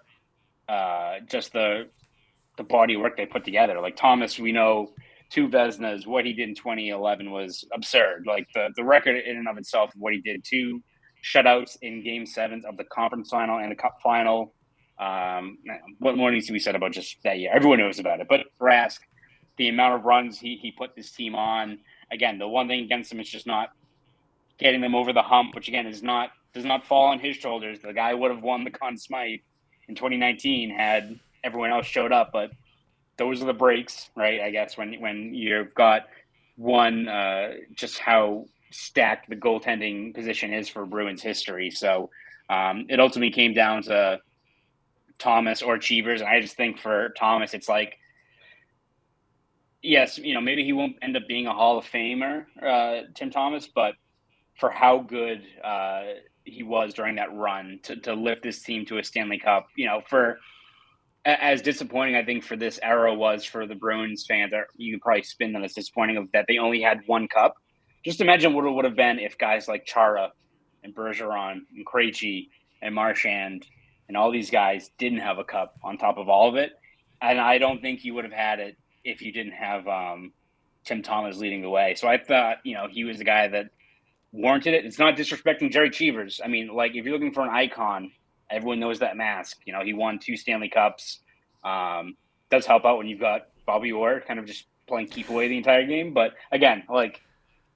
uh, 0.70 1.20
just 1.28 1.52
the 1.52 1.90
the 2.56 2.64
body 2.64 2.96
work 2.96 3.18
they 3.18 3.26
put 3.26 3.44
together. 3.44 3.82
Like 3.82 3.98
Thomas, 3.98 4.40
we 4.40 4.54
know 4.54 4.94
two 5.34 5.48
Vezinas, 5.50 6.06
what 6.06 6.26
he 6.26 6.34
did 6.34 6.48
in 6.48 6.56
2011 6.56 7.32
was 7.32 7.66
absurd. 7.74 8.26
Like 8.28 8.48
the 8.54 8.70
the 8.76 8.84
record 8.84 9.16
in 9.18 9.38
and 9.38 9.48
of 9.48 9.58
itself, 9.58 9.92
what 9.96 10.14
he 10.14 10.22
did, 10.22 10.44
two 10.44 10.82
shutouts 11.24 11.76
in 11.82 12.04
Game 12.04 12.26
Sevens 12.26 12.66
of 12.66 12.78
the 12.78 12.84
conference 12.84 13.30
final 13.30 13.58
and 13.58 13.72
the 13.72 13.76
Cup 13.76 13.98
final. 14.04 14.54
Um, 15.00 15.58
what 15.98 16.16
more 16.16 16.32
needs 16.32 16.46
to 16.48 16.54
be 16.54 16.60
said 16.60 16.76
about 16.76 16.92
just 16.92 17.18
that 17.24 17.40
year? 17.40 17.52
Everyone 17.54 17.80
knows 17.80 17.98
about 17.98 18.20
it, 18.20 18.28
but 18.30 18.42
Rask, 18.62 19.00
the 19.58 19.70
amount 19.70 19.96
of 19.96 20.06
runs 20.06 20.40
he 20.40 20.58
he 20.58 20.72
put 20.72 20.96
this 20.96 21.12
team 21.12 21.34
on. 21.34 21.80
Again, 22.12 22.38
the 22.38 22.48
one 22.48 22.68
thing 22.68 22.84
against 22.84 23.12
him 23.12 23.20
is 23.20 23.30
just 23.30 23.48
not 23.48 23.70
getting 24.60 24.82
them 24.82 24.94
over 24.94 25.14
the 25.14 25.24
hump, 25.24 25.56
which 25.56 25.68
again 25.68 25.88
is 25.88 26.04
not 26.04 26.30
does 26.54 26.66
not 26.66 26.86
fall 26.86 27.08
on 27.08 27.20
his 27.20 27.36
shoulders. 27.36 27.80
The 27.80 27.94
guy 27.94 28.14
would 28.14 28.30
have 28.30 28.44
won 28.44 28.64
the 28.64 28.70
Conn 28.70 28.98
Smythe 28.98 29.40
in 29.88 29.96
2019 29.96 30.70
had 30.70 31.20
everyone 31.44 31.72
else 31.72 31.88
showed 31.88 32.12
up, 32.12 32.30
but 32.32 32.52
those 33.18 33.42
are 33.42 33.46
the 33.46 33.54
breaks, 33.54 34.10
right? 34.16 34.42
I 34.42 34.52
guess 34.52 34.78
when 34.78 35.00
when 35.00 35.34
you've 35.34 35.74
got 35.74 36.08
one, 36.56 37.08
uh, 37.08 37.54
just 37.74 38.00
how 38.00 38.46
stacked 38.72 39.30
the 39.30 39.36
goaltending 39.36 40.14
position 40.14 40.54
is 40.54 40.70
for 40.70 40.86
Bruins 40.86 41.22
history. 41.22 41.70
So 41.70 42.10
um, 42.50 42.86
it 42.90 43.00
ultimately 43.00 43.32
came 43.32 43.54
down 43.54 43.84
to 43.84 44.20
Thomas 45.20 45.62
or 45.62 45.78
Cheevers, 45.78 46.22
and 46.22 46.30
I 46.30 46.42
just 46.42 46.56
think 46.56 46.80
for 46.80 47.10
Thomas, 47.18 47.54
it's 47.54 47.70
like. 47.70 47.98
Yes, 49.86 50.18
you 50.18 50.34
know, 50.34 50.40
maybe 50.40 50.64
he 50.64 50.72
won't 50.72 50.96
end 51.02 51.18
up 51.18 51.28
being 51.28 51.46
a 51.46 51.52
Hall 51.52 51.78
of 51.78 51.84
Famer, 51.84 52.46
uh, 52.66 53.02
Tim 53.16 53.30
Thomas, 53.30 53.68
but 53.68 53.96
for 54.58 54.70
how 54.70 55.00
good 55.00 55.44
uh, 55.62 56.04
he 56.46 56.64
was 56.64 56.94
during 56.94 57.16
that 57.16 57.34
run 57.34 57.82
to, 57.84 57.98
to 57.98 58.14
lift 58.14 58.44
this 58.44 58.62
team 58.62 58.86
to 58.86 59.00
a 59.00 59.04
Stanley 59.04 59.40
Cup. 59.40 59.68
You 59.76 59.88
know, 59.88 60.02
for 60.08 60.40
as 61.26 61.62
disappointing 61.62 62.16
I 62.16 62.24
think 62.24 62.44
for 62.44 62.56
this 62.56 62.80
era 62.84 63.14
was 63.14 63.46
for 63.46 63.66
the 63.66 63.76
Bruins 63.76 64.26
fans, 64.28 64.52
you 64.76 64.94
can 64.94 65.00
probably 65.00 65.24
spin 65.24 65.54
them 65.54 65.64
as 65.64 65.74
disappointing 65.74 66.18
of 66.18 66.32
that 66.34 66.46
they 66.48 66.58
only 66.58 66.82
had 66.82 67.02
one 67.06 67.28
cup. 67.28 67.56
Just 68.04 68.20
imagine 68.20 68.54
what 68.54 68.66
it 68.66 68.72
would 68.72 68.86
have 68.86 68.96
been 68.96 69.20
if 69.20 69.38
guys 69.38 69.68
like 69.68 69.86
Chara 69.86 70.32
and 70.84 70.94
Bergeron 70.94 71.62
and 71.76 71.86
Krejci 71.86 72.50
and 72.82 72.94
Marchand 72.94 73.66
and 74.08 74.18
all 74.18 74.32
these 74.32 74.52
guys 74.52 74.92
didn't 74.98 75.20
have 75.20 75.38
a 75.38 75.44
cup 75.44 75.76
on 75.84 75.98
top 75.98 76.18
of 76.18 76.28
all 76.28 76.50
of 76.50 76.56
it. 76.56 76.72
And 77.22 77.40
I 77.40 77.58
don't 77.58 77.82
think 77.82 78.04
you 78.04 78.14
would 78.16 78.26
have 78.26 78.34
had 78.34 78.60
it 78.60 78.78
if 79.06 79.22
you 79.22 79.32
didn't 79.32 79.54
have 79.54 79.88
um, 79.88 80.34
Tim 80.84 81.02
Thomas 81.02 81.38
leading 81.38 81.62
the 81.62 81.70
way. 81.70 81.96
So 81.96 82.08
I 82.10 82.18
thought, 82.18 82.58
you 82.66 82.76
know, 82.76 82.88
he 82.92 83.06
was 83.06 83.18
the 83.18 83.24
guy 83.24 83.48
that 83.48 83.68
warranted 84.34 84.74
it. 84.74 84.86
It's 84.86 85.00
not 85.00 85.16
disrespecting 85.16 85.72
Jerry 85.72 85.90
Cheevers. 85.90 86.42
I 86.44 86.50
mean, 86.50 86.68
like 86.68 86.96
if 86.96 87.06
you're 87.06 87.14
looking 87.14 87.34
for 87.34 87.44
an 87.44 87.50
icon, 87.50 88.12
everyone 88.54 88.80
knows 88.80 89.00
that 89.00 89.18
mask. 89.18 89.60
You 89.66 89.74
know, 89.74 89.84
he 89.84 89.94
won 89.94 90.20
two 90.20 90.38
Stanley 90.38 90.70
Cups. 90.70 91.20
Um, 91.64 92.16
does 92.50 92.66
help 92.66 92.86
out 92.86 92.98
when 92.98 93.08
you've 93.08 93.20
got 93.20 93.48
Bobby 93.66 93.92
Orr 93.92 94.22
kind 94.22 94.40
of 94.40 94.46
just 94.46 94.66
playing 94.88 95.08
keep 95.08 95.30
away 95.30 95.48
the 95.48 95.58
entire 95.58 95.86
game. 95.86 96.14
But 96.14 96.34
again, 96.52 96.84
like 96.90 97.22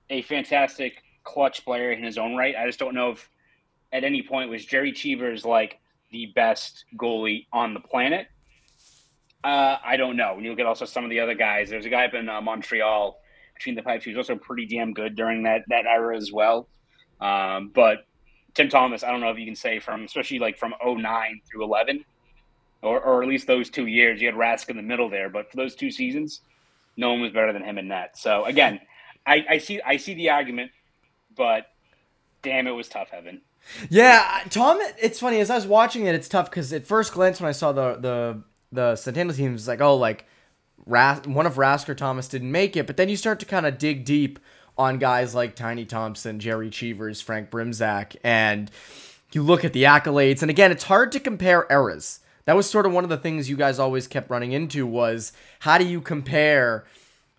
a 0.09 0.21
fantastic 0.23 1.03
clutch 1.23 1.65
player 1.65 1.91
in 1.91 2.03
his 2.03 2.17
own 2.17 2.35
right. 2.35 2.55
I 2.55 2.65
just 2.65 2.79
don't 2.79 2.95
know 2.95 3.11
if 3.11 3.29
at 3.91 4.03
any 4.03 4.21
point 4.21 4.49
was 4.49 4.65
Jerry 4.65 4.91
Cheevers 4.91 5.45
like 5.45 5.79
the 6.11 6.27
best 6.35 6.85
goalie 6.97 7.47
on 7.51 7.73
the 7.73 7.79
planet. 7.79 8.27
Uh, 9.43 9.77
I 9.83 9.97
don't 9.97 10.17
know. 10.17 10.35
When 10.35 10.43
you 10.43 10.51
look 10.51 10.59
at 10.59 10.65
also 10.65 10.85
some 10.85 11.03
of 11.03 11.09
the 11.09 11.19
other 11.19 11.35
guys, 11.35 11.69
there's 11.69 11.85
a 11.85 11.89
guy 11.89 12.05
up 12.05 12.13
in 12.13 12.27
uh, 12.27 12.41
Montreal 12.41 13.17
between 13.55 13.75
the 13.75 13.83
pipes. 13.83 14.05
Was 14.05 14.17
also 14.17 14.35
pretty 14.35 14.65
damn 14.65 14.93
good 14.93 15.15
during 15.15 15.43
that 15.43 15.61
that 15.67 15.85
era 15.85 16.15
as 16.15 16.31
well. 16.31 16.67
Um, 17.19 17.71
but 17.73 18.06
Tim 18.57 18.69
Thomas, 18.69 19.03
I 19.03 19.11
don't 19.11 19.21
know 19.21 19.29
if 19.29 19.37
you 19.37 19.45
can 19.45 19.55
say 19.55 19.79
from 19.79 20.03
especially 20.03 20.39
like 20.39 20.57
from 20.57 20.73
09 20.83 21.41
through 21.49 21.63
11, 21.63 22.03
or, 22.81 22.99
or 22.99 23.21
at 23.21 23.29
least 23.29 23.45
those 23.45 23.69
two 23.69 23.85
years. 23.85 24.19
You 24.19 24.27
had 24.27 24.35
Rask 24.35 24.67
in 24.69 24.77
the 24.77 24.81
middle 24.81 25.09
there, 25.09 25.29
but 25.29 25.51
for 25.51 25.57
those 25.57 25.75
two 25.75 25.91
seasons, 25.91 26.41
no 26.97 27.11
one 27.11 27.21
was 27.21 27.31
better 27.31 27.53
than 27.53 27.63
him 27.63 27.77
in 27.77 27.87
net. 27.87 28.17
So 28.17 28.45
again, 28.45 28.79
I, 29.27 29.45
I 29.47 29.57
see 29.59 29.79
I 29.85 29.97
see 29.97 30.15
the 30.15 30.31
argument, 30.31 30.71
but 31.35 31.67
damn, 32.41 32.65
it 32.65 32.71
was 32.71 32.89
tough, 32.89 33.09
Evan. 33.13 33.41
Yeah, 33.91 34.43
Tom. 34.49 34.79
It's 34.99 35.19
funny 35.19 35.39
as 35.39 35.51
I 35.51 35.55
was 35.55 35.67
watching 35.67 36.07
it. 36.07 36.15
It's 36.15 36.27
tough 36.27 36.49
because 36.49 36.73
at 36.73 36.87
first 36.87 37.13
glance, 37.13 37.39
when 37.39 37.49
I 37.49 37.51
saw 37.51 37.71
the 37.71 37.95
the 37.95 38.43
the 38.71 38.95
Centennial 38.95 39.35
team, 39.35 39.53
was 39.53 39.67
like, 39.67 39.81
oh, 39.81 39.95
like 39.95 40.25
Ras- 40.87 41.27
one 41.27 41.45
of 41.45 41.55
Rask 41.55 41.87
or 41.89 41.95
Thomas 41.95 42.27
didn't 42.27 42.51
make 42.51 42.75
it. 42.75 42.87
But 42.87 42.97
then 42.97 43.07
you 43.07 43.17
start 43.17 43.39
to 43.41 43.45
kind 43.45 43.67
of 43.67 43.77
dig 43.77 44.03
deep 44.03 44.39
on 44.77 44.97
guys 44.97 45.33
like 45.35 45.55
Tiny 45.55 45.85
Thompson, 45.85 46.39
Jerry 46.39 46.69
Cheevers, 46.69 47.21
Frank 47.21 47.49
Brimsek, 47.49 48.15
and 48.23 48.71
you 49.33 49.43
look 49.43 49.65
at 49.65 49.73
the 49.73 49.83
accolades. 49.83 50.41
And 50.41 50.49
again, 50.49 50.71
it's 50.71 50.85
hard 50.85 51.11
to 51.13 51.19
compare 51.19 51.65
eras. 51.69 52.19
That 52.45 52.55
was 52.55 52.69
sort 52.69 52.85
of 52.85 52.93
one 52.93 53.03
of 53.03 53.09
the 53.09 53.17
things 53.17 53.49
you 53.49 53.57
guys 53.57 53.79
always 53.79 54.07
kept 54.07 54.29
running 54.29 54.53
into 54.53 54.85
was 54.85 55.33
how 55.59 55.77
do 55.77 55.85
you 55.85 55.99
compare 55.99 56.85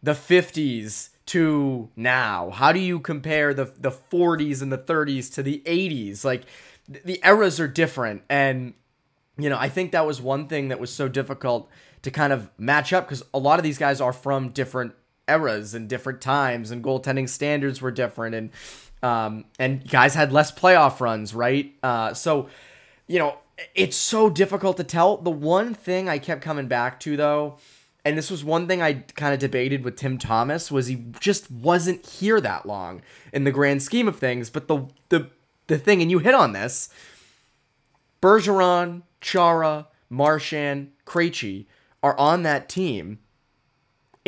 the 0.02 0.12
50s 0.12 1.10
to 1.26 1.88
now? 1.96 2.50
How 2.50 2.72
do 2.72 2.80
you 2.80 3.00
compare 3.00 3.54
the 3.54 3.64
the 3.64 3.90
40s 3.90 4.62
and 4.62 4.70
the 4.70 4.78
30s 4.78 5.32
to 5.34 5.42
the 5.42 5.62
80s? 5.64 6.24
Like 6.24 6.44
the 6.88 7.20
eras 7.24 7.60
are 7.60 7.68
different 7.68 8.22
and 8.28 8.74
you 9.38 9.48
know, 9.48 9.58
I 9.58 9.68
think 9.68 9.92
that 9.92 10.04
was 10.04 10.20
one 10.20 10.48
thing 10.48 10.68
that 10.68 10.80
was 10.80 10.92
so 10.92 11.06
difficult 11.06 11.70
to 12.02 12.10
kind 12.10 12.32
of 12.32 12.50
match 12.58 12.92
up 12.92 13.06
because 13.06 13.22
a 13.32 13.38
lot 13.38 13.58
of 13.58 13.62
these 13.62 13.78
guys 13.78 14.00
are 14.00 14.12
from 14.12 14.50
different 14.50 14.94
eras 15.28 15.74
and 15.74 15.88
different 15.88 16.20
times 16.20 16.70
and 16.70 16.82
goaltending 16.82 17.28
standards 17.28 17.80
were 17.80 17.90
different 17.90 18.34
and 18.34 18.50
um, 19.02 19.44
and 19.58 19.88
guys 19.88 20.14
had 20.14 20.32
less 20.32 20.50
playoff 20.50 21.00
runs, 21.00 21.34
right? 21.34 21.72
Uh, 21.82 22.14
so, 22.14 22.48
you 23.06 23.18
know, 23.18 23.38
it's 23.74 23.96
so 23.96 24.30
difficult 24.30 24.76
to 24.78 24.84
tell. 24.84 25.16
The 25.16 25.30
one 25.30 25.74
thing 25.74 26.08
I 26.08 26.18
kept 26.18 26.42
coming 26.42 26.66
back 26.66 27.00
to 27.00 27.16
though, 27.16 27.58
and 28.04 28.16
this 28.16 28.30
was 28.30 28.44
one 28.44 28.66
thing 28.66 28.82
I 28.82 28.94
kind 28.94 29.34
of 29.34 29.40
debated 29.40 29.84
with 29.84 29.96
Tim 29.96 30.18
Thomas, 30.18 30.70
was 30.70 30.86
he 30.86 31.04
just 31.20 31.50
wasn't 31.50 32.04
here 32.06 32.40
that 32.40 32.66
long 32.66 33.02
in 33.32 33.44
the 33.44 33.52
grand 33.52 33.82
scheme 33.82 34.08
of 34.08 34.18
things. 34.18 34.50
But 34.50 34.68
the 34.68 34.86
the 35.08 35.30
the 35.66 35.78
thing, 35.78 36.02
and 36.02 36.10
you 36.10 36.18
hit 36.18 36.34
on 36.34 36.52
this, 36.52 36.88
Bergeron, 38.22 39.02
Chara, 39.20 39.88
Marchand, 40.08 40.92
Krejci 41.06 41.66
are 42.02 42.18
on 42.18 42.42
that 42.44 42.68
team 42.68 43.18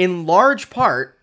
in 0.01 0.25
large 0.25 0.71
part 0.71 1.19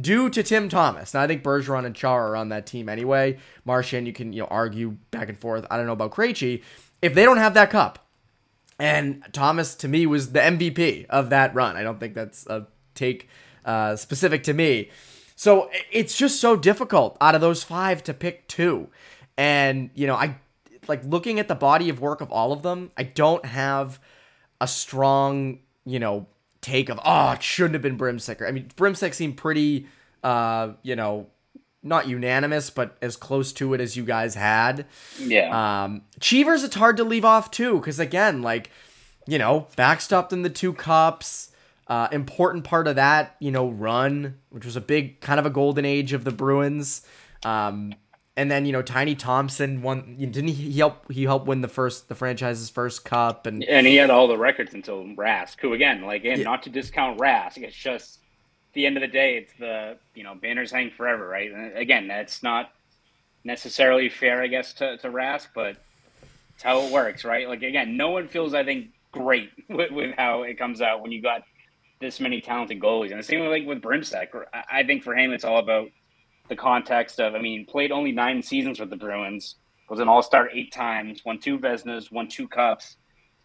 due 0.00 0.30
to 0.30 0.42
Tim 0.42 0.70
Thomas. 0.70 1.12
Now 1.12 1.20
I 1.20 1.26
think 1.26 1.42
Bergeron 1.42 1.84
and 1.84 1.94
Chara 1.94 2.30
are 2.30 2.36
on 2.36 2.48
that 2.48 2.64
team 2.64 2.88
anyway. 2.88 3.36
Marchand, 3.66 4.06
you 4.06 4.14
can 4.14 4.32
you 4.32 4.40
know 4.40 4.48
argue 4.50 4.92
back 5.10 5.28
and 5.28 5.38
forth. 5.38 5.66
I 5.70 5.76
don't 5.76 5.84
know 5.84 5.92
about 5.92 6.12
Krejci. 6.12 6.62
If 7.02 7.12
they 7.12 7.24
don't 7.24 7.36
have 7.36 7.52
that 7.52 7.68
cup, 7.68 7.98
and 8.78 9.22
Thomas 9.32 9.74
to 9.76 9.88
me 9.88 10.06
was 10.06 10.32
the 10.32 10.40
MVP 10.40 11.04
of 11.10 11.28
that 11.28 11.54
run. 11.54 11.76
I 11.76 11.82
don't 11.82 12.00
think 12.00 12.14
that's 12.14 12.46
a 12.46 12.68
take 12.94 13.28
uh, 13.66 13.96
specific 13.96 14.44
to 14.44 14.54
me. 14.54 14.88
So 15.36 15.68
it's 15.90 16.16
just 16.16 16.40
so 16.40 16.56
difficult 16.56 17.18
out 17.20 17.34
of 17.34 17.42
those 17.42 17.62
five 17.62 18.02
to 18.04 18.14
pick 18.14 18.48
two. 18.48 18.88
And 19.36 19.90
you 19.94 20.06
know, 20.06 20.14
I 20.14 20.36
like 20.88 21.04
looking 21.04 21.38
at 21.38 21.48
the 21.48 21.54
body 21.54 21.90
of 21.90 22.00
work 22.00 22.22
of 22.22 22.32
all 22.32 22.50
of 22.50 22.62
them. 22.62 22.92
I 22.96 23.02
don't 23.02 23.44
have 23.44 24.00
a 24.58 24.66
strong 24.66 25.58
you 25.84 25.98
know 25.98 26.28
take 26.62 26.88
of 26.88 26.98
oh 27.04 27.32
it 27.32 27.42
shouldn't 27.42 27.74
have 27.74 27.82
been 27.82 27.98
Brimsicker. 27.98 28.48
I 28.48 28.52
mean 28.52 28.68
Brimsek 28.76 29.12
seemed 29.14 29.36
pretty 29.36 29.86
uh 30.24 30.72
you 30.82 30.96
know 30.96 31.26
not 31.82 32.08
unanimous 32.08 32.70
but 32.70 32.96
as 33.02 33.16
close 33.16 33.52
to 33.54 33.74
it 33.74 33.80
as 33.80 33.96
you 33.96 34.04
guys 34.04 34.34
had. 34.34 34.86
Yeah. 35.18 35.84
Um 35.84 36.02
Cheevers 36.20 36.64
it's 36.64 36.76
hard 36.76 36.96
to 36.96 37.04
leave 37.04 37.24
off 37.24 37.50
too 37.50 37.80
cuz 37.80 37.98
again 37.98 38.40
like 38.40 38.70
you 39.26 39.38
know 39.38 39.66
backstopped 39.76 40.32
in 40.32 40.42
the 40.42 40.50
two 40.50 40.72
cups 40.72 41.50
uh, 41.88 42.08
important 42.10 42.64
part 42.64 42.86
of 42.86 42.96
that, 42.96 43.36
you 43.38 43.50
know, 43.50 43.68
run, 43.68 44.38
which 44.48 44.64
was 44.64 44.76
a 44.76 44.80
big 44.80 45.20
kind 45.20 45.38
of 45.38 45.44
a 45.44 45.50
golden 45.50 45.84
age 45.84 46.14
of 46.14 46.24
the 46.24 46.30
Bruins. 46.30 47.02
Um, 47.44 47.92
and 48.36 48.50
then 48.50 48.64
you 48.64 48.72
know 48.72 48.82
Tiny 48.82 49.14
Thompson 49.14 49.82
won. 49.82 50.16
Didn't 50.18 50.48
he 50.48 50.72
help? 50.78 51.10
He 51.10 51.24
helped 51.24 51.46
win 51.46 51.60
the 51.60 51.68
first 51.68 52.08
the 52.08 52.14
franchise's 52.14 52.70
first 52.70 53.04
cup, 53.04 53.46
and 53.46 53.62
and 53.64 53.86
he 53.86 53.96
had 53.96 54.10
all 54.10 54.26
the 54.26 54.38
records 54.38 54.74
until 54.74 55.04
Rask, 55.04 55.60
who 55.60 55.74
again, 55.74 56.02
like, 56.02 56.22
again, 56.22 56.38
yeah. 56.38 56.44
not 56.44 56.62
to 56.62 56.70
discount 56.70 57.18
Rask, 57.18 57.58
it's 57.58 57.76
just 57.76 58.20
the 58.72 58.86
end 58.86 58.96
of 58.96 59.02
the 59.02 59.08
day, 59.08 59.36
it's 59.36 59.52
the 59.58 59.98
you 60.14 60.24
know 60.24 60.34
banners 60.34 60.70
hang 60.70 60.90
forever, 60.90 61.28
right? 61.28 61.52
And 61.52 61.76
again, 61.76 62.08
that's 62.08 62.42
not 62.42 62.72
necessarily 63.44 64.08
fair, 64.08 64.42
I 64.42 64.46
guess, 64.46 64.72
to 64.74 64.96
to 64.98 65.08
Rask, 65.08 65.48
but 65.54 65.76
it's 66.54 66.62
how 66.62 66.80
it 66.80 66.92
works, 66.92 67.24
right? 67.24 67.46
Like 67.48 67.62
again, 67.62 67.98
no 67.98 68.10
one 68.10 68.28
feels, 68.28 68.54
I 68.54 68.64
think, 68.64 68.88
great 69.12 69.50
with, 69.68 69.90
with 69.90 70.14
how 70.16 70.42
it 70.42 70.58
comes 70.58 70.80
out 70.80 71.02
when 71.02 71.12
you 71.12 71.20
got 71.20 71.42
this 72.00 72.18
many 72.18 72.40
talented 72.40 72.80
goalies, 72.80 73.10
and 73.10 73.20
the 73.20 73.24
same 73.24 73.44
like 73.46 73.66
with 73.66 73.82
Brimsek. 73.82 74.28
I 74.70 74.84
think 74.84 75.02
for 75.02 75.14
him, 75.14 75.32
it's 75.32 75.44
all 75.44 75.58
about 75.58 75.90
the 76.48 76.56
context 76.56 77.20
of, 77.20 77.34
I 77.34 77.40
mean, 77.40 77.66
played 77.66 77.92
only 77.92 78.12
nine 78.12 78.42
seasons 78.42 78.80
with 78.80 78.90
the 78.90 78.96
Bruins, 78.96 79.56
was 79.88 80.00
an 80.00 80.08
All 80.08 80.22
Star 80.22 80.48
eight 80.50 80.72
times, 80.72 81.22
won 81.24 81.38
two 81.38 81.58
Vezinas, 81.58 82.10
won 82.10 82.26
two 82.26 82.48
Cups. 82.48 82.96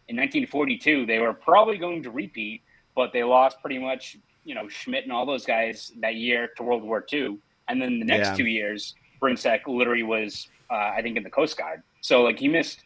In 0.07 0.15
1942, 0.15 1.05
they 1.05 1.19
were 1.19 1.33
probably 1.33 1.77
going 1.77 2.01
to 2.03 2.11
repeat, 2.11 2.61
but 2.95 3.11
they 3.11 3.23
lost 3.23 3.59
pretty 3.61 3.77
much, 3.77 4.17
you 4.45 4.55
know, 4.55 4.69
Schmidt 4.69 5.03
and 5.03 5.11
all 5.11 5.25
those 5.25 5.45
guys 5.45 5.91
that 5.99 6.15
year 6.15 6.49
to 6.55 6.63
World 6.63 6.83
War 6.83 7.05
II. 7.11 7.37
And 7.67 7.81
then 7.81 7.99
the 7.99 8.05
next 8.05 8.29
yeah. 8.29 8.35
two 8.35 8.45
years, 8.45 8.95
Brimsek 9.21 9.67
literally 9.67 10.03
was, 10.03 10.47
uh, 10.71 10.93
I 10.95 11.01
think, 11.01 11.17
in 11.17 11.23
the 11.23 11.29
Coast 11.29 11.57
Guard. 11.57 11.83
So 11.99 12.23
like 12.23 12.39
he 12.39 12.47
missed 12.47 12.81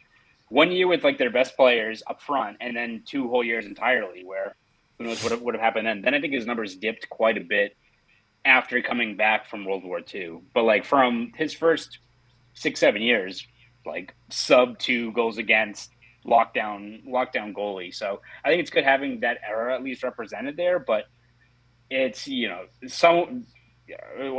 one 0.49 0.71
year 0.71 0.87
with 0.87 1.03
like 1.03 1.19
their 1.19 1.29
best 1.29 1.55
players 1.55 2.01
up 2.07 2.19
front, 2.19 2.57
and 2.61 2.75
then 2.75 3.03
two 3.05 3.29
whole 3.29 3.43
years 3.43 3.67
entirely 3.67 4.23
where 4.25 4.55
who 4.97 5.05
knows 5.05 5.23
what 5.23 5.39
would 5.39 5.53
have 5.53 5.61
happened 5.61 5.85
then. 5.85 6.01
Then 6.01 6.15
I 6.15 6.19
think 6.19 6.33
his 6.33 6.47
numbers 6.47 6.75
dipped 6.75 7.07
quite 7.09 7.37
a 7.37 7.41
bit 7.41 7.77
after 8.45 8.81
coming 8.81 9.15
back 9.15 9.47
from 9.47 9.65
World 9.65 9.83
War 9.83 10.01
II. 10.13 10.41
But 10.53 10.63
like 10.63 10.85
from 10.85 11.31
his 11.35 11.53
first 11.53 11.99
six, 12.53 12.79
seven 12.79 13.01
years, 13.01 13.45
like 13.85 14.15
sub 14.29 14.77
two 14.79 15.11
goals 15.13 15.37
against 15.37 15.91
lockdown 16.25 17.05
lockdown 17.07 17.53
goalie. 17.53 17.93
So 17.93 18.21
I 18.43 18.49
think 18.49 18.61
it's 18.61 18.69
good 18.69 18.83
having 18.83 19.19
that 19.21 19.37
era 19.47 19.73
at 19.73 19.83
least 19.83 20.03
represented 20.03 20.55
there, 20.57 20.79
but 20.79 21.05
it's 21.89 22.27
you 22.27 22.47
know, 22.47 22.65
some 22.87 23.45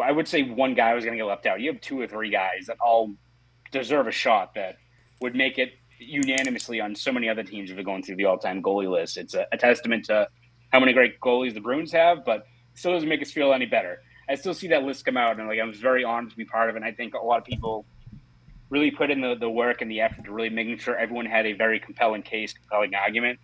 I 0.03 0.11
would 0.11 0.29
say 0.29 0.43
one 0.43 0.75
guy 0.75 0.95
was 0.95 1.05
gonna 1.05 1.17
get 1.17 1.25
left 1.25 1.47
out. 1.47 1.61
You 1.61 1.73
have 1.73 1.81
two 1.81 2.01
or 2.01 2.07
three 2.07 2.31
guys 2.31 2.67
that 2.67 2.77
all 2.81 3.13
deserve 3.71 4.07
a 4.07 4.13
shot 4.13 4.55
that 4.55 4.77
would 5.21 5.35
make 5.35 5.59
it 5.59 5.73
unanimously 5.99 6.81
on 6.81 6.95
so 6.95 7.13
many 7.13 7.29
other 7.29 7.43
teams 7.43 7.71
if 7.71 7.77
you're 7.77 7.85
going 7.85 8.03
through 8.03 8.17
the 8.17 8.25
all 8.25 8.39
time 8.39 8.63
goalie 8.63 8.91
list. 8.91 9.17
It's 9.17 9.35
a, 9.35 9.47
a 9.53 9.57
testament 9.57 10.07
to 10.07 10.29
how 10.73 10.81
many 10.81 10.93
great 10.93 11.21
goalies 11.21 11.55
the 11.55 11.61
Bruins 11.61 11.93
have, 11.93 12.25
but 12.25 12.47
still 12.75 12.93
doesn't 12.93 13.09
make 13.09 13.23
us 13.23 13.31
feel 13.31 13.53
any 13.53 13.67
better. 13.67 14.01
I 14.29 14.35
still 14.37 14.55
see 14.55 14.69
that 14.69 14.85
list 14.85 15.05
come 15.05 15.17
out, 15.17 15.39
and 15.39 15.49
like 15.49 15.61
I 15.61 15.65
was 15.65 15.79
very 15.79 16.05
honored 16.05 16.31
to 16.31 16.37
be 16.37 16.45
part 16.45 16.71
of 16.71 16.77
it. 16.77 16.79
And 16.79 16.85
I 16.85 16.93
think 16.93 17.15
a 17.15 17.19
lot 17.19 17.39
of 17.39 17.45
people 17.45 17.85
really 18.71 18.91
put 18.91 19.11
in 19.11 19.21
the, 19.21 19.35
the 19.35 19.51
work 19.51 19.83
and 19.83 19.91
the 19.91 20.01
effort 20.01 20.25
to 20.25 20.33
really 20.33 20.49
making 20.49 20.79
sure 20.79 20.97
everyone 20.97 21.27
had 21.27 21.45
a 21.45 21.53
very 21.53 21.79
compelling 21.79 22.23
case, 22.23 22.55
compelling 22.55 22.95
argument. 22.95 23.39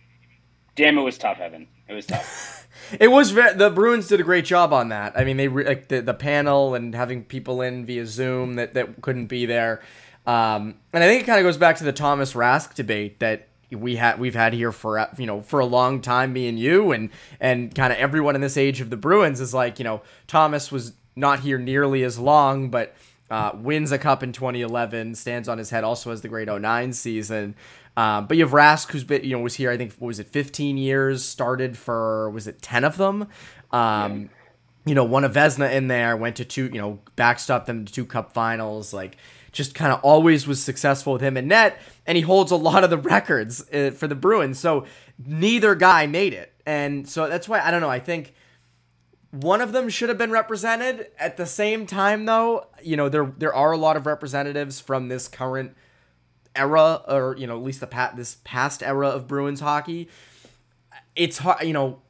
Damn, 0.75 0.97
it 0.97 1.01
was 1.01 1.17
tough, 1.17 1.39
Evan. 1.39 1.67
It 1.87 1.93
was 1.93 2.07
tough. 2.07 2.67
it 2.99 3.09
was 3.09 3.33
the 3.33 3.71
Bruins 3.73 4.07
did 4.07 4.19
a 4.19 4.23
great 4.23 4.45
job 4.45 4.73
on 4.73 4.89
that. 4.89 5.17
I 5.17 5.23
mean, 5.23 5.37
they 5.37 5.47
like 5.47 5.89
the, 5.89 6.01
the 6.01 6.13
panel 6.13 6.73
and 6.73 6.95
having 6.95 7.23
people 7.23 7.61
in 7.61 7.85
via 7.85 8.05
Zoom 8.05 8.55
that, 8.55 8.73
that 8.73 9.01
couldn't 9.01 9.27
be 9.27 9.45
there. 9.45 9.81
Um, 10.25 10.75
and 10.93 11.03
I 11.03 11.07
think 11.07 11.23
it 11.23 11.25
kind 11.25 11.39
of 11.39 11.43
goes 11.43 11.57
back 11.57 11.77
to 11.77 11.83
the 11.83 11.93
Thomas 11.93 12.33
Rask 12.33 12.73
debate 12.73 13.19
that 13.19 13.48
we 13.71 13.95
had 13.95 14.19
we've 14.19 14.35
had 14.35 14.53
here 14.53 14.71
for 14.71 15.07
you 15.17 15.25
know 15.25 15.41
for 15.41 15.59
a 15.59 15.65
long 15.65 16.01
time 16.01 16.33
me 16.33 16.47
and 16.47 16.59
you 16.59 16.91
and 16.91 17.09
and 17.39 17.73
kind 17.75 17.93
of 17.93 17.99
everyone 17.99 18.35
in 18.35 18.41
this 18.41 18.57
age 18.57 18.81
of 18.81 18.89
the 18.89 18.97
Bruins 18.97 19.39
is 19.39 19.53
like 19.53 19.79
you 19.79 19.85
know 19.85 20.01
Thomas 20.27 20.71
was 20.71 20.93
not 21.15 21.41
here 21.41 21.57
nearly 21.57 22.03
as 22.03 22.17
long 22.17 22.69
but 22.69 22.95
uh, 23.29 23.51
wins 23.53 23.91
a 23.91 23.97
cup 23.99 24.23
in 24.23 24.31
2011 24.31 25.13
stands 25.13 25.47
on 25.47 25.57
his 25.57 25.69
head 25.69 25.83
also 25.83 26.09
has 26.09 26.21
the 26.21 26.27
great 26.27 26.47
09 26.47 26.93
season 26.93 27.55
um, 27.95 28.25
but 28.25 28.37
you 28.37 28.43
have 28.43 28.53
Rask 28.53 28.89
who's 28.91 29.03
been 29.03 29.23
you 29.23 29.31
know 29.31 29.39
was 29.39 29.55
here 29.55 29.69
I 29.69 29.77
think 29.77 29.93
was 29.99 30.19
it 30.19 30.27
15 30.27 30.77
years 30.77 31.23
started 31.23 31.77
for 31.77 32.29
was 32.31 32.47
it 32.47 32.61
10 32.61 32.83
of 32.83 32.97
them 32.97 33.27
um, 33.71 34.21
yeah. 34.21 34.27
you 34.85 34.95
know 34.95 35.03
won 35.03 35.23
a 35.23 35.29
Vezina 35.29 35.71
in 35.71 35.89
there 35.89 36.17
went 36.17 36.37
to 36.37 36.45
two 36.45 36.65
you 36.65 36.81
know 36.81 36.99
backstopped 37.15 37.65
them 37.65 37.85
to 37.85 37.93
two 37.93 38.05
cup 38.05 38.33
finals 38.33 38.93
like 38.93 39.17
just 39.51 39.75
kind 39.75 39.91
of 39.91 39.99
always 40.01 40.47
was 40.47 40.61
successful 40.61 41.13
with 41.13 41.21
him 41.21 41.37
in 41.37 41.47
net, 41.47 41.79
and 42.05 42.15
he 42.15 42.21
holds 42.21 42.51
a 42.51 42.55
lot 42.55 42.83
of 42.83 42.89
the 42.89 42.97
records 42.97 43.67
uh, 43.73 43.91
for 43.91 44.07
the 44.07 44.15
Bruins. 44.15 44.59
So 44.59 44.85
neither 45.23 45.75
guy 45.75 46.07
made 46.07 46.33
it, 46.33 46.53
and 46.65 47.07
so 47.07 47.27
that's 47.27 47.47
why 47.47 47.59
I 47.59 47.71
don't 47.71 47.81
know. 47.81 47.89
I 47.89 47.99
think 47.99 48.33
one 49.31 49.61
of 49.61 49.71
them 49.71 49.89
should 49.89 50.09
have 50.09 50.17
been 50.17 50.31
represented. 50.31 51.07
At 51.19 51.37
the 51.37 51.45
same 51.45 51.85
time, 51.85 52.25
though, 52.25 52.67
you 52.81 52.95
know 52.95 53.09
there 53.09 53.33
there 53.37 53.53
are 53.53 53.71
a 53.71 53.77
lot 53.77 53.97
of 53.97 54.05
representatives 54.05 54.79
from 54.79 55.07
this 55.07 55.27
current 55.27 55.75
era, 56.55 57.01
or 57.07 57.35
you 57.37 57.47
know 57.47 57.57
at 57.57 57.63
least 57.63 57.79
the 57.79 57.87
pat 57.87 58.15
this 58.15 58.37
past 58.43 58.83
era 58.83 59.09
of 59.09 59.27
Bruins 59.27 59.59
hockey. 59.59 60.09
It's 61.15 61.39
hard, 61.39 61.63
you 61.63 61.73
know. 61.73 62.01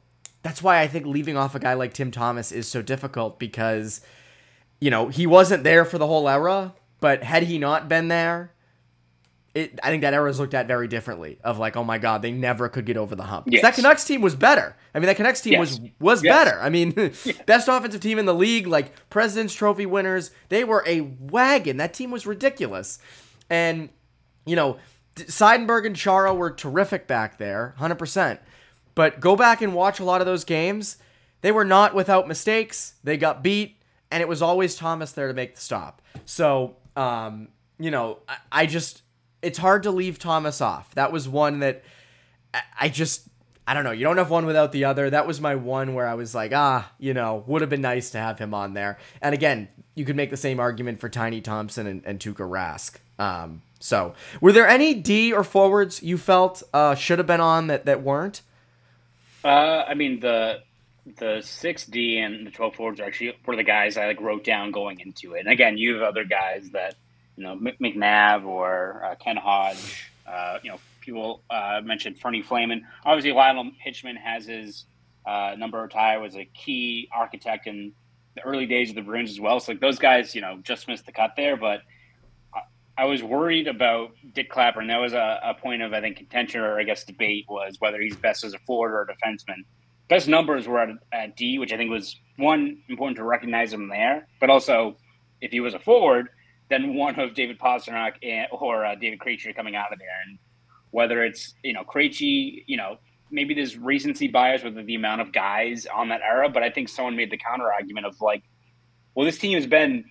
that's 0.42 0.62
why 0.62 0.80
I 0.80 0.86
think 0.86 1.06
leaving 1.06 1.36
off 1.36 1.54
a 1.54 1.58
guy 1.58 1.74
like 1.74 1.94
Tim 1.94 2.10
Thomas 2.10 2.52
is 2.52 2.68
so 2.68 2.80
difficult 2.80 3.38
because 3.38 4.00
you 4.80 4.90
know, 4.90 5.08
he 5.08 5.26
wasn't 5.26 5.62
there 5.62 5.84
for 5.84 5.98
the 5.98 6.06
whole 6.06 6.28
era, 6.28 6.74
but 7.00 7.22
had 7.22 7.42
he 7.44 7.58
not 7.58 7.88
been 7.88 8.08
there, 8.08 8.52
it, 9.54 9.80
I 9.82 9.90
think 9.90 10.02
that 10.02 10.14
era 10.14 10.30
is 10.30 10.38
looked 10.38 10.54
at 10.54 10.68
very 10.68 10.86
differently. 10.86 11.38
Of 11.42 11.58
like, 11.58 11.76
oh 11.76 11.82
my 11.82 11.98
god, 11.98 12.22
they 12.22 12.30
never 12.30 12.68
could 12.68 12.86
get 12.86 12.96
over 12.96 13.16
the 13.16 13.24
hump. 13.24 13.46
Yes. 13.50 13.62
That 13.62 13.74
Canucks 13.74 14.04
team 14.04 14.20
was 14.20 14.36
better. 14.36 14.76
I 14.94 15.00
mean, 15.00 15.06
that 15.06 15.16
Canucks 15.16 15.40
team 15.40 15.54
Yes. 15.54 15.60
was 15.60 15.80
was 15.98 16.22
Yes. 16.24 16.32
better. 16.44 16.60
I 16.60 16.68
mean, 16.70 16.92
best 17.46 17.66
offensive 17.66 18.00
team 18.00 18.18
in 18.18 18.26
the 18.26 18.34
league, 18.34 18.66
like 18.68 18.92
President's 19.10 19.52
Trophy 19.54 19.86
winners. 19.86 20.30
They 20.50 20.62
were 20.62 20.84
a 20.86 21.00
wagon. 21.00 21.78
That 21.78 21.94
team 21.94 22.10
was 22.12 22.26
ridiculous, 22.26 22.98
and 23.48 23.88
you 24.46 24.54
know, 24.54 24.78
Seidenberg 25.16 25.84
and 25.84 25.96
Chara 25.96 26.32
were 26.32 26.50
terrific 26.50 27.06
back 27.08 27.38
there, 27.38 27.74
hundred 27.78 27.98
percent. 27.98 28.38
But 28.94 29.18
go 29.20 29.34
back 29.34 29.62
and 29.62 29.74
watch 29.74 29.98
a 30.00 30.04
lot 30.04 30.20
of 30.20 30.26
those 30.26 30.44
games. 30.44 30.96
They 31.42 31.50
were 31.52 31.64
not 31.64 31.94
without 31.94 32.28
mistakes. 32.28 32.94
They 33.02 33.16
got 33.16 33.42
beat, 33.42 33.76
and 34.12 34.20
it 34.20 34.28
was 34.28 34.42
always 34.42 34.76
Thomas 34.76 35.10
there 35.12 35.26
to 35.26 35.34
make 35.34 35.54
the 35.56 35.60
stop. 35.60 36.02
So, 36.24 36.76
um, 37.00 37.48
you 37.78 37.90
know, 37.90 38.18
I, 38.28 38.36
I 38.52 38.66
just 38.66 39.02
it's 39.42 39.58
hard 39.58 39.84
to 39.84 39.90
leave 39.90 40.18
Thomas 40.18 40.60
off. 40.60 40.94
That 40.94 41.12
was 41.12 41.26
one 41.28 41.60
that 41.60 41.82
I, 42.52 42.60
I 42.80 42.88
just 42.88 43.26
I 43.66 43.72
don't 43.74 43.84
know. 43.84 43.90
You 43.90 44.04
don't 44.04 44.18
have 44.18 44.30
one 44.30 44.46
without 44.46 44.72
the 44.72 44.84
other. 44.84 45.08
That 45.08 45.26
was 45.26 45.40
my 45.40 45.54
one 45.54 45.94
where 45.94 46.06
I 46.06 46.14
was 46.14 46.34
like, 46.34 46.52
ah, 46.52 46.90
you 46.98 47.14
know, 47.14 47.44
would 47.46 47.62
have 47.62 47.70
been 47.70 47.80
nice 47.80 48.10
to 48.10 48.18
have 48.18 48.38
him 48.38 48.52
on 48.52 48.74
there. 48.74 48.98
And 49.22 49.32
again, 49.32 49.68
you 49.94 50.04
could 50.04 50.16
make 50.16 50.30
the 50.30 50.36
same 50.36 50.60
argument 50.60 51.00
for 51.00 51.08
Tiny 51.08 51.40
Thompson 51.40 51.86
and, 51.86 52.02
and 52.04 52.18
Tuukka 52.18 52.48
Rask. 52.48 52.96
Um, 53.18 53.62
so, 53.78 54.14
were 54.40 54.52
there 54.52 54.68
any 54.68 54.94
D 54.94 55.32
or 55.32 55.42
forwards 55.44 56.02
you 56.02 56.18
felt 56.18 56.62
uh, 56.74 56.94
should 56.94 57.18
have 57.18 57.26
been 57.26 57.40
on 57.40 57.68
that 57.68 57.86
that 57.86 58.02
weren't? 58.02 58.42
Uh, 59.42 59.84
I 59.88 59.94
mean 59.94 60.20
the 60.20 60.62
the 61.16 61.40
six 61.42 61.86
D 61.86 62.18
and 62.18 62.46
the 62.46 62.50
twelve 62.50 62.74
forwards 62.74 63.00
are 63.00 63.04
actually 63.04 63.36
were 63.46 63.56
the 63.56 63.62
guys 63.62 63.96
I 63.96 64.06
like 64.06 64.20
wrote 64.20 64.44
down 64.44 64.70
going 64.70 65.00
into 65.00 65.34
it. 65.34 65.40
And 65.40 65.48
again, 65.48 65.78
you 65.78 65.94
have 65.94 66.02
other 66.02 66.24
guys 66.24 66.70
that 66.70 66.94
you 67.36 67.44
know 67.44 67.54
Mc- 67.56 67.78
McNab 67.78 68.44
or 68.44 69.02
uh, 69.04 69.14
Ken 69.16 69.36
Hodge. 69.36 70.10
Uh, 70.26 70.58
you 70.62 70.70
know, 70.70 70.78
people 71.00 71.42
uh, 71.50 71.80
mentioned 71.82 72.18
Fernie 72.18 72.42
Flaman. 72.42 72.86
Obviously, 73.04 73.32
Lionel 73.32 73.70
Hitchman 73.84 74.16
has 74.16 74.46
his 74.46 74.84
uh, 75.26 75.54
number 75.58 75.80
retired. 75.80 76.20
Was 76.20 76.36
a 76.36 76.44
key 76.44 77.08
architect 77.14 77.66
in 77.66 77.92
the 78.36 78.42
early 78.42 78.66
days 78.66 78.90
of 78.90 78.94
the 78.96 79.02
Bruins 79.02 79.30
as 79.30 79.40
well. 79.40 79.58
So 79.60 79.72
like 79.72 79.80
those 79.80 79.98
guys, 79.98 80.34
you 80.34 80.40
know, 80.40 80.58
just 80.62 80.86
missed 80.88 81.06
the 81.06 81.12
cut 81.12 81.32
there, 81.36 81.56
but. 81.56 81.80
I- 82.54 82.60
I 82.98 83.04
was 83.04 83.22
worried 83.22 83.66
about 83.66 84.10
Dick 84.34 84.50
Clapper, 84.50 84.80
and 84.80 84.90
that 84.90 85.00
was 85.00 85.14
a, 85.14 85.40
a 85.42 85.54
point 85.54 85.80
of 85.80 85.94
I 85.94 86.02
think 86.02 86.18
contention 86.18 86.60
or 86.60 86.78
I 86.78 86.82
guess 86.82 87.02
debate 87.04 87.46
was 87.48 87.76
whether 87.78 87.98
he's 87.98 88.14
best 88.14 88.44
as 88.44 88.52
a 88.52 88.58
forward 88.58 88.92
or 88.92 89.02
a 89.02 89.06
defenseman 89.06 89.64
best 90.10 90.28
numbers 90.28 90.68
were 90.68 90.80
at, 90.80 90.90
at 91.12 91.36
D, 91.36 91.58
which 91.58 91.72
I 91.72 91.78
think 91.78 91.90
was 91.90 92.14
one 92.36 92.82
important 92.90 93.16
to 93.16 93.24
recognize 93.24 93.72
him 93.72 93.88
there, 93.88 94.26
but 94.40 94.50
also 94.50 94.96
if 95.40 95.50
he 95.52 95.60
was 95.60 95.72
a 95.72 95.78
forward, 95.78 96.28
then 96.68 96.94
one 96.94 97.18
of 97.18 97.34
David 97.34 97.58
Pastrnak 97.58 98.12
and, 98.22 98.48
or 98.52 98.84
uh, 98.84 98.94
David 98.96 99.20
Krejci 99.20 99.56
coming 99.56 99.74
out 99.76 99.92
of 99.92 99.98
there, 99.98 100.08
and 100.26 100.38
whether 100.90 101.24
it's 101.24 101.54
you 101.64 101.72
know 101.72 101.84
Krejci, 101.84 102.64
you 102.66 102.76
know 102.76 102.98
maybe 103.32 103.54
there's 103.54 103.78
recency 103.78 104.26
bias 104.28 104.64
with 104.64 104.74
the 104.86 104.94
amount 104.96 105.20
of 105.20 105.32
guys 105.32 105.86
on 105.86 106.08
that 106.08 106.20
era, 106.20 106.48
but 106.48 106.64
I 106.64 106.70
think 106.70 106.88
someone 106.88 107.14
made 107.16 107.30
the 107.30 107.38
counter 107.38 107.72
argument 107.72 108.06
of 108.06 108.20
like, 108.20 108.42
well, 109.14 109.24
this 109.24 109.38
team 109.38 109.54
has 109.54 109.66
been 109.68 110.04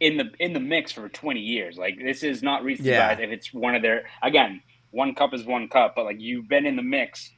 in 0.00 0.16
the 0.16 0.30
in 0.40 0.54
the 0.54 0.60
mix 0.60 0.90
for 0.92 1.08
20 1.08 1.38
years. 1.40 1.76
Like 1.76 1.98
this 2.02 2.22
is 2.22 2.42
not 2.42 2.64
recency 2.64 2.90
Yeah. 2.90 3.08
bias 3.08 3.20
if 3.20 3.30
it's 3.30 3.52
one 3.52 3.74
of 3.74 3.82
their 3.82 4.04
again, 4.22 4.62
one 4.90 5.14
cup 5.14 5.34
is 5.34 5.44
one 5.44 5.68
cup, 5.68 5.94
but 5.94 6.04
like 6.04 6.16
you've 6.20 6.48
been 6.48 6.66
in 6.66 6.76
the 6.76 6.82
mix 6.82 7.30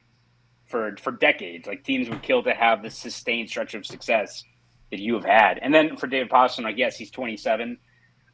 for 0.65 0.95
for 0.97 1.11
decades. 1.11 1.67
Like 1.67 1.83
teams 1.83 2.09
would 2.09 2.21
kill 2.23 2.43
to 2.43 2.53
have 2.53 2.83
the 2.83 2.89
sustained 2.89 3.49
stretch 3.49 3.73
of 3.73 3.85
success 3.85 4.43
that 4.91 4.99
you 4.99 5.13
have 5.15 5.25
had. 5.25 5.59
And 5.61 5.73
then 5.73 5.97
for 5.97 6.07
David 6.07 6.29
Pastrnak, 6.29 6.77
yes, 6.77 6.97
he's 6.97 7.11
27. 7.11 7.77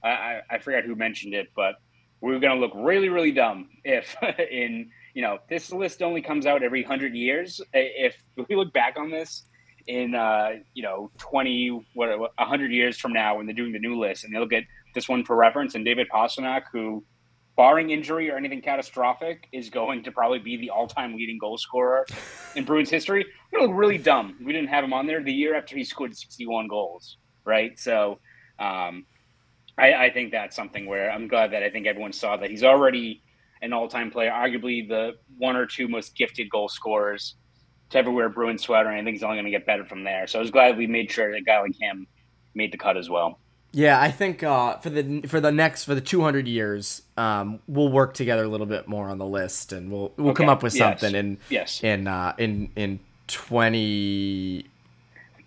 I, 0.03 0.09
I, 0.09 0.41
I 0.51 0.57
forgot 0.59 0.83
who 0.83 0.95
mentioned 0.95 1.33
it, 1.33 1.49
but 1.55 1.75
we're 2.19 2.39
going 2.39 2.53
to 2.53 2.59
look 2.59 2.73
really, 2.75 3.09
really 3.09 3.31
dumb 3.31 3.69
if 3.83 4.15
in 4.51 4.89
you 5.13 5.21
know 5.21 5.39
this 5.49 5.71
list 5.71 6.01
only 6.01 6.21
comes 6.21 6.45
out 6.45 6.63
every 6.63 6.83
hundred 6.83 7.15
years. 7.15 7.61
If 7.73 8.15
we 8.47 8.55
look 8.55 8.73
back 8.73 8.95
on 8.97 9.11
this 9.11 9.43
in 9.87 10.15
uh, 10.15 10.51
you 10.73 10.83
know 10.83 11.11
20 11.17 11.85
what 11.93 12.17
100 12.19 12.71
years 12.71 12.97
from 12.97 13.13
now 13.13 13.37
when 13.37 13.45
they're 13.45 13.55
doing 13.55 13.73
the 13.73 13.79
new 13.79 13.99
list 13.99 14.23
and 14.23 14.33
they'll 14.33 14.45
get 14.45 14.63
this 14.93 15.09
one 15.09 15.25
for 15.25 15.35
reference 15.35 15.75
and 15.75 15.83
David 15.83 16.07
Pastrnak 16.13 16.63
who 16.71 17.03
barring 17.55 17.89
injury 17.89 18.29
or 18.31 18.37
anything 18.37 18.61
catastrophic 18.61 19.47
is 19.51 19.69
going 19.69 20.03
to 20.03 20.11
probably 20.11 20.39
be 20.39 20.57
the 20.57 20.69
all-time 20.69 21.15
leading 21.15 21.37
goal 21.37 21.57
scorer 21.57 22.05
in 22.55 22.63
Bruins 22.63 22.89
history. 22.89 23.25
Look 23.53 23.71
really 23.73 23.97
dumb. 23.97 24.37
We 24.43 24.53
didn't 24.53 24.69
have 24.69 24.83
him 24.83 24.93
on 24.93 25.05
there 25.05 25.23
the 25.23 25.33
year 25.33 25.55
after 25.55 25.75
he 25.75 25.83
scored 25.83 26.15
61 26.15 26.67
goals, 26.67 27.17
right? 27.45 27.77
So 27.77 28.19
um, 28.59 29.05
I, 29.77 29.93
I 29.93 30.09
think 30.11 30.31
that's 30.31 30.55
something 30.55 30.85
where 30.85 31.11
I'm 31.11 31.27
glad 31.27 31.51
that 31.51 31.63
I 31.63 31.69
think 31.69 31.87
everyone 31.87 32.13
saw 32.13 32.37
that 32.37 32.49
he's 32.49 32.63
already 32.63 33.21
an 33.61 33.73
all-time 33.73 34.09
player, 34.09 34.31
arguably 34.31 34.87
the 34.87 35.13
one 35.37 35.55
or 35.55 35.65
two 35.65 35.87
most 35.87 36.15
gifted 36.15 36.49
goal 36.49 36.67
scorers 36.67 37.35
to 37.91 37.97
ever 37.97 38.09
wear 38.09 38.27
a 38.27 38.29
Bruins 38.29 38.63
sweater, 38.63 38.89
and 38.89 38.97
I 38.99 39.03
think 39.03 39.15
he's 39.15 39.23
only 39.23 39.35
going 39.35 39.45
to 39.45 39.51
get 39.51 39.65
better 39.65 39.85
from 39.85 40.03
there. 40.03 40.25
So 40.25 40.39
I 40.39 40.41
was 40.41 40.49
glad 40.49 40.77
we 40.77 40.87
made 40.87 41.11
sure 41.11 41.29
that 41.31 41.37
a 41.37 41.41
guy 41.41 41.59
like 41.59 41.75
him 41.79 42.07
made 42.55 42.71
the 42.71 42.77
cut 42.77 42.97
as 42.97 43.09
well. 43.09 43.39
Yeah, 43.73 44.01
I 44.01 44.11
think 44.11 44.43
uh, 44.43 44.77
for 44.79 44.89
the 44.89 45.21
for 45.27 45.39
the 45.39 45.51
next 45.51 45.85
for 45.85 45.95
the 45.95 46.01
200 46.01 46.45
years, 46.47 47.03
um, 47.15 47.59
we'll 47.67 47.89
work 47.91 48.13
together 48.13 48.43
a 48.43 48.47
little 48.47 48.65
bit 48.65 48.87
more 48.87 49.09
on 49.09 49.17
the 49.17 49.25
list, 49.25 49.71
and 49.71 49.89
we'll 49.89 50.11
we'll 50.17 50.33
come 50.33 50.49
up 50.49 50.61
with 50.61 50.75
yes, 50.75 50.99
something 50.99 51.15
in 51.17 51.37
yes. 51.49 51.81
in 51.83 52.05
uh, 52.07 52.33
in 52.37 52.69
in 52.75 52.99
20. 53.27 54.65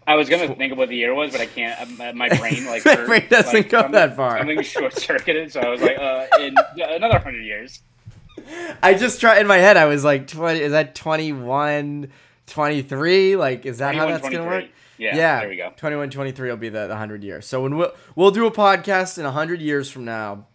I 0.07 0.15
was 0.17 0.29
gonna 0.29 0.55
think 0.55 0.73
of 0.73 0.79
what 0.79 0.89
the 0.89 0.97
year 0.97 1.15
was, 1.15 1.33
but 1.33 1.41
I 1.41 1.47
can't. 1.47 2.01
uh, 2.01 2.13
My 2.15 2.29
brain 2.29 2.65
like 2.67 2.85
My 2.85 2.97
brain 3.05 3.27
doesn't 3.29 3.53
like, 3.55 3.69
go 3.69 3.79
something- 3.79 3.93
that 3.93 4.17
far. 4.17 4.39
Something 4.39 4.63
short 4.63 4.95
circuited, 4.95 5.53
so 5.53 5.61
I 5.61 5.69
was 5.69 5.83
like, 5.83 5.99
uh, 5.99 6.27
in 6.41 6.55
another 6.79 7.19
hundred 7.19 7.45
years. 7.45 7.81
I 8.83 8.95
just 8.95 9.21
try 9.21 9.39
in 9.39 9.47
my 9.47 9.59
head. 9.59 9.77
I 9.77 9.85
was 9.87 10.05
like, 10.05 10.27
20. 10.27 10.61
Is 10.61 10.73
that 10.73 10.95
21, 10.95 12.11
23? 12.47 13.37
Like, 13.37 13.65
is 13.65 13.79
that 13.79 13.95
how 13.95 14.05
21, 14.05 14.21
that's 14.21 14.35
gonna 14.35 14.49
work? 14.49 14.65
Yeah, 14.99 15.41
there 15.41 15.49
we 15.49 15.57
go. 15.57 15.73
21, 15.77 16.11
23 16.11 16.51
will 16.51 16.57
be 16.57 16.69
the, 16.69 16.83
the 16.83 16.89
100 16.89 17.25
years. 17.25 17.47
So 17.47 17.63
when 17.63 17.77
we'll 17.77 17.93
we'll 18.15 18.31
do 18.31 18.47
a 18.47 18.51
podcast 18.51 19.19
in 19.19 19.25
100 19.25 19.61
years 19.61 19.91
from 19.91 20.05
now 20.05 20.47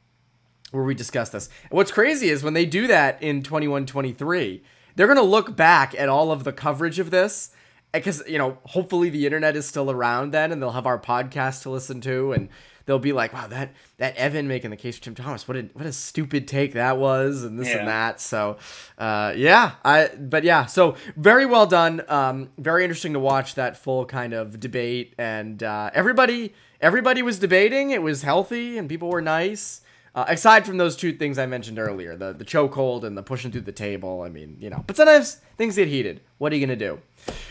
where 0.72 0.84
we 0.84 0.94
discuss 0.94 1.30
this. 1.30 1.50
And 1.64 1.78
what's 1.78 1.92
crazy 1.92 2.30
is 2.30 2.44
when 2.44 2.54
they 2.54 2.66
do 2.66 2.88
that 2.88 3.22
in 3.24 3.44
21, 3.44 3.86
23, 3.86 4.64
they're 4.96 5.08
gonna 5.08 5.22
look 5.22 5.56
back 5.56 5.96
at 5.98 6.10
all 6.10 6.32
of 6.32 6.44
the 6.44 6.54
coverage 6.54 7.00
of 7.00 7.12
this 7.12 7.52
eh, 7.94 8.00
because 8.00 8.24
you 8.28 8.38
know 8.38 8.58
hopefully 8.66 9.10
the 9.10 9.26
internet 9.26 9.56
is 9.56 9.68
still 9.68 9.90
around 9.90 10.32
then 10.32 10.52
and 10.52 10.62
they'll 10.62 10.72
have 10.72 10.86
our 10.86 11.00
podcast 11.00 11.64
to 11.64 11.70
listen 11.70 12.02
to 12.02 12.34
and 12.34 12.50
they'll 12.90 12.98
be 12.98 13.14
like 13.14 13.32
wow 13.32 13.46
that 13.46 13.72
that 13.98 14.16
evan 14.18 14.48
making 14.48 14.72
the 14.72 14.76
case 14.76 14.98
for 14.98 15.04
tim 15.04 15.14
thomas 15.14 15.48
what 15.48 15.56
a 15.56 15.62
what 15.74 15.86
a 15.86 15.94
stupid 15.94 16.48
take 16.48 16.74
that 16.74 16.98
was 16.98 17.44
and 17.44 17.60
this 17.60 17.68
Yeah. 17.68 17.78
and 17.78 17.88
that 17.88 18.20
so 18.20 18.58
uh 18.98 19.32
yeah 19.38 19.74
i 19.86 20.10
but 20.20 20.44
yeah 20.44 20.66
so 20.66 20.96
very 21.16 21.46
well 21.46 21.68
done 21.68 22.02
um 22.10 22.50
very 22.58 22.84
interesting 22.84 23.14
to 23.14 23.20
watch 23.20 23.54
that 23.56 23.78
full 23.78 24.06
kind 24.06 24.34
of 24.34 24.60
debate 24.60 25.14
and 25.20 25.62
uh 25.62 25.92
everybody 25.94 26.54
everybody 26.82 27.22
was 27.22 27.38
debating 27.38 27.92
it 27.92 28.02
was 28.02 28.24
healthy 28.24 28.78
and 28.80 28.90
people 28.90 29.10
were 29.10 29.22
nice 29.22 29.82
uh, 30.16 30.26
aside 30.28 30.66
from 30.66 30.78
those 30.78 30.96
two 30.96 31.14
things 31.14 31.38
I 31.38 31.46
mentioned 31.46 31.78
earlier, 31.78 32.18
the 32.18 32.34
the 32.34 32.44
chokehold 32.44 33.04
and 33.04 33.16
the 33.16 33.22
pushing 33.22 33.52
through 33.52 33.62
the 33.62 33.72
table. 33.72 34.24
I 34.24 34.30
mean, 34.30 34.58
you 34.60 34.72
know, 34.72 34.84
but 34.88 34.98
sometimes 34.98 35.36
things 35.56 35.76
get 35.76 35.88
heated. 35.88 36.22
What 36.40 36.52
are 36.52 36.56
you 36.56 36.66
gonna 36.66 36.76
do? 36.76 37.00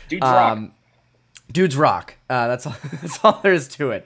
Dude's 0.09 0.22
rock. 0.26 0.53
Um, 0.53 0.72
dudes 1.53 1.76
rock. 1.76 2.16
Uh, 2.28 2.49
that's 2.49 2.66
all. 2.66 2.74
That's 3.01 3.24
all 3.24 3.39
there 3.45 3.53
is 3.53 3.68
to 3.78 3.93
it. 3.93 4.05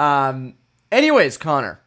Um, 0.00 0.54
anyways, 0.92 1.36
Conor, 1.38 1.80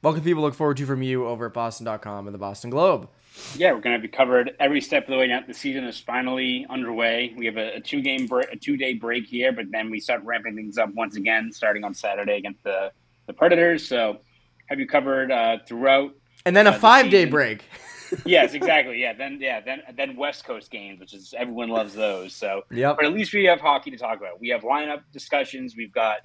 what 0.00 0.14
can 0.14 0.24
people 0.24 0.42
look 0.42 0.54
forward 0.54 0.78
to 0.78 0.86
from 0.86 1.02
you 1.02 1.26
over 1.26 1.46
at 1.46 1.52
Boston.com 1.54 2.26
and 2.26 2.34
the 2.34 2.38
Boston 2.38 2.70
Globe? 2.70 3.08
Yeah, 3.56 3.72
we're 3.72 3.80
going 3.80 3.96
to 3.96 4.02
be 4.02 4.08
covered 4.08 4.54
every 4.60 4.80
step 4.80 5.04
of 5.04 5.10
the 5.12 5.16
way 5.18 5.26
now. 5.28 5.40
The 5.46 5.54
season 5.54 5.84
is 5.84 5.98
finally 5.98 6.66
underway. 6.68 7.32
We 7.36 7.46
have 7.46 7.56
a, 7.56 7.76
a 7.76 7.80
two 7.80 8.02
game 8.02 8.26
break, 8.26 8.48
a 8.52 8.56
two 8.56 8.76
day 8.76 8.94
break 8.94 9.24
here, 9.26 9.52
but 9.52 9.66
then 9.70 9.90
we 9.90 10.00
start 10.00 10.22
ramping 10.24 10.54
things 10.56 10.76
up 10.76 10.92
once 10.94 11.16
again, 11.16 11.50
starting 11.52 11.84
on 11.84 11.94
Saturday 11.94 12.36
against 12.36 12.62
the 12.64 12.90
the 13.26 13.32
Predators. 13.32 13.86
So, 13.86 14.18
have 14.66 14.80
you 14.80 14.86
covered 14.86 15.30
uh, 15.30 15.58
throughout? 15.66 16.12
And 16.44 16.54
then 16.56 16.66
a 16.66 16.70
Uh, 16.70 16.72
the 16.74 16.78
five 16.80 17.10
day 17.10 17.24
break. 17.24 17.64
yes, 18.26 18.52
exactly. 18.52 19.00
Yeah, 19.00 19.14
then 19.14 19.38
yeah, 19.40 19.60
then 19.60 19.80
then 19.96 20.14
West 20.16 20.44
Coast 20.44 20.70
games, 20.70 21.00
which 21.00 21.14
is 21.14 21.32
everyone 21.38 21.70
loves 21.70 21.94
those. 21.94 22.34
So, 22.34 22.62
Yep. 22.70 22.96
but 22.96 23.06
at 23.06 23.14
least 23.14 23.32
we 23.32 23.44
have 23.44 23.60
hockey 23.60 23.90
to 23.92 23.96
talk 23.96 24.18
about. 24.18 24.40
We 24.40 24.48
have 24.50 24.60
lineup 24.62 25.02
discussions. 25.10 25.74
We've 25.74 25.92
got 25.92 26.18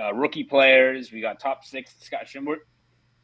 uh, 0.00 0.12
rookie 0.14 0.44
players. 0.44 1.12
We 1.12 1.20
got 1.20 1.40
top 1.40 1.64
six 1.64 1.94
discussion. 1.94 2.44
We're 2.44 2.58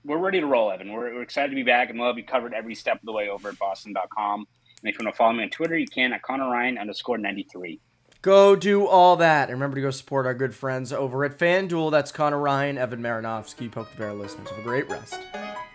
we're 0.04 0.18
ready 0.18 0.40
to 0.40 0.46
roll, 0.46 0.70
Evan. 0.70 0.92
We're, 0.92 1.14
we're 1.14 1.22
excited 1.22 1.50
to 1.50 1.54
be 1.54 1.62
back, 1.62 1.90
and 1.90 2.00
we'll 2.00 2.14
be 2.14 2.22
covered 2.22 2.54
every 2.54 2.74
step 2.74 2.96
of 2.96 3.04
the 3.04 3.12
way 3.12 3.28
over 3.28 3.50
at 3.50 3.58
Boston.com. 3.58 4.46
And 4.82 4.88
if 4.90 4.98
you 4.98 5.04
want 5.04 5.14
to 5.14 5.18
follow 5.18 5.34
me 5.34 5.42
on 5.42 5.50
Twitter, 5.50 5.76
you 5.76 5.86
can 5.86 6.14
at 6.14 6.22
Conor 6.22 6.50
Ryan 6.50 6.78
underscore 6.78 7.18
ninety 7.18 7.46
three. 7.50 7.80
Go 8.22 8.54
do 8.54 8.86
all 8.86 9.16
that. 9.16 9.48
And 9.48 9.56
remember 9.56 9.76
to 9.76 9.80
go 9.80 9.90
support 9.90 10.26
our 10.26 10.34
good 10.34 10.54
friends 10.54 10.92
over 10.92 11.24
at 11.24 11.38
FanDuel. 11.38 11.90
That's 11.90 12.12
Conor 12.12 12.38
Ryan, 12.38 12.76
Evan 12.76 13.00
Marinofsky, 13.00 13.70
Poke 13.70 13.90
the 13.92 13.96
Bear 13.96 14.12
listeners. 14.12 14.50
Have 14.50 14.58
a 14.58 14.62
great 14.62 14.88
rest 14.90 15.18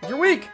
of 0.03 0.09
your 0.09 0.19
week. 0.19 0.49